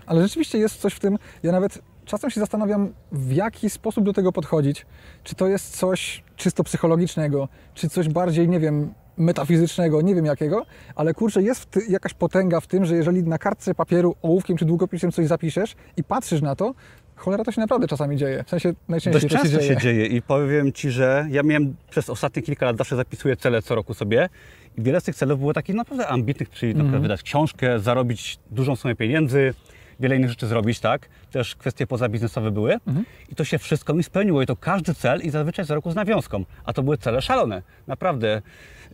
Ale 0.05 0.21
rzeczywiście 0.21 0.57
jest 0.57 0.81
coś 0.81 0.93
w 0.93 0.99
tym, 0.99 1.17
ja 1.43 1.51
nawet 1.51 1.81
czasem 2.05 2.29
się 2.29 2.39
zastanawiam, 2.39 2.93
w 3.11 3.31
jaki 3.31 3.69
sposób 3.69 4.05
do 4.05 4.13
tego 4.13 4.31
podchodzić. 4.31 4.85
Czy 5.23 5.35
to 5.35 5.47
jest 5.47 5.77
coś 5.77 6.23
czysto 6.35 6.63
psychologicznego, 6.63 7.47
czy 7.73 7.89
coś 7.89 8.09
bardziej, 8.09 8.49
nie 8.49 8.59
wiem, 8.59 8.93
metafizycznego, 9.17 10.01
nie 10.01 10.15
wiem 10.15 10.25
jakiego, 10.25 10.65
ale 10.95 11.13
kurczę, 11.13 11.41
jest 11.43 11.65
ty, 11.65 11.79
jakaś 11.89 12.13
potęga 12.13 12.59
w 12.59 12.67
tym, 12.67 12.85
że 12.85 12.95
jeżeli 12.95 13.23
na 13.23 13.37
kartce 13.37 13.75
papieru 13.75 14.15
ołówkiem 14.21 14.57
czy 14.57 14.65
długopisem 14.65 15.11
coś 15.11 15.27
zapiszesz 15.27 15.75
i 15.97 16.03
patrzysz 16.03 16.41
na 16.41 16.55
to, 16.55 16.73
cholera 17.15 17.43
to 17.43 17.51
się 17.51 17.61
naprawdę 17.61 17.87
czasami 17.87 18.17
dzieje. 18.17 18.43
W 18.43 18.49
sensie 18.49 18.73
najczęściej 18.87 19.21
Dość 19.29 19.33
to 19.33 19.39
często 19.41 19.59
się 19.61 19.67
dzieje. 19.67 19.75
się 19.75 19.81
dzieje 19.81 20.05
i 20.05 20.21
powiem 20.21 20.71
Ci, 20.73 20.91
że 20.91 21.27
ja 21.31 21.43
miałem 21.43 21.75
przez 21.89 22.09
ostatnie 22.09 22.41
kilka 22.41 22.65
lat 22.65 22.77
zawsze 22.77 22.95
zapisuję 22.95 23.35
cele 23.35 23.61
co 23.61 23.75
roku 23.75 23.93
sobie 23.93 24.29
i 24.77 24.81
wiele 24.81 25.01
z 25.01 25.03
tych 25.03 25.15
celów 25.15 25.39
było 25.39 25.53
takich 25.53 25.75
naprawdę 25.75 26.07
ambitnych, 26.07 26.49
czyli 26.49 26.73
na 26.73 26.79
Mhm. 26.79 26.87
przykład 26.89 27.01
wydać 27.01 27.23
książkę, 27.23 27.79
zarobić 27.79 28.39
dużą 28.51 28.75
sumę 28.75 28.95
pieniędzy, 28.95 29.53
wiele 29.99 30.15
innych 30.15 30.29
rzeczy 30.29 30.47
zrobić, 30.47 30.79
tak? 30.79 31.09
Też 31.31 31.55
kwestie 31.55 31.87
pozabiznesowe 31.87 32.51
były 32.51 32.73
Mhm. 32.87 33.05
i 33.29 33.35
to 33.35 33.43
się 33.43 33.57
wszystko 33.57 33.93
mi 33.93 34.03
spełniło 34.03 34.41
i 34.41 34.45
to 34.45 34.55
każdy 34.55 34.93
cel 34.95 35.21
i 35.21 35.29
zazwyczaj 35.29 35.65
co 35.65 35.75
roku 35.75 35.91
z 35.91 35.95
nawiązką, 35.95 36.45
a 36.65 36.73
to 36.73 36.83
były 36.83 36.97
cele 36.97 37.21
szalone, 37.21 37.61
naprawdę. 37.87 38.41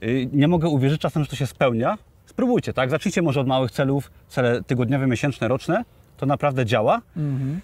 Yy, 0.01 0.27
Nie 0.33 0.47
mogę 0.47 0.67
uwierzyć 0.69 1.01
czasem, 1.01 1.23
że 1.23 1.29
to 1.29 1.35
się 1.35 1.47
spełnia. 1.47 1.97
Spróbujcie, 2.25 2.73
tak? 2.73 2.89
Zacznijcie 2.89 3.21
może 3.21 3.41
od 3.41 3.47
małych 3.47 3.71
celów, 3.71 4.11
cele 4.27 4.63
tygodniowe, 4.63 5.07
miesięczne, 5.07 5.47
roczne, 5.47 5.83
to 6.17 6.25
naprawdę 6.25 6.65
działa. 6.65 7.01
Mhm. 7.17 7.61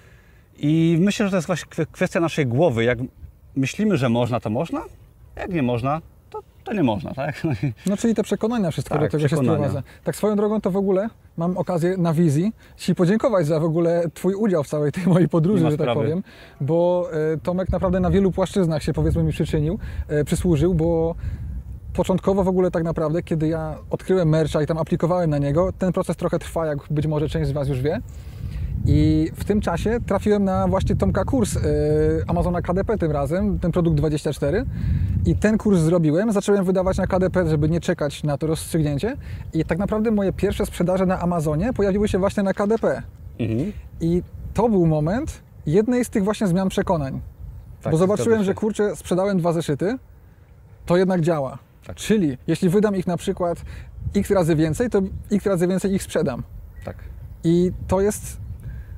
I 0.59 0.97
myślę, 0.99 1.25
że 1.25 1.29
to 1.29 1.35
jest 1.37 1.47
właśnie 1.47 1.69
kwe- 1.69 1.85
kwestia 1.91 2.19
naszej 2.19 2.45
głowy. 2.47 2.83
Jak 2.83 2.97
myślimy, 3.55 3.97
że 3.97 4.09
można, 4.09 4.39
to 4.39 4.49
można. 4.49 4.81
Jak 5.35 5.49
nie 5.53 5.63
można, 5.63 6.01
to, 6.67 6.73
nie 6.73 6.83
można, 6.83 7.13
tak? 7.13 7.43
No 7.43 7.51
i- 7.63 7.73
No 7.89 7.97
czyli 7.97 8.15
te 8.15 8.23
przekonania 8.23 8.71
wszystko 8.71 8.95
Tak, 8.95 9.03
do 9.03 9.09
tego 9.17 9.27
się 9.27 9.37
sprowadza. 9.37 9.83
Tak 10.03 10.15
swoją 10.15 10.35
drogą 10.35 10.61
to 10.61 10.71
w 10.71 10.77
ogóle 10.77 11.09
mam 11.37 11.57
okazję 11.57 11.97
na 11.97 12.13
wizji 12.13 12.53
Ci 12.77 12.95
podziękować 12.95 13.45
za 13.47 13.59
w 13.59 13.63
ogóle 13.63 14.03
Twój 14.13 14.33
udział 14.33 14.63
w 14.63 14.67
całej 14.67 14.91
tej 14.91 15.07
mojej 15.07 15.29
podróży, 15.29 15.63
że 15.63 15.77
tak 15.77 15.85
sprawy. 15.85 16.01
powiem, 16.01 16.23
bo 16.61 17.09
e, 17.33 17.37
Tomek 17.37 17.69
naprawdę 17.69 17.99
na 17.99 18.09
wielu 18.11 18.31
płaszczyznach 18.31 18.83
się 18.83 18.93
powiedzmy 18.93 19.23
mi 19.23 19.31
przyczynił, 19.31 19.79
e, 20.07 20.23
przysłużył, 20.23 20.73
bo 20.73 21.15
początkowo 21.93 22.43
w 22.43 22.47
ogóle 22.47 22.71
tak 22.71 22.83
naprawdę, 22.83 23.23
kiedy 23.23 23.47
ja 23.47 23.77
odkryłem 23.89 24.29
mercha 24.29 24.61
i 24.61 24.65
tam 24.65 24.77
aplikowałem 24.77 25.29
na 25.29 25.37
niego, 25.37 25.71
ten 25.77 25.93
proces 25.93 26.15
trochę 26.15 26.39
trwa, 26.39 26.65
jak 26.65 26.77
być 26.89 27.07
może 27.07 27.29
część 27.29 27.49
z 27.49 27.51
Was 27.51 27.67
już 27.67 27.81
wie. 27.81 28.01
I 28.85 29.29
w 29.35 29.45
tym 29.45 29.61
czasie 29.61 29.99
trafiłem 30.05 30.43
na 30.43 30.67
właśnie 30.67 30.95
Tomka 30.95 31.25
kurs 31.25 31.55
y, 31.55 31.59
Amazona 32.27 32.61
KDP 32.61 32.97
tym 32.97 33.11
razem, 33.11 33.59
ten 33.59 33.71
produkt 33.71 33.97
24. 33.97 34.65
I 35.27 35.35
ten 35.35 35.57
kurs 35.57 35.79
zrobiłem, 35.79 36.31
zacząłem 36.31 36.65
wydawać 36.65 36.97
na 36.97 37.07
KDP, 37.07 37.49
żeby 37.49 37.69
nie 37.69 37.79
czekać 37.79 38.23
na 38.23 38.37
to 38.37 38.47
rozstrzygnięcie. 38.47 39.17
I 39.53 39.65
tak 39.65 39.77
naprawdę 39.77 40.11
moje 40.11 40.33
pierwsze 40.33 40.65
sprzedaże 40.65 41.05
na 41.05 41.19
Amazonie 41.19 41.73
pojawiły 41.73 42.07
się 42.07 42.17
właśnie 42.17 42.43
na 42.43 42.53
KDP. 42.53 43.01
Mhm. 43.39 43.73
I 44.01 44.23
to 44.53 44.69
był 44.69 44.85
moment 44.85 45.41
jednej 45.65 46.05
z 46.05 46.09
tych 46.09 46.23
właśnie 46.23 46.47
zmian 46.47 46.69
przekonań. 46.69 47.21
Tak, 47.81 47.91
Bo 47.91 47.97
zobaczyłem, 47.97 48.43
że 48.43 48.53
kurczę, 48.53 48.95
sprzedałem 48.95 49.37
dwa 49.37 49.53
zeszyty, 49.53 49.97
to 50.85 50.97
jednak 50.97 51.21
działa. 51.21 51.57
Tak. 51.87 51.95
Czyli 51.95 52.37
jeśli 52.47 52.69
wydam 52.69 52.95
ich 52.95 53.07
na 53.07 53.17
przykład 53.17 53.61
x 54.15 54.31
razy 54.31 54.55
więcej, 54.55 54.89
to 54.89 55.01
x 55.31 55.45
razy 55.45 55.67
więcej 55.67 55.93
ich 55.93 56.03
sprzedam. 56.03 56.43
Tak. 56.83 56.95
I 57.43 57.71
to 57.87 58.01
jest 58.01 58.37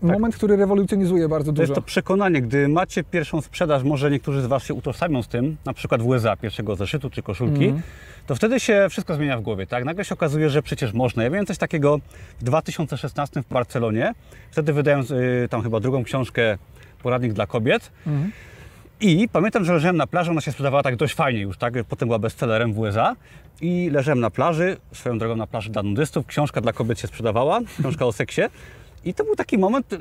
moment, 0.02 0.36
który 0.36 0.56
rewolucjonizuje 0.56 1.30
bardzo 1.30 1.46
To 1.52 1.56
dużo. 1.56 1.64
jest 1.64 1.76
to 1.76 1.82
przekonanie, 1.82 2.42
gdy 2.42 2.68
macie 2.68 3.04
pierwszą 3.04 3.42
sprzedaż, 3.42 3.84
może 3.84 4.12
niektórzy 4.12 4.42
z 4.42 4.46
Was 4.46 4.64
się 4.64 4.74
utożsamią 4.74 5.24
z 5.24 5.28
tym, 5.28 5.58
na 5.66 5.74
przykład 5.74 6.02
w 6.02 6.08
USA 6.08 6.36
pierwszego 6.36 6.76
zeszytu 6.76 7.10
czy 7.10 7.22
koszulki, 7.24 7.66
Mhm. 7.66 7.82
to 8.28 8.36
wtedy 8.36 8.60
się 8.60 8.88
wszystko 8.90 9.16
zmienia 9.16 9.38
w 9.38 9.42
głowie, 9.42 9.68
tak? 9.68 9.86
Nagle 9.86 10.06
się 10.06 10.14
okazuje, 10.14 10.50
że 10.50 10.62
przecież 10.62 10.94
można. 10.94 11.24
Ja 11.24 11.30
miałem 11.30 11.46
coś 11.46 11.58
takiego 11.58 12.00
w 12.40 12.44
2016 12.44 13.42
w 13.44 13.48
Barcelonie, 13.54 14.14
wtedy 14.52 14.74
wydając 14.74 15.12
y, 15.12 15.48
tam 15.50 15.62
chyba 15.64 15.80
drugą 15.80 16.04
książkę 16.04 16.58
Poradnik 17.04 17.34
dla 17.34 17.48
kobiet 17.48 17.92
Mhm. 18.08 18.32
i 19.02 19.28
pamiętam, 19.32 19.66
że 19.66 19.74
leżałem 19.74 19.98
na 19.98 20.08
plaży, 20.08 20.32
ona 20.32 20.42
się 20.42 20.52
sprzedawała 20.52 20.84
tak 20.84 20.96
dość 20.96 21.14
fajnie 21.14 21.42
już, 21.42 21.58
tak? 21.58 21.74
Potem 21.90 22.08
była 22.08 22.20
bestsellerem 22.20 22.74
w 22.74 22.80
USA 22.80 23.16
i 23.62 23.90
leżałem 23.90 24.20
na 24.20 24.30
plaży, 24.30 24.78
swoją 24.94 25.18
drogą 25.18 25.36
na 25.36 25.48
plaży 25.48 25.70
dla 25.70 25.84
nudystów, 25.84 26.26
książka 26.26 26.62
dla 26.62 26.74
kobiet 26.74 27.00
się 27.00 27.08
sprzedawała, 27.08 27.60
książka 27.80 28.06
o 28.06 28.12
seksie 28.12 28.42
i 29.06 29.14
to 29.14 29.24
był 29.24 29.36
taki 29.36 29.58
moment, 29.58 29.96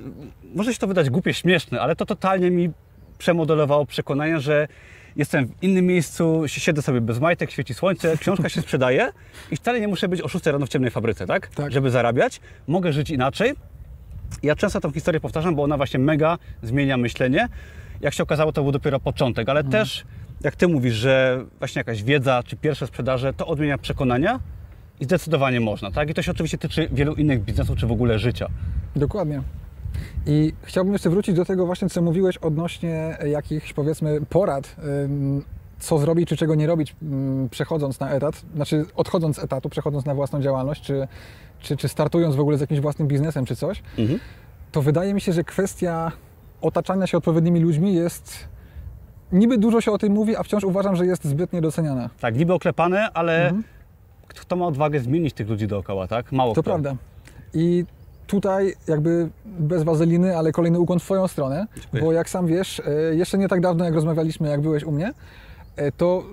może 0.55 0.73
się 0.73 0.79
to 0.79 0.87
wydać 0.87 1.11
głupie, 1.11 1.35
śmieszne, 1.35 1.81
ale 1.81 1.97
to 1.97 2.07
totalnie 2.07 2.51
mi 2.51 2.71
przemodelowało 3.19 3.87
przekonanie, 3.87 4.41
że 4.41 4.69
jestem 5.17 5.47
w 5.47 5.63
innym 5.63 5.87
miejscu, 5.87 6.43
si- 6.49 6.61
siedzę 6.61 6.83
sobie 6.83 7.01
bez 7.01 7.21
majtek, 7.21 7.51
świeci 7.51 7.75
słońce, 7.75 8.17
książka 8.19 8.49
się 8.49 8.61
sprzedaje 8.61 9.11
i 9.51 9.57
wcale 9.57 9.81
nie 9.81 9.89
muszę 9.89 10.09
być 10.09 10.23
o 10.23 10.29
6 10.29 10.47
rano 10.47 10.67
w 10.67 10.69
ciemnej 10.69 10.91
fabryce, 10.91 11.27
tak? 11.27 11.47
Tak. 11.49 11.73
Żeby 11.73 11.91
zarabiać. 11.91 12.41
Mogę 12.67 12.93
żyć 12.93 13.11
inaczej. 13.11 13.53
Ja 14.43 14.57
często 14.57 14.81
tę 14.81 14.93
historię 14.93 15.21
powtarzam, 15.21 15.55
bo 15.55 15.63
ona 15.63 15.77
właśnie 15.77 15.99
mega 16.01 16.39
zmienia 16.63 16.97
myślenie. 16.97 17.49
Jak 18.01 18.15
się 18.15 18.23
okazało, 18.23 18.53
to 18.53 18.63
był 18.63 18.73
dopiero 18.73 19.01
początek, 19.01 19.49
ale 19.49 19.65
też, 19.65 20.05
jak 20.41 20.57
Ty 20.57 20.69
mówisz, 20.69 20.95
że 20.95 21.45
właśnie 21.59 21.81
jakaś 21.81 22.03
wiedza 22.03 22.43
czy 22.47 22.57
pierwsze 22.57 22.87
sprzedaże, 22.87 23.33
to 23.33 23.47
odmienia 23.47 23.79
przekonania 23.79 24.41
i 25.01 25.05
zdecydowanie 25.05 25.61
można, 25.61 25.91
tak? 25.91 26.11
I 26.11 26.15
to 26.15 26.23
się 26.23 26.31
oczywiście 26.31 26.59
tyczy 26.59 26.89
wielu 26.93 27.15
innych 27.15 27.43
biznesów, 27.45 27.77
czy 27.79 27.87
w 27.87 27.93
ogóle 27.93 28.19
życia. 28.19 28.49
Dokładnie. 28.97 29.43
I 30.27 30.53
chciałbym 30.63 30.93
jeszcze 30.93 31.11
wrócić 31.11 31.37
do 31.37 31.45
tego 31.45 31.67
właśnie, 31.67 31.89
co 31.89 32.03
mówiłeś 32.03 32.37
odnośnie 32.37 33.17
jakichś, 33.27 33.73
powiedzmy, 33.73 34.21
porad, 34.29 34.77
co 35.79 35.99
zrobić, 35.99 36.29
czy 36.29 36.37
czego 36.37 36.55
nie 36.55 36.67
robić, 36.67 36.97
przechodząc 37.51 38.01
na 38.01 38.11
etat, 38.11 38.43
znaczy 38.55 38.85
odchodząc 38.97 39.37
z 39.37 39.45
etatu, 39.45 39.69
przechodząc 39.69 40.05
na 40.05 40.15
własną 40.15 40.41
działalność, 40.43 40.83
czy, 40.83 41.09
czy, 41.61 41.77
czy 41.77 41.89
startując 41.89 42.37
w 42.37 42.41
ogóle 42.41 42.59
z 42.59 42.61
jakimś 42.61 42.81
własnym 42.81 43.09
biznesem, 43.09 43.45
czy 43.45 43.57
coś, 43.57 43.83
Mhm. 43.99 44.19
to 44.73 44.83
wydaje 44.83 45.15
mi 45.15 45.21
się, 45.21 45.33
że 45.33 45.45
kwestia 45.45 46.13
otaczania 46.61 47.07
się 47.07 47.19
odpowiednimi 47.19 47.61
ludźmi 47.61 47.95
jest... 47.95 48.49
Niby 49.33 49.59
dużo 49.59 49.81
się 49.81 49.93
o 49.93 49.99
tym 49.99 50.13
mówi, 50.13 50.37
a 50.37 50.43
wciąż 50.43 50.65
uważam, 50.65 50.97
że 50.97 51.07
jest 51.07 51.25
zbyt 51.25 51.53
niedoceniana. 51.53 52.11
Tak, 52.21 52.37
niby 52.37 52.53
oklepane, 52.55 53.11
ale 53.13 53.45
Mhm. 53.47 53.65
Kto 54.41 54.57
ma 54.57 54.67
odwagę 54.67 55.01
zmienić 55.01 55.35
tych 55.35 55.49
ludzi 55.49 55.67
dookoła, 55.67 56.07
tak? 56.09 56.33
Mało 56.33 56.55
To 56.55 56.63
kto. 56.63 56.71
prawda. 56.71 56.97
I 57.55 57.85
tutaj 58.27 58.75
jakby 58.89 59.29
bez 59.47 59.83
wazeliny, 59.83 60.37
ale 60.37 60.53
kolejny 60.53 60.81
ukłon 60.81 60.99
w 60.99 61.03
Twoją 61.03 61.29
stronę, 61.29 61.67
Dziękuję. 61.81 62.03
bo 62.03 62.13
jak 62.13 62.31
sam 62.31 62.47
wiesz, 62.47 62.81
e, 62.81 63.15
jeszcze 63.15 63.39
nie 63.39 63.49
tak 63.49 63.61
dawno 63.61 63.85
jak 63.85 63.95
rozmawialiśmy, 63.95 64.49
jak 64.49 64.61
byłeś 64.61 64.85
u 64.85 64.93
mnie, 64.93 65.13
e, 65.77 65.93
to 65.93 66.25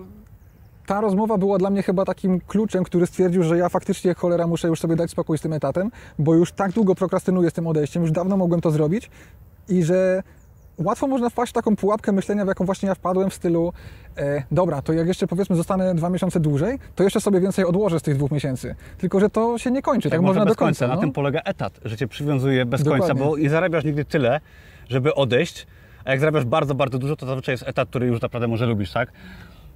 ta 0.85 1.01
rozmowa 1.01 1.37
była 1.37 1.57
dla 1.57 1.69
mnie 1.69 1.83
chyba 1.83 2.05
takim 2.05 2.39
kluczem, 2.41 2.83
który 2.83 3.05
stwierdził, 3.07 3.43
że 3.43 3.57
ja 3.57 3.69
faktycznie 3.69 4.13
cholera 4.13 4.47
muszę 4.47 4.67
już 4.67 4.79
sobie 4.79 4.95
dać 4.95 5.11
spokój 5.11 5.37
z 5.37 5.41
tym 5.41 5.53
etatem, 5.53 5.91
bo 6.19 6.35
już 6.35 6.51
tak 6.51 6.71
długo 6.71 6.95
prokrastynuję 6.95 7.49
z 7.49 7.53
tym 7.53 7.67
odejściem, 7.67 8.01
już 8.03 8.11
dawno 8.11 8.37
mogłem 8.37 8.61
to 8.61 8.71
zrobić 8.71 9.09
i 9.69 9.83
że 9.83 10.23
łatwo 10.77 11.07
można 11.07 11.29
wpaść 11.29 11.49
w 11.49 11.53
taką 11.53 11.75
pułapkę 11.75 12.11
myślenia, 12.11 12.45
w 12.45 12.47
jaką 12.47 12.65
właśnie 12.65 12.89
ja 12.89 12.95
wpadłem 12.95 13.29
w 13.29 13.33
stylu 13.33 13.73
e, 14.17 14.43
dobra, 14.51 14.81
to 14.81 14.93
jak 14.93 15.07
jeszcze 15.07 15.27
powiedzmy 15.27 15.55
zostanę 15.55 15.95
dwa 15.95 16.09
miesiące 16.09 16.39
dłużej, 16.39 16.79
to 16.95 17.03
jeszcze 17.03 17.21
sobie 17.21 17.39
więcej 17.39 17.65
odłożę 17.65 17.99
z 17.99 18.01
tych 18.01 18.15
dwóch 18.17 18.31
miesięcy. 18.31 18.75
Tylko, 18.97 19.19
że 19.19 19.29
to 19.29 19.57
się 19.57 19.71
nie 19.71 19.81
kończy, 19.81 20.09
tak, 20.09 20.21
może 20.21 20.39
można 20.39 20.45
do 20.45 20.55
końca. 20.55 20.87
Na 20.87 20.95
no. 20.95 21.01
tym 21.01 21.11
polega 21.11 21.41
etat, 21.45 21.79
że 21.85 21.97
cię 21.97 22.07
przywiązuje 22.07 22.65
bez 22.65 22.83
Dokładnie. 22.83 23.07
końca, 23.07 23.25
bo 23.25 23.37
nie 23.37 23.49
zarabiasz 23.49 23.83
nigdy 23.83 24.05
tyle, 24.05 24.39
żeby 24.89 25.15
odejść, 25.15 25.67
a 26.05 26.11
jak 26.11 26.19
zarabiasz 26.19 26.45
bardzo, 26.45 26.75
bardzo 26.75 26.97
dużo, 26.97 27.15
to 27.15 27.25
zazwyczaj 27.25 27.53
jest 27.53 27.67
etat, 27.67 27.89
który 27.89 28.07
już 28.07 28.21
naprawdę 28.21 28.47
może 28.47 28.65
lubisz, 28.65 28.91
tak? 28.91 29.11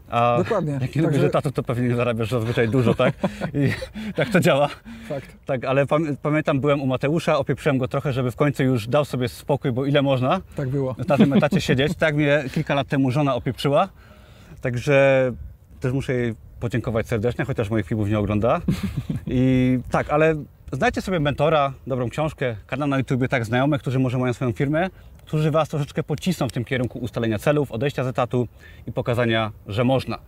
A 0.10 0.38
Dokładnie. 0.38 0.72
Jak 0.82 0.92
Także- 1.06 1.26
etatu, 1.28 1.52
to 1.52 1.64
pewnie 1.64 1.96
zarabiasz 1.96 2.30
zazwyczaj 2.32 2.70
dużo, 2.70 2.94
tak? 2.96 3.14
I 3.54 3.72
tak 4.16 4.30
to 4.30 4.40
działa. 4.40 4.70
Fakt. 5.10 5.36
Tak, 5.46 5.66
ale 5.66 5.86
pam- 5.86 6.18
pamiętam, 6.22 6.60
byłem 6.60 6.82
u 6.82 6.86
Mateusza, 6.88 7.38
opieprzyłem 7.38 7.78
go 7.78 7.88
trochę, 7.88 8.14
żeby 8.14 8.32
w 8.32 8.36
końcu 8.36 8.64
już 8.64 8.88
dał 8.88 9.06
sobie 9.06 9.28
spokój, 9.30 9.72
bo 9.72 9.86
ile 9.86 10.02
można 10.02 10.42
Tak 10.56 10.70
było. 10.70 10.96
na 11.08 11.18
tym 11.18 11.34
etacie 11.34 11.62
siedzieć. 11.62 11.96
Tak 11.96 12.16
mnie 12.16 12.44
kilka 12.54 12.76
lat 12.76 12.88
temu 12.88 13.12
żona 13.12 13.36
opieprzyła, 13.36 13.90
także 14.62 15.32
też 15.80 15.94
muszę 15.94 16.14
jej 16.14 16.34
podziękować 16.60 17.08
serdecznie, 17.08 17.46
chociaż 17.46 17.70
moich 17.70 17.86
filmów 17.86 18.10
nie 18.10 18.20
ogląda. 18.20 18.62
I 19.28 19.80
tak, 19.92 20.10
ale 20.10 20.36
znajdźcie 20.72 21.02
sobie 21.02 21.20
mentora, 21.20 21.74
dobrą 21.88 22.10
książkę, 22.10 22.56
kanał 22.68 22.88
na 22.88 22.98
YouTube, 22.98 23.28
tak, 23.30 23.46
znajomych, 23.46 23.82
którzy 23.82 24.00
może 24.00 24.18
mają 24.18 24.34
swoją 24.34 24.52
firmę, 24.52 24.90
którzy 25.26 25.52
Was 25.52 25.70
troszeczkę 25.70 26.04
pocisną 26.04 26.50
w 26.50 26.52
tym 26.52 26.66
kierunku 26.66 27.00
ustalenia 27.00 27.40
celów, 27.40 27.72
odejścia 27.72 28.04
z 28.04 28.08
etatu 28.08 28.48
i 28.88 28.92
pokazania, 28.92 29.52
że 29.68 29.84
można. 29.84 30.20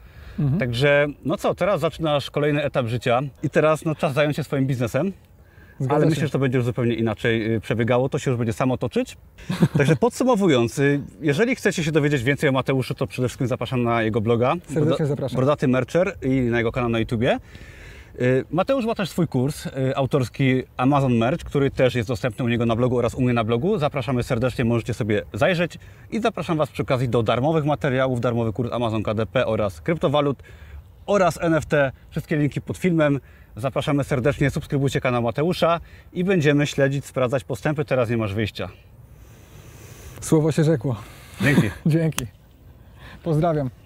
Także, 0.59 1.07
no 1.25 1.37
co, 1.37 1.55
teraz 1.55 1.81
zaczynasz 1.81 2.31
kolejny 2.31 2.63
etap 2.63 2.87
życia 2.87 3.21
i 3.43 3.49
teraz 3.49 3.85
no, 3.85 3.95
czas 3.95 4.13
zająć 4.13 4.35
się 4.35 4.43
swoim 4.43 4.67
biznesem. 4.67 5.13
Zgadza 5.79 5.95
Ale 5.95 6.05
się. 6.05 6.09
myślę, 6.09 6.27
że 6.27 6.31
to 6.31 6.39
będzie 6.39 6.57
już 6.57 6.65
zupełnie 6.65 6.95
inaczej 6.95 7.55
y, 7.55 7.59
przebiegało, 7.59 8.09
to 8.09 8.19
się 8.19 8.31
już 8.31 8.37
będzie 8.37 8.53
samo 8.53 8.77
toczyć. 8.77 9.17
Także 9.77 9.95
podsumowując, 9.95 10.79
y, 10.79 11.01
jeżeli 11.21 11.55
chcecie 11.55 11.83
się 11.83 11.91
dowiedzieć 11.91 12.23
więcej 12.23 12.49
o 12.49 12.51
Mateuszu, 12.51 12.93
to 12.93 13.07
przede 13.07 13.27
wszystkim 13.27 13.47
zapraszam 13.47 13.83
na 13.83 14.03
jego 14.03 14.21
bloga. 14.21 14.55
Serdecznie 14.73 15.05
zapraszam. 15.05 15.35
Brodaty 15.35 15.67
Mercher 15.67 16.15
i 16.21 16.29
na 16.29 16.57
jego 16.57 16.71
kanał 16.71 16.89
na 16.89 16.99
YouTubie. 16.99 17.39
Y, 18.19 18.45
Mateusz 18.51 18.85
ma 18.85 18.95
też 18.95 19.09
swój 19.09 19.27
kurs 19.27 19.65
y, 19.65 19.95
autorski 19.95 20.63
Amazon 20.77 21.17
Merch, 21.17 21.43
który 21.43 21.71
też 21.71 21.95
jest 21.95 22.07
dostępny 22.07 22.45
u 22.45 22.47
niego 22.47 22.65
na 22.65 22.75
blogu 22.75 22.97
oraz 22.97 23.15
u 23.15 23.21
mnie 23.21 23.33
na 23.33 23.43
blogu. 23.43 23.77
Zapraszamy 23.77 24.23
serdecznie, 24.23 24.65
możecie 24.65 24.93
sobie 24.93 25.21
zajrzeć 25.33 25.77
i 26.11 26.21
zapraszam 26.21 26.57
Was 26.57 26.69
przy 26.69 26.81
okazji 26.81 27.09
do 27.09 27.23
darmowych 27.23 27.65
materiałów, 27.65 28.21
darmowy 28.21 28.53
kurs 28.53 28.71
Amazon 28.71 29.03
KDP 29.03 29.45
oraz 29.45 29.81
kryptowalut 29.81 30.43
oraz 31.05 31.41
NFT. 31.41 31.71
Wszystkie 32.09 32.35
linki 32.35 32.61
pod 32.61 32.77
filmem. 32.77 33.19
Zapraszamy 33.55 34.03
serdecznie, 34.03 34.49
subskrybujcie 34.49 35.01
kanał 35.01 35.21
Mateusza 35.21 35.79
i 36.13 36.23
będziemy 36.23 36.67
śledzić, 36.67 37.05
sprawdzać 37.05 37.43
postępy. 37.43 37.85
Teraz 37.85 38.09
nie 38.09 38.17
masz 38.17 38.33
wyjścia. 38.33 38.69
Słowo 40.21 40.51
się 40.51 40.63
rzekło. 40.63 40.95
Dzięki. 41.41 41.69
Dzięki. 41.85 42.25
Pozdrawiam. 43.23 43.80